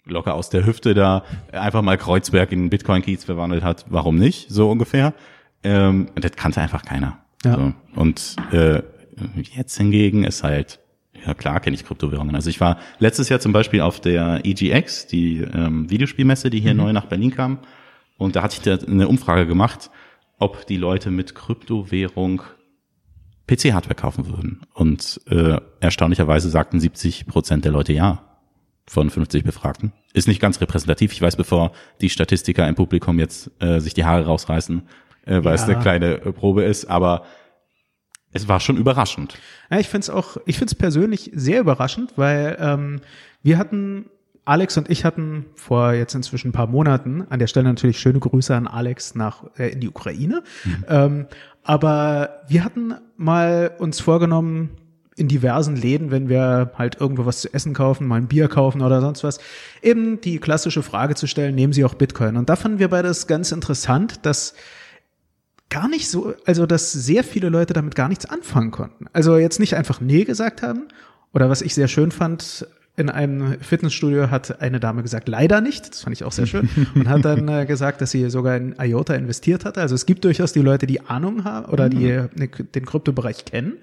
locker 0.05 0.35
aus 0.35 0.49
der 0.49 0.65
Hüfte 0.65 0.93
da 0.93 1.23
einfach 1.51 1.81
mal 1.81 1.97
Kreuzberg 1.97 2.51
in 2.51 2.69
Bitcoin-Keys 2.69 3.23
verwandelt 3.25 3.63
hat. 3.63 3.85
Warum 3.89 4.17
nicht? 4.17 4.49
So 4.49 4.69
ungefähr. 4.69 5.13
Ähm, 5.63 6.09
das 6.15 6.33
kannte 6.33 6.61
einfach 6.61 6.85
keiner. 6.85 7.19
Ja. 7.43 7.55
So. 7.55 7.73
Und 7.99 8.35
äh, 8.51 8.81
jetzt 9.55 9.77
hingegen 9.77 10.23
ist 10.23 10.43
halt, 10.43 10.79
ja 11.25 11.33
klar 11.33 11.59
kenne 11.59 11.75
ich 11.75 11.85
Kryptowährungen. 11.85 12.35
Also 12.35 12.49
ich 12.49 12.61
war 12.61 12.77
letztes 12.99 13.29
Jahr 13.29 13.39
zum 13.39 13.51
Beispiel 13.51 13.81
auf 13.81 13.99
der 13.99 14.41
EGX, 14.43 15.07
die 15.07 15.39
ähm, 15.39 15.89
Videospielmesse, 15.89 16.49
die 16.49 16.59
hier 16.59 16.73
mhm. 16.73 16.81
neu 16.81 16.93
nach 16.93 17.05
Berlin 17.05 17.31
kam. 17.31 17.59
Und 18.17 18.35
da 18.35 18.43
hatte 18.43 18.57
ich 18.57 18.61
da 18.61 18.85
eine 18.85 19.07
Umfrage 19.07 19.45
gemacht, 19.45 19.89
ob 20.38 20.65
die 20.67 20.77
Leute 20.77 21.11
mit 21.11 21.35
Kryptowährung 21.35 22.43
PC-Hardware 23.47 23.95
kaufen 23.95 24.27
würden. 24.27 24.62
Und 24.73 25.21
äh, 25.29 25.58
erstaunlicherweise 25.79 26.49
sagten 26.49 26.79
70 26.79 27.27
Prozent 27.27 27.65
der 27.65 27.71
Leute 27.71 27.93
ja 27.93 28.23
von 28.88 29.10
50 29.10 29.43
Befragten. 29.43 29.93
Ist 30.13 30.27
nicht 30.27 30.39
ganz 30.39 30.62
repräsentativ. 30.62 31.12
Ich 31.12 31.21
weiß, 31.21 31.36
bevor 31.36 31.71
die 32.01 32.10
Statistiker 32.10 32.67
im 32.67 32.75
Publikum 32.75 33.19
jetzt 33.19 33.51
äh, 33.60 33.79
sich 33.79 33.93
die 33.93 34.05
Haare 34.05 34.25
rausreißen, 34.25 34.84
äh, 35.25 35.43
weil 35.43 35.45
ja. 35.45 35.53
es 35.53 35.63
eine 35.63 35.79
kleine 35.79 36.13
äh, 36.21 36.31
Probe 36.31 36.63
ist, 36.63 36.86
aber 36.86 37.25
es 38.31 38.47
war 38.47 38.60
schon 38.60 38.77
überraschend. 38.77 39.38
Ja, 39.71 39.79
ich 39.79 39.88
finde 39.88 40.03
es 40.03 40.10
auch, 40.10 40.38
ich 40.45 40.58
finde 40.58 40.71
es 40.71 40.75
persönlich 40.75 41.31
sehr 41.34 41.62
überraschend, 41.62 42.13
weil 42.17 42.58
ähm, 42.60 43.01
wir 43.41 43.58
hatten 43.58 44.10
Alex 44.45 44.77
und 44.77 44.89
ich 44.89 45.03
hatten 45.03 45.45
vor 45.55 45.93
jetzt 45.93 46.13
inzwischen 46.13 46.49
ein 46.49 46.53
paar 46.53 46.67
Monaten, 46.67 47.25
an 47.29 47.39
der 47.39 47.47
Stelle 47.47 47.67
natürlich 47.67 47.99
schöne 47.99 48.19
Grüße 48.19 48.55
an 48.55 48.67
Alex 48.67 49.15
nach 49.15 49.43
äh, 49.58 49.69
in 49.69 49.79
die 49.79 49.89
Ukraine. 49.89 50.43
Mhm. 50.63 50.86
Ähm, 50.88 51.27
aber 51.63 52.41
wir 52.47 52.63
hatten 52.63 52.93
mal 53.17 53.71
uns 53.79 53.99
vorgenommen, 53.99 54.69
in 55.15 55.27
diversen 55.27 55.75
Läden, 55.75 56.12
wenn 56.12 56.27
wir 56.27 56.71
halt 56.77 56.99
irgendwo 56.99 57.25
was 57.25 57.41
zu 57.41 57.53
essen 57.53 57.73
kaufen, 57.73 58.05
mal 58.05 58.17
ein 58.17 58.27
Bier 58.27 58.49
kaufen 58.49 58.81
oder 58.81 58.99
sonst 58.99 59.23
was, 59.23 59.39
eben 59.81 60.19
die 60.19 60.39
klassische 60.39 60.84
Frage 60.84 61.15
zu 61.15 61.25
stellen, 61.25 61.55
nehmen 61.55 61.73
Sie 61.73 61.86
auch 61.86 61.93
Bitcoin? 61.93 62.36
Und 62.36 62.49
da 62.49 62.55
fanden 62.55 62.79
wir 62.79 62.89
beides 62.89 63.26
ganz 63.26 63.51
interessant, 63.51 64.26
dass 64.26 64.55
gar 65.69 65.88
nicht 65.88 66.09
so, 66.09 66.34
also 66.45 66.65
dass 66.65 66.91
sehr 66.91 67.24
viele 67.24 67.49
Leute 67.49 67.74
damit 67.74 67.95
gar 67.95 68.09
nichts 68.09 68.26
anfangen 68.26 68.72
konnten. 68.72 69.05
Also 69.13 69.38
jetzt 69.38 69.59
nicht 69.59 69.76
einfach 69.76 70.01
Nee 70.01 70.26
gesagt 70.26 70.61
haben 70.61 70.89
oder 71.34 71.49
was 71.49 71.61
ich 71.61 71.74
sehr 71.74 71.88
schön 71.88 72.11
fand, 72.11 72.67
in 72.97 73.09
einem 73.09 73.59
Fitnessstudio 73.59 74.29
hat 74.31 74.61
eine 74.61 74.79
Dame 74.79 75.03
gesagt, 75.03 75.27
leider 75.27 75.59
nicht. 75.59 75.89
Das 75.89 76.01
fand 76.01 76.15
ich 76.15 76.23
auch 76.23 76.31
sehr 76.31 76.45
schön. 76.45 76.69
Und 76.95 77.09
hat 77.09 77.25
dann 77.25 77.47
äh, 77.47 77.65
gesagt, 77.65 78.01
dass 78.01 78.11
sie 78.11 78.29
sogar 78.29 78.55
in 78.55 78.75
IOTA 78.79 79.15
investiert 79.15 79.65
hatte. 79.65 79.81
Also 79.81 79.95
es 79.95 80.05
gibt 80.05 80.23
durchaus 80.23 80.53
die 80.53 80.61
Leute, 80.61 80.87
die 80.87 81.01
Ahnung 81.01 81.43
haben 81.43 81.65
oder 81.65 81.89
die 81.89 82.13
mhm. 82.13 82.49
den 82.73 82.85
Kryptobereich 82.85 83.45
kennen. 83.45 83.73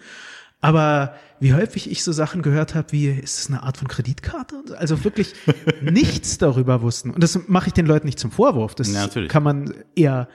Aber 0.62 1.14
wie 1.40 1.52
häufig 1.54 1.90
ich 1.90 2.04
so 2.04 2.12
Sachen 2.12 2.40
gehört 2.40 2.74
habe, 2.74 2.92
wie, 2.92 3.08
ist 3.08 3.40
es 3.40 3.48
eine 3.48 3.64
Art 3.64 3.76
von 3.76 3.88
Kreditkarte? 3.88 4.62
Also 4.78 5.02
wirklich 5.04 5.34
nichts 5.82 6.38
darüber 6.38 6.82
wussten. 6.82 7.10
Und 7.10 7.22
das 7.22 7.48
mache 7.48 7.66
ich 7.66 7.72
den 7.72 7.84
Leuten 7.84 8.06
nicht 8.06 8.18
zum 8.18 8.30
Vorwurf. 8.30 8.74
Das 8.76 8.92
ja, 8.92 9.08
kann 9.26 9.42
man 9.42 9.74
eher 9.96 10.28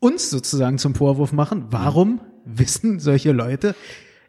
uns 0.00 0.28
sozusagen 0.28 0.76
zum 0.78 0.94
Vorwurf 0.94 1.32
machen, 1.32 1.66
warum 1.70 2.20
wissen 2.44 3.00
solche 3.00 3.32
Leute 3.32 3.74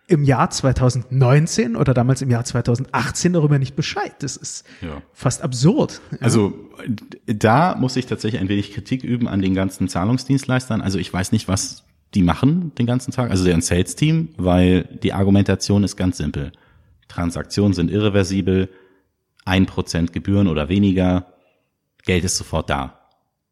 im 0.08 0.24
Jahr 0.24 0.50
2019 0.50 1.76
oder 1.76 1.94
damals 1.94 2.22
im 2.22 2.30
Jahr 2.30 2.44
2018 2.46 3.34
darüber 3.34 3.58
nicht 3.58 3.76
Bescheid. 3.76 4.14
Das 4.20 4.38
ist 4.38 4.66
Ja. 4.82 5.02
fast 5.14 5.42
absurd. 5.42 6.02
Ja. 6.12 6.18
Also 6.22 6.54
da 7.26 7.76
muss 7.76 7.96
ich 7.96 8.06
tatsächlich 8.06 8.40
ein 8.42 8.50
wenig 8.50 8.74
Kritik 8.74 9.04
üben 9.04 9.28
an 9.28 9.42
den 9.42 9.56
ganzen 9.56 9.88
Zahlungsdienstleistern. 9.88 10.82
Also 10.82 11.00
ich 11.00 11.12
weiß 11.12 11.32
nicht, 11.32 11.48
was 11.48 11.84
die 12.14 12.22
machen 12.22 12.72
den 12.78 12.86
ganzen 12.86 13.12
Tag, 13.12 13.30
also 13.32 13.44
deren 13.44 13.62
Sales-Team, 13.62 14.30
weil 14.38 14.84
die 15.04 15.14
Argumentation 15.14 15.84
ist 15.84 15.96
ganz 15.98 16.18
simpel. 16.18 16.52
Transaktionen 17.08 17.74
sind 17.74 17.92
irreversibel, 17.92 18.70
ein 19.44 19.66
Prozent 19.66 20.14
Gebühren 20.14 20.48
oder 20.48 20.70
weniger, 20.70 21.28
Geld 22.04 22.24
ist 22.24 22.38
sofort 22.38 22.70
da. 22.70 22.95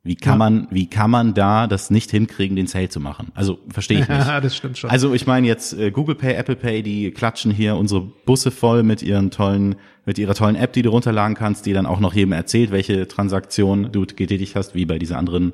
Wie 0.06 0.16
kann 0.16 0.34
Ja. 0.34 0.38
man, 0.38 0.68
wie 0.70 0.88
kann 0.90 1.10
man 1.10 1.34
da 1.34 1.66
das 1.66 1.90
nicht 1.90 2.12
hinkriegen, 2.12 2.58
den 2.58 2.68
Sale 2.68 2.90
zu 2.90 3.00
machen? 3.00 3.32
Also 3.36 3.60
verstehe 3.70 4.02
ich 4.02 4.08
nicht. 4.10 4.20
ja, 4.28 4.42
das 4.42 4.54
stimmt 4.56 4.78
schon. 4.78 4.90
Also 4.90 5.14
ich 5.14 5.28
meine 5.28 5.48
jetzt 5.48 5.72
äh, 5.74 5.92
Google 5.92 6.16
Pay, 6.16 6.34
Apple 6.34 6.58
Pay, 6.58 6.84
die 6.84 7.12
klatschen 7.12 7.52
hier 7.52 7.78
unsere 7.78 8.02
Busse 8.02 8.52
voll 8.52 8.84
mit 8.84 9.02
ihren 9.02 9.32
tollen, 9.32 9.76
mit 10.06 10.18
ihrer 10.18 10.34
tollen 10.36 10.58
App, 10.58 10.74
die 10.74 10.82
du 10.82 10.90
runterladen 10.90 11.36
kannst, 11.38 11.66
die 11.66 11.72
dann 11.72 11.86
auch 11.86 12.02
noch 12.02 12.14
jedem 12.14 12.34
erzählt, 12.34 12.72
welche 12.72 13.08
Transaktion 13.08 13.94
du 13.94 14.02
getätigt 14.06 14.58
hast, 14.58 14.76
wie 14.76 14.86
bei 14.86 15.00
dieser 15.00 15.18
anderen 15.18 15.54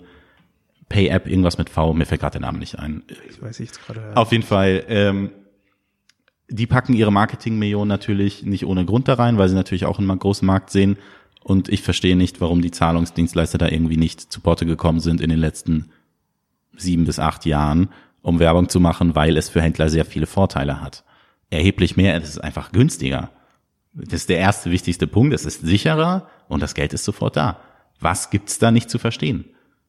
Pay-App, 0.89 1.28
irgendwas 1.28 1.60
mit 1.60 1.70
V, 1.70 1.93
mir 1.93 2.06
fällt 2.08 2.22
gerade 2.22 2.39
der 2.39 2.41
Name 2.41 2.58
nicht 2.58 2.80
ein. 2.80 3.04
ich 3.30 3.39
weiß 3.39 3.60
jetzt 3.60 3.86
gerade. 3.86 4.14
Auf 4.16 4.32
jeden 4.32 4.43
Fall, 4.43 4.84
ähm, 4.88 5.30
die 6.50 6.66
packen 6.66 6.93
ihre 6.95 7.12
Marketingmillionen 7.12 7.88
natürlich 7.88 8.41
nicht 8.43 8.66
ohne 8.66 8.84
Grund 8.86 9.08
da 9.08 9.14
rein, 9.14 9.38
weil 9.38 9.47
sie 9.50 9.54
natürlich 9.56 9.86
auch 9.86 10.00
einen 10.00 10.18
großen 10.18 10.47
Markt 10.47 10.72
sehen. 10.72 10.97
Und 11.44 11.70
ich 11.70 11.82
verstehe 11.82 12.16
nicht, 12.16 12.42
warum 12.42 12.62
die 12.62 12.72
Zahlungsdienstleister 12.72 13.58
da 13.58 13.68
irgendwie 13.68 13.98
nicht 13.98 14.20
zu 14.22 14.42
Potte 14.42 14.66
gekommen 14.66 15.00
sind 15.00 15.22
in 15.22 15.30
den 15.30 15.40
letzten 15.40 15.92
sieben 16.76 17.06
bis 17.06 17.20
acht 17.20 17.46
Jahren, 17.46 17.90
um 18.22 18.40
Werbung 18.40 18.70
zu 18.70 18.80
machen, 18.80 19.16
weil 19.16 19.38
es 19.38 19.50
für 19.50 19.62
Händler 19.62 19.90
sehr 19.90 20.06
viele 20.06 20.26
Vorteile 20.26 20.82
hat. 20.82 21.04
Erheblich 21.50 21.98
mehr, 21.98 22.16
es 22.16 22.30
ist 22.30 22.40
einfach 22.40 22.72
günstiger. 22.72 23.32
Das 23.94 24.22
ist 24.22 24.30
der 24.30 24.38
erste 24.38 24.72
wichtigste 24.72 25.08
Punkt. 25.08 25.34
Es 25.34 25.46
ist 25.46 25.62
sicherer 25.62 26.28
und 26.48 26.62
das 26.62 26.76
Geld 26.76 26.94
ist 26.94 27.06
sofort 27.06 27.36
da. 27.36 27.60
Was 28.00 28.30
gibt's 28.30 28.60
da 28.60 28.72
nicht 28.72 28.90
zu 28.90 29.00
verstehen? 29.00 29.46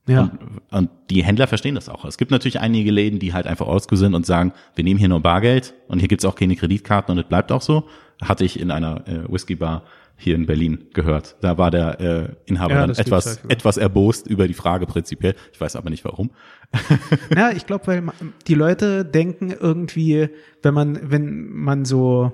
Ja. 0.07 0.22
Und, 0.22 0.62
und 0.70 0.90
die 1.11 1.22
Händler 1.22 1.46
verstehen 1.46 1.74
das 1.74 1.88
auch. 1.88 2.05
Es 2.05 2.16
gibt 2.16 2.30
natürlich 2.30 2.61
einige 2.61 2.90
Läden, 2.90 3.18
die 3.18 3.32
halt 3.32 3.46
einfach 3.46 3.66
oldschool 3.66 3.98
sind 3.98 4.14
und 4.14 4.26
sagen, 4.26 4.53
wir 4.74 4.84
nehmen 4.84 4.98
hier 4.98 5.09
nur 5.09 5.20
Bargeld 5.20 5.74
und 5.88 5.98
hier 5.98 6.09
gibt's 6.09 6.24
auch 6.24 6.34
keine 6.34 6.57
Kreditkarten 6.57 7.12
und 7.12 7.18
es 7.18 7.28
bleibt 7.28 7.53
auch 7.53 7.62
so. 7.62 7.88
Hatte 8.22 8.44
ich 8.44 8.59
in 8.59 8.70
einer 8.70 9.07
äh, 9.07 9.30
Whisky-Bar 9.30 9.84
hier 10.20 10.34
in 10.36 10.46
Berlin 10.46 10.86
gehört. 10.94 11.36
Da 11.40 11.56
war 11.58 11.70
der 11.70 12.00
äh, 12.00 12.28
Inhaber 12.44 12.74
Ja, 12.74 12.80
dann 12.86 12.90
etwas, 12.96 13.26
häufiger. 13.38 13.50
etwas 13.52 13.76
erbost 13.78 14.26
über 14.26 14.46
die 14.46 14.54
Frage 14.54 14.86
prinzipiell. 14.86 15.34
Ich 15.52 15.60
weiß 15.60 15.76
aber 15.76 15.90
nicht 15.90 16.04
warum. 16.04 16.30
Ja, 17.36 17.50
ich 17.50 17.66
glaube, 17.66 17.86
weil 17.86 18.02
die 18.46 18.54
Leute 18.54 19.04
denken 19.04 19.50
irgendwie, 19.50 20.28
wenn 20.62 20.74
man, 20.74 21.10
wenn 21.10 21.48
man 21.50 21.84
so, 21.84 22.32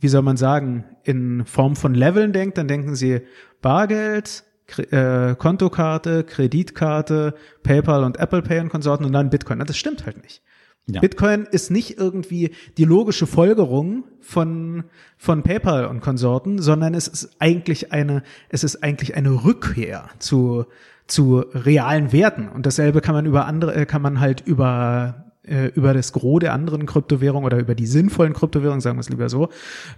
wie 0.00 0.08
soll 0.08 0.22
man 0.22 0.36
sagen, 0.36 0.84
in 1.04 1.44
Form 1.44 1.76
von 1.76 1.94
Leveln 1.94 2.32
denkt, 2.32 2.56
dann 2.58 2.68
denken 2.68 2.94
sie 2.94 3.20
Bargeld, 3.60 4.44
Kre- 4.68 5.30
äh, 5.30 5.34
Kontokarte, 5.34 6.24
Kreditkarte, 6.24 7.34
PayPal 7.62 8.04
und 8.04 8.18
Apple 8.18 8.42
Pay 8.42 8.60
und 8.60 8.68
Konsorten 8.68 9.04
und 9.06 9.12
dann 9.12 9.30
Bitcoin. 9.30 9.58
Na, 9.58 9.64
Das 9.64 9.76
stimmt 9.76 10.06
halt 10.06 10.22
nicht. 10.22 10.42
Ja. 10.90 11.00
Bitcoin 11.00 11.46
ist 11.50 11.70
nicht 11.70 11.98
irgendwie 11.98 12.52
die 12.78 12.84
logische 12.84 13.26
Folgerung 13.26 14.04
von, 14.20 14.84
von 15.18 15.42
PayPal 15.42 15.84
und 15.84 16.00
Konsorten, 16.00 16.62
sondern 16.62 16.94
es 16.94 17.08
ist 17.08 17.36
eigentlich 17.38 17.92
eine, 17.92 18.22
es 18.48 18.64
ist 18.64 18.82
eigentlich 18.82 19.14
eine 19.14 19.44
Rückkehr 19.44 20.08
zu, 20.18 20.64
zu 21.06 21.44
realen 21.52 22.12
Werten. 22.12 22.48
Und 22.48 22.64
dasselbe 22.64 23.02
kann 23.02 23.14
man 23.14 23.26
über 23.26 23.44
andere, 23.44 23.74
äh, 23.74 23.84
kann 23.84 24.00
man 24.00 24.18
halt 24.18 24.40
über, 24.46 25.32
äh, 25.42 25.66
über 25.74 25.92
das 25.92 26.14
Gros 26.14 26.40
der 26.40 26.54
anderen 26.54 26.86
Kryptowährungen 26.86 27.44
oder 27.44 27.58
über 27.58 27.74
die 27.74 27.86
sinnvollen 27.86 28.32
Kryptowährungen, 28.32 28.80
sagen 28.80 28.96
wir 28.96 29.02
es 29.02 29.10
lieber 29.10 29.28
so, 29.28 29.50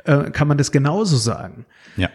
äh, 0.04 0.30
kann 0.32 0.48
man 0.48 0.58
das 0.58 0.72
genauso 0.72 1.16
sagen. 1.16 1.66
Ja. 1.96 2.08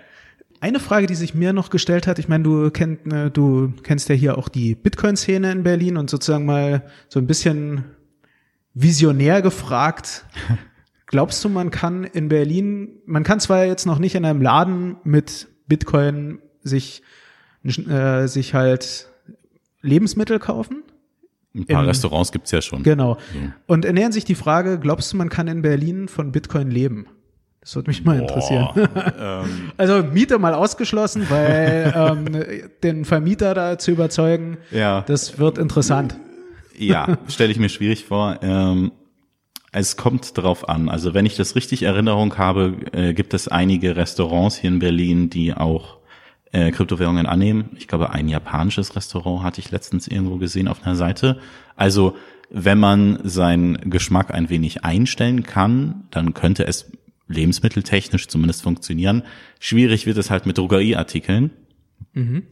Eine 0.59 0.81
Frage, 0.81 1.07
die 1.07 1.15
sich 1.15 1.33
mir 1.33 1.53
noch 1.53 1.69
gestellt 1.69 2.07
hat, 2.07 2.19
ich 2.19 2.27
meine, 2.27 2.43
du 2.43 2.71
kennt, 2.71 3.11
äh, 3.13 3.31
du 3.31 3.71
kennst 3.83 4.09
ja 4.09 4.15
hier 4.15 4.37
auch 4.37 4.49
die 4.49 4.75
Bitcoin-Szene 4.75 5.49
in 5.49 5.63
Berlin 5.63 5.95
und 5.95 6.09
sozusagen 6.09 6.45
mal 6.45 6.83
so 7.07 7.19
ein 7.19 7.27
bisschen 7.27 7.85
visionär 8.75 9.41
gefragt. 9.41 10.25
Glaubst 11.07 11.43
du, 11.43 11.49
man 11.49 11.71
kann 11.71 12.03
in 12.03 12.27
Berlin, 12.29 12.89
man 13.05 13.23
kann 13.23 13.39
zwar 13.39 13.65
jetzt 13.65 13.85
noch 13.85 13.97
nicht 13.99 14.13
in 14.15 14.25
einem 14.25 14.41
Laden 14.41 14.97
mit 15.03 15.47
Bitcoin 15.67 16.39
sich, 16.61 17.01
äh, 17.63 18.27
sich 18.27 18.53
halt 18.53 19.09
Lebensmittel 19.81 20.39
kaufen? 20.39 20.83
Ein 21.55 21.65
paar 21.65 21.81
Im- 21.83 21.87
Restaurants 21.87 22.31
gibt's 22.31 22.51
ja 22.51 22.61
schon. 22.61 22.83
Genau. 22.83 23.17
Und 23.65 23.85
ernähren 23.85 24.11
sich 24.11 24.25
die 24.25 24.35
Frage, 24.35 24.77
glaubst 24.77 25.13
du, 25.13 25.17
man 25.17 25.29
kann 25.29 25.47
in 25.47 25.61
Berlin 25.61 26.07
von 26.09 26.31
Bitcoin 26.31 26.69
leben? 26.69 27.07
Das 27.61 27.75
würde 27.75 27.89
mich 27.89 28.03
mal 28.03 28.19
interessieren. 28.19 28.69
ähm, 29.17 29.71
Also 29.77 30.03
Miete 30.03 30.37
mal 30.37 30.53
ausgeschlossen, 30.53 31.25
weil 31.29 31.93
ähm, 31.95 32.43
den 32.83 33.05
Vermieter 33.05 33.53
da 33.53 33.77
zu 33.79 33.91
überzeugen, 33.91 34.57
ja. 34.69 35.01
das 35.01 35.39
wird 35.39 35.57
interessant. 35.57 36.15
Ja, 36.77 37.17
stelle 37.27 37.51
ich 37.51 37.59
mir 37.59 37.69
schwierig 37.69 38.05
vor. 38.05 38.39
Ähm, 38.41 38.91
es 39.71 39.97
kommt 39.97 40.37
drauf 40.37 40.69
an. 40.69 40.89
Also 40.89 41.13
wenn 41.13 41.25
ich 41.25 41.35
das 41.35 41.55
richtig 41.55 41.83
Erinnerung 41.83 42.37
habe, 42.37 42.75
äh, 42.93 43.13
gibt 43.13 43.33
es 43.33 43.47
einige 43.47 43.95
Restaurants 43.95 44.55
hier 44.55 44.69
in 44.69 44.79
Berlin, 44.79 45.29
die 45.29 45.53
auch 45.53 45.97
äh, 46.51 46.71
Kryptowährungen 46.71 47.25
annehmen. 47.25 47.71
Ich 47.77 47.87
glaube, 47.87 48.11
ein 48.11 48.29
japanisches 48.29 48.95
Restaurant 48.95 49.43
hatte 49.43 49.59
ich 49.59 49.71
letztens 49.71 50.07
irgendwo 50.07 50.37
gesehen 50.37 50.69
auf 50.69 50.85
einer 50.85 50.95
Seite. 50.95 51.39
Also 51.75 52.15
wenn 52.49 52.79
man 52.79 53.19
seinen 53.23 53.89
Geschmack 53.89 54.33
ein 54.33 54.49
wenig 54.49 54.85
einstellen 54.85 55.43
kann, 55.43 56.05
dann 56.11 56.33
könnte 56.33 56.65
es 56.65 56.91
lebensmitteltechnisch 57.27 58.27
zumindest 58.27 58.61
funktionieren. 58.61 59.23
Schwierig 59.59 60.05
wird 60.05 60.17
es 60.17 60.29
halt 60.29 60.45
mit 60.45 60.57
Drogerieartikeln. 60.57 61.51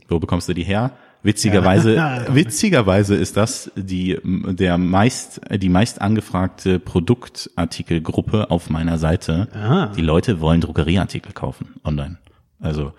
Wo 0.10 0.20
bekommst 0.20 0.50
du 0.50 0.54
die 0.54 0.64
her? 0.64 0.98
Witzigerweise, 1.24 2.26
witzigerweise 2.30 3.16
ist 3.16 3.38
das 3.38 3.72
die, 3.76 4.20
der 4.24 4.78
meist, 4.78 5.42
die 5.52 5.70
meist 5.70 6.02
angefragte 6.02 6.80
Produktartikelgruppe 6.80 8.52
auf 8.52 8.70
meiner 8.70 8.98
Seite. 8.98 9.48
Ah. 9.54 9.88
Die 9.96 10.02
Leute 10.02 10.42
wollen 10.42 10.62
Drogerieartikel 10.62 11.32
kaufen 11.32 11.76
online. 11.84 12.18
Also, 12.60 12.94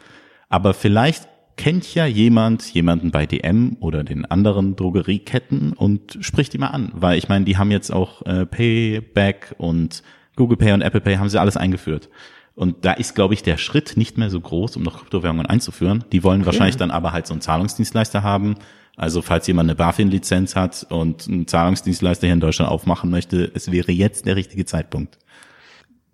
aber 0.49 0.75
vielleicht 0.75 1.29
kennt 1.57 1.95
ja 1.95 2.07
jemand 2.07 2.73
jemanden 2.75 3.11
bei 3.11 3.27
DM 3.27 3.77
oder 3.81 4.03
den 4.03 4.25
anderen 4.25 4.75
Drogerieketten 4.75 5.73
und 5.73 6.19
spricht 6.21 6.53
die 6.53 6.59
mal 6.59 6.69
an, 6.69 6.91
weil 6.95 7.19
ich 7.19 7.29
meine, 7.29 7.45
die 7.45 7.57
haben 7.57 7.71
jetzt 7.71 7.93
auch 7.93 8.23
äh, 8.23 8.47
Payback 8.47 9.55
und 9.59 10.03
Google 10.37 10.57
Pay 10.57 10.73
und 10.73 10.83
Apple 10.83 11.01
Pay 11.01 11.17
haben 11.17 11.29
sie 11.29 11.41
alles 11.41 11.57
eingeführt. 11.57 12.09
Und 12.55 12.85
da 12.85 12.93
ist, 12.93 13.15
glaube 13.15 13.35
ich, 13.35 13.43
der 13.43 13.57
Schritt 13.57 13.97
nicht 13.97 14.17
mehr 14.17 14.31
so 14.31 14.41
groß, 14.41 14.77
um 14.77 14.83
noch 14.83 14.99
Kryptowährungen 14.99 15.47
einzuführen. 15.47 16.05
Die 16.13 16.23
wollen 16.23 16.47
wahrscheinlich 16.47 16.77
dann 16.77 16.93
aber 16.93 17.13
halt 17.13 17.27
so 17.27 17.35
einen 17.35 17.41
Zahlungsdienstleister 17.41 18.23
haben. 18.23 18.55
Also 18.97 19.23
falls 19.23 19.47
jemand 19.49 19.69
eine 19.69 19.77
BaFin-Lizenz 19.77 20.55
hat 20.55 20.87
und 20.89 21.27
einen 21.29 21.49
Zahlungsdienstleister 21.49 22.29
hier 22.29 22.35
in 22.35 22.41
Deutschland 22.41 22.71
aufmachen 22.71 23.11
möchte, 23.11 23.51
es 23.55 23.73
wäre 23.73 23.91
jetzt 23.91 24.27
der 24.27 24.37
richtige 24.37 24.65
Zeitpunkt. 24.67 25.19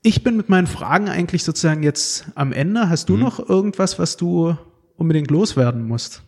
Ich 0.03 0.23
bin 0.25 0.39
mit 0.39 0.49
meinen 0.49 0.67
Fragen 0.67 1.11
eigentlich 1.11 1.45
sozusagen 1.45 1.83
jetzt 1.83 2.25
am 2.35 2.55
Ende. 2.55 2.89
Hast 2.89 3.11
du 3.11 3.19
noch 3.19 3.47
irgendwas, 3.51 3.99
was 3.99 4.17
du 4.17 4.57
unbedingt 4.97 5.31
loswerden 5.31 5.87
musst? 5.87 6.23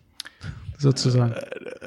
Sozusagen. 0.76 1.34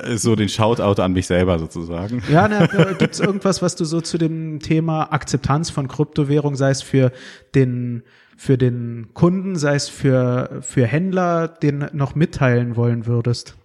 Äh, 0.03 0.17
So 0.17 0.35
den 0.35 0.49
Shoutout 0.49 1.01
an 1.01 1.13
mich 1.13 1.27
selber 1.27 1.59
sozusagen. 1.59 2.21
Ja, 2.31 2.47
ne, 2.47 2.95
gibt 2.97 3.13
es 3.13 3.19
irgendwas, 3.19 3.61
was 3.61 3.75
du 3.75 3.85
so 3.85 4.01
zu 4.01 4.17
dem 4.17 4.59
Thema 4.59 5.11
Akzeptanz 5.11 5.69
von 5.69 5.87
Kryptowährung, 5.87 6.55
sei 6.55 6.69
es 6.71 6.81
für 6.81 7.11
den, 7.53 8.03
für 8.37 8.57
den 8.57 9.09
Kunden, 9.13 9.55
sei 9.55 9.75
es 9.75 9.89
für, 9.89 10.59
für 10.61 10.85
Händler, 10.85 11.47
den 11.47 11.85
noch 11.93 12.15
mitteilen 12.15 12.75
wollen 12.75 13.05
würdest? 13.05 13.55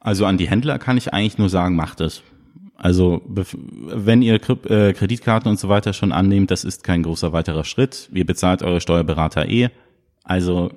Also 0.00 0.26
an 0.26 0.38
die 0.38 0.48
Händler 0.48 0.78
kann 0.78 0.96
ich 0.96 1.12
eigentlich 1.12 1.38
nur 1.38 1.48
sagen, 1.48 1.76
macht 1.76 2.00
es. 2.00 2.22
Also 2.76 3.22
wenn 3.26 4.22
ihr 4.22 4.34
äh, 4.36 4.92
Kreditkarten 4.92 5.50
und 5.50 5.58
so 5.58 5.68
weiter 5.68 5.92
schon 5.92 6.12
annehmt, 6.12 6.52
das 6.52 6.62
ist 6.62 6.84
kein 6.84 7.02
großer 7.02 7.32
weiterer 7.32 7.64
Schritt. 7.64 8.08
Ihr 8.12 8.24
bezahlt 8.24 8.62
eure 8.62 8.80
Steuerberater 8.80 9.48
eh. 9.48 9.70
Also 10.22 10.70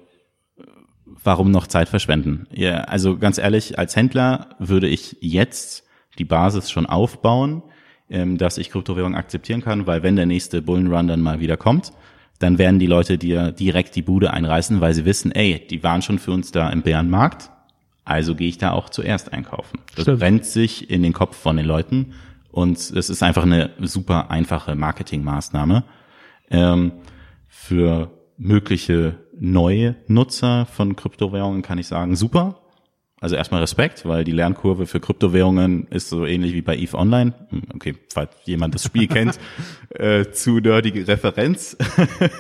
warum 1.24 1.52
noch 1.52 1.68
Zeit 1.68 1.90
verschwenden? 1.90 2.48
Ja, 2.52 2.82
also 2.82 3.18
ganz 3.18 3.38
ehrlich, 3.38 3.78
als 3.78 3.96
Händler 3.96 4.50
würde 4.60 4.88
ich 4.88 5.18
jetzt 5.22 5.84
die 6.18 6.26
Basis 6.26 6.70
schon 6.70 6.86
aufbauen, 6.86 7.64
ähm, 8.10 8.38
dass 8.38 8.58
ich 8.58 8.70
Kryptowährung 8.70 9.16
akzeptieren 9.16 9.62
kann, 9.62 9.88
weil 9.88 10.04
wenn 10.04 10.16
der 10.16 10.26
nächste 10.26 10.62
Bullenrun 10.62 11.08
dann 11.08 11.22
mal 11.22 11.40
wieder 11.40 11.58
kommt, 11.58 11.94
dann 12.40 12.58
werden 12.58 12.80
die 12.80 12.88
Leute 12.88 13.18
dir 13.18 13.52
direkt 13.52 13.96
die 13.96 14.02
Bude 14.02 14.34
einreißen, 14.34 14.82
weil 14.82 14.94
sie 14.94 15.06
wissen, 15.06 15.32
ey, 15.32 15.66
die 15.70 15.84
waren 15.84 16.02
schon 16.02 16.20
für 16.20 16.32
uns 16.32 16.52
da 16.52 16.70
im 16.70 16.82
Bärenmarkt, 16.82 17.52
also 18.04 18.36
gehe 18.36 18.50
ich 18.50 18.58
da 18.58 18.72
auch 18.72 18.90
zuerst 18.90 19.32
einkaufen. 19.32 19.80
Das 19.96 20.04
Stimmt. 20.04 20.20
brennt 20.20 20.46
sich 20.46 20.90
in 20.90 21.04
den 21.04 21.14
Kopf 21.14 21.38
von 21.38 21.56
den 21.56 21.66
Leuten 21.66 22.14
und 22.52 22.78
es 22.78 23.10
ist 23.10 23.24
einfach 23.24 23.44
eine 23.44 23.72
super 23.80 24.32
einfache 24.32 24.76
Marketingmaßnahme. 24.76 25.84
Ähm, 26.50 26.94
für 27.48 28.12
mögliche 28.42 29.18
neue 29.40 29.96
Nutzer 30.08 30.66
von 30.66 30.96
Kryptowährungen 30.96 31.62
kann 31.62 31.78
ich 31.78 31.88
sagen, 31.88 32.16
super. 32.16 32.58
Also 33.20 33.36
erstmal 33.36 33.62
Respekt, 33.62 34.04
weil 34.08 34.24
die 34.24 34.32
Lernkurve 34.32 34.88
für 34.88 35.00
Kryptowährungen 35.00 35.86
ist 35.92 36.10
so 36.10 36.26
ähnlich 36.26 36.54
wie 36.54 36.64
bei 36.64 36.76
EVE 36.76 36.98
Online. 36.98 37.34
Hm, 37.50 37.62
okay, 37.76 37.94
falls 38.12 38.32
jemand 38.46 38.74
das 38.74 38.84
Spiel 38.84 39.08
kennt, 39.08 39.40
äh, 39.90 40.32
zu 40.32 40.58
nerdige 40.58 41.08
Referenz. 41.08 41.78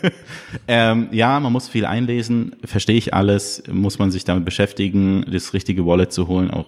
ähm, 0.67 1.09
ja, 1.11 1.39
man 1.39 1.53
muss 1.53 1.69
viel 1.69 1.85
einlesen, 1.85 2.55
verstehe 2.65 2.97
ich 2.97 3.13
alles, 3.13 3.61
muss 3.71 3.99
man 3.99 4.09
sich 4.09 4.23
damit 4.23 4.43
beschäftigen, 4.43 5.23
das 5.31 5.53
richtige 5.53 5.85
Wallet 5.85 6.11
zu 6.11 6.27
holen 6.27 6.49
auch, 6.49 6.65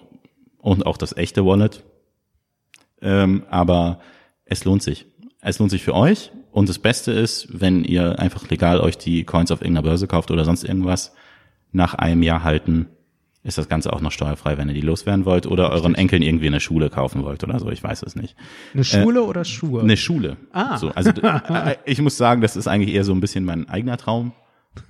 und 0.58 0.86
auch 0.86 0.96
das 0.96 1.16
echte 1.16 1.44
Wallet. 1.44 1.82
Ähm, 3.02 3.42
aber 3.50 3.98
es 4.44 4.64
lohnt 4.64 4.84
sich. 4.84 5.06
Es 5.40 5.58
lohnt 5.58 5.72
sich 5.72 5.82
für 5.82 5.94
euch 5.94 6.30
und 6.54 6.68
das 6.68 6.78
Beste 6.78 7.10
ist, 7.10 7.48
wenn 7.50 7.82
ihr 7.82 8.20
einfach 8.20 8.48
legal 8.48 8.78
euch 8.78 8.96
die 8.96 9.24
Coins 9.24 9.50
auf 9.50 9.60
irgendeiner 9.60 9.88
Börse 9.88 10.06
kauft 10.06 10.30
oder 10.30 10.44
sonst 10.44 10.62
irgendwas, 10.62 11.12
nach 11.72 11.94
einem 11.94 12.22
Jahr 12.22 12.44
halten 12.44 12.86
ist 13.42 13.58
das 13.58 13.68
Ganze 13.68 13.92
auch 13.92 14.00
noch 14.00 14.12
steuerfrei, 14.12 14.56
wenn 14.56 14.68
ihr 14.68 14.74
die 14.74 14.80
loswerden 14.80 15.24
wollt 15.24 15.46
oder 15.46 15.64
Richtig. 15.64 15.82
euren 15.82 15.94
Enkeln 15.96 16.22
irgendwie 16.22 16.46
eine 16.46 16.60
Schule 16.60 16.90
kaufen 16.90 17.24
wollt 17.24 17.42
oder 17.42 17.58
so. 17.58 17.70
Ich 17.70 17.82
weiß 17.82 18.04
es 18.04 18.14
nicht. 18.14 18.36
Eine 18.72 18.84
Schule 18.84 19.18
äh, 19.18 19.24
oder 19.24 19.44
Schuhe? 19.44 19.82
Eine 19.82 19.96
Schule. 19.96 20.36
Ah. 20.52 20.78
So, 20.78 20.90
also 20.90 21.10
äh, 21.10 21.74
ich 21.84 22.00
muss 22.00 22.16
sagen, 22.16 22.40
das 22.40 22.54
ist 22.54 22.68
eigentlich 22.68 22.94
eher 22.94 23.02
so 23.02 23.12
ein 23.12 23.20
bisschen 23.20 23.44
mein 23.44 23.68
eigener 23.68 23.96
Traum, 23.96 24.32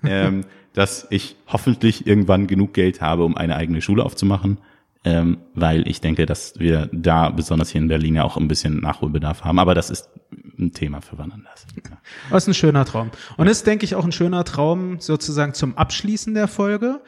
ähm, 0.04 0.44
dass 0.74 1.06
ich 1.08 1.34
hoffentlich 1.46 2.06
irgendwann 2.06 2.46
genug 2.46 2.74
Geld 2.74 3.00
habe, 3.00 3.24
um 3.24 3.38
eine 3.38 3.56
eigene 3.56 3.80
Schule 3.80 4.04
aufzumachen. 4.04 4.58
Ähm, 5.06 5.38
weil 5.54 5.86
ich 5.86 6.00
denke, 6.00 6.24
dass 6.24 6.58
wir 6.58 6.88
da 6.92 7.28
besonders 7.28 7.68
hier 7.68 7.82
in 7.82 7.88
Berlin 7.88 8.14
ja 8.14 8.24
auch 8.24 8.38
ein 8.38 8.48
bisschen 8.48 8.80
Nachholbedarf 8.80 9.44
haben. 9.44 9.58
Aber 9.58 9.74
das 9.74 9.90
ist 9.90 10.08
ein 10.58 10.72
Thema 10.72 11.02
für 11.02 11.18
wann 11.18 11.30
anders. 11.30 11.66
Ja. 11.76 11.98
Das 12.30 12.44
ist 12.44 12.48
ein 12.48 12.54
schöner 12.54 12.84
Traum. 12.86 13.10
Und 13.36 13.46
ja. 13.46 13.52
ist, 13.52 13.66
denke 13.66 13.84
ich, 13.84 13.94
auch 13.94 14.04
ein 14.04 14.12
schöner 14.12 14.44
Traum 14.44 15.00
sozusagen 15.00 15.52
zum 15.52 15.76
Abschließen 15.76 16.32
der 16.32 16.48
Folge. 16.48 17.02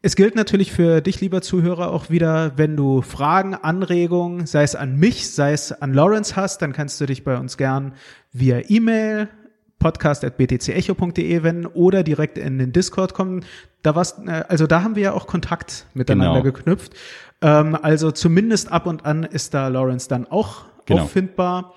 Es 0.00 0.14
gilt 0.14 0.36
natürlich 0.36 0.70
für 0.70 1.00
dich, 1.00 1.20
lieber 1.20 1.42
Zuhörer, 1.42 1.92
auch 1.92 2.08
wieder, 2.08 2.56
wenn 2.56 2.76
du 2.76 3.02
Fragen, 3.02 3.54
Anregungen, 3.54 4.46
sei 4.46 4.62
es 4.62 4.76
an 4.76 4.96
mich, 4.96 5.28
sei 5.30 5.52
es 5.52 5.72
an 5.72 5.92
Lawrence 5.92 6.36
hast, 6.36 6.62
dann 6.62 6.72
kannst 6.72 7.00
du 7.00 7.06
dich 7.06 7.24
bei 7.24 7.36
uns 7.36 7.56
gern 7.56 7.94
via 8.32 8.62
E-Mail 8.68 9.28
podcast.btcecho.de 9.78 11.42
wenden 11.42 11.66
oder 11.66 12.02
direkt 12.02 12.38
in 12.38 12.58
den 12.58 12.72
Discord 12.72 13.14
kommen. 13.14 13.44
Da 13.82 13.94
was, 13.94 14.18
äh, 14.26 14.44
also 14.48 14.66
da 14.66 14.82
haben 14.82 14.96
wir 14.96 15.02
ja 15.02 15.12
auch 15.12 15.26
Kontakt 15.26 15.86
miteinander 15.94 16.42
genau. 16.42 16.54
geknüpft. 16.54 16.94
Ähm, 17.40 17.76
also 17.80 18.10
zumindest 18.10 18.72
ab 18.72 18.86
und 18.86 19.04
an 19.04 19.24
ist 19.24 19.54
da 19.54 19.68
Lawrence 19.68 20.08
dann 20.08 20.26
auch 20.26 20.64
genau. 20.86 21.02
auffindbar. 21.02 21.74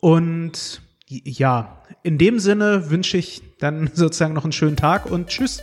Und 0.00 0.82
ja, 1.08 1.82
in 2.02 2.18
dem 2.18 2.38
Sinne 2.38 2.90
wünsche 2.90 3.18
ich 3.18 3.42
dann 3.58 3.90
sozusagen 3.94 4.34
noch 4.34 4.44
einen 4.44 4.52
schönen 4.52 4.76
Tag 4.76 5.06
und 5.06 5.28
tschüss. 5.28 5.62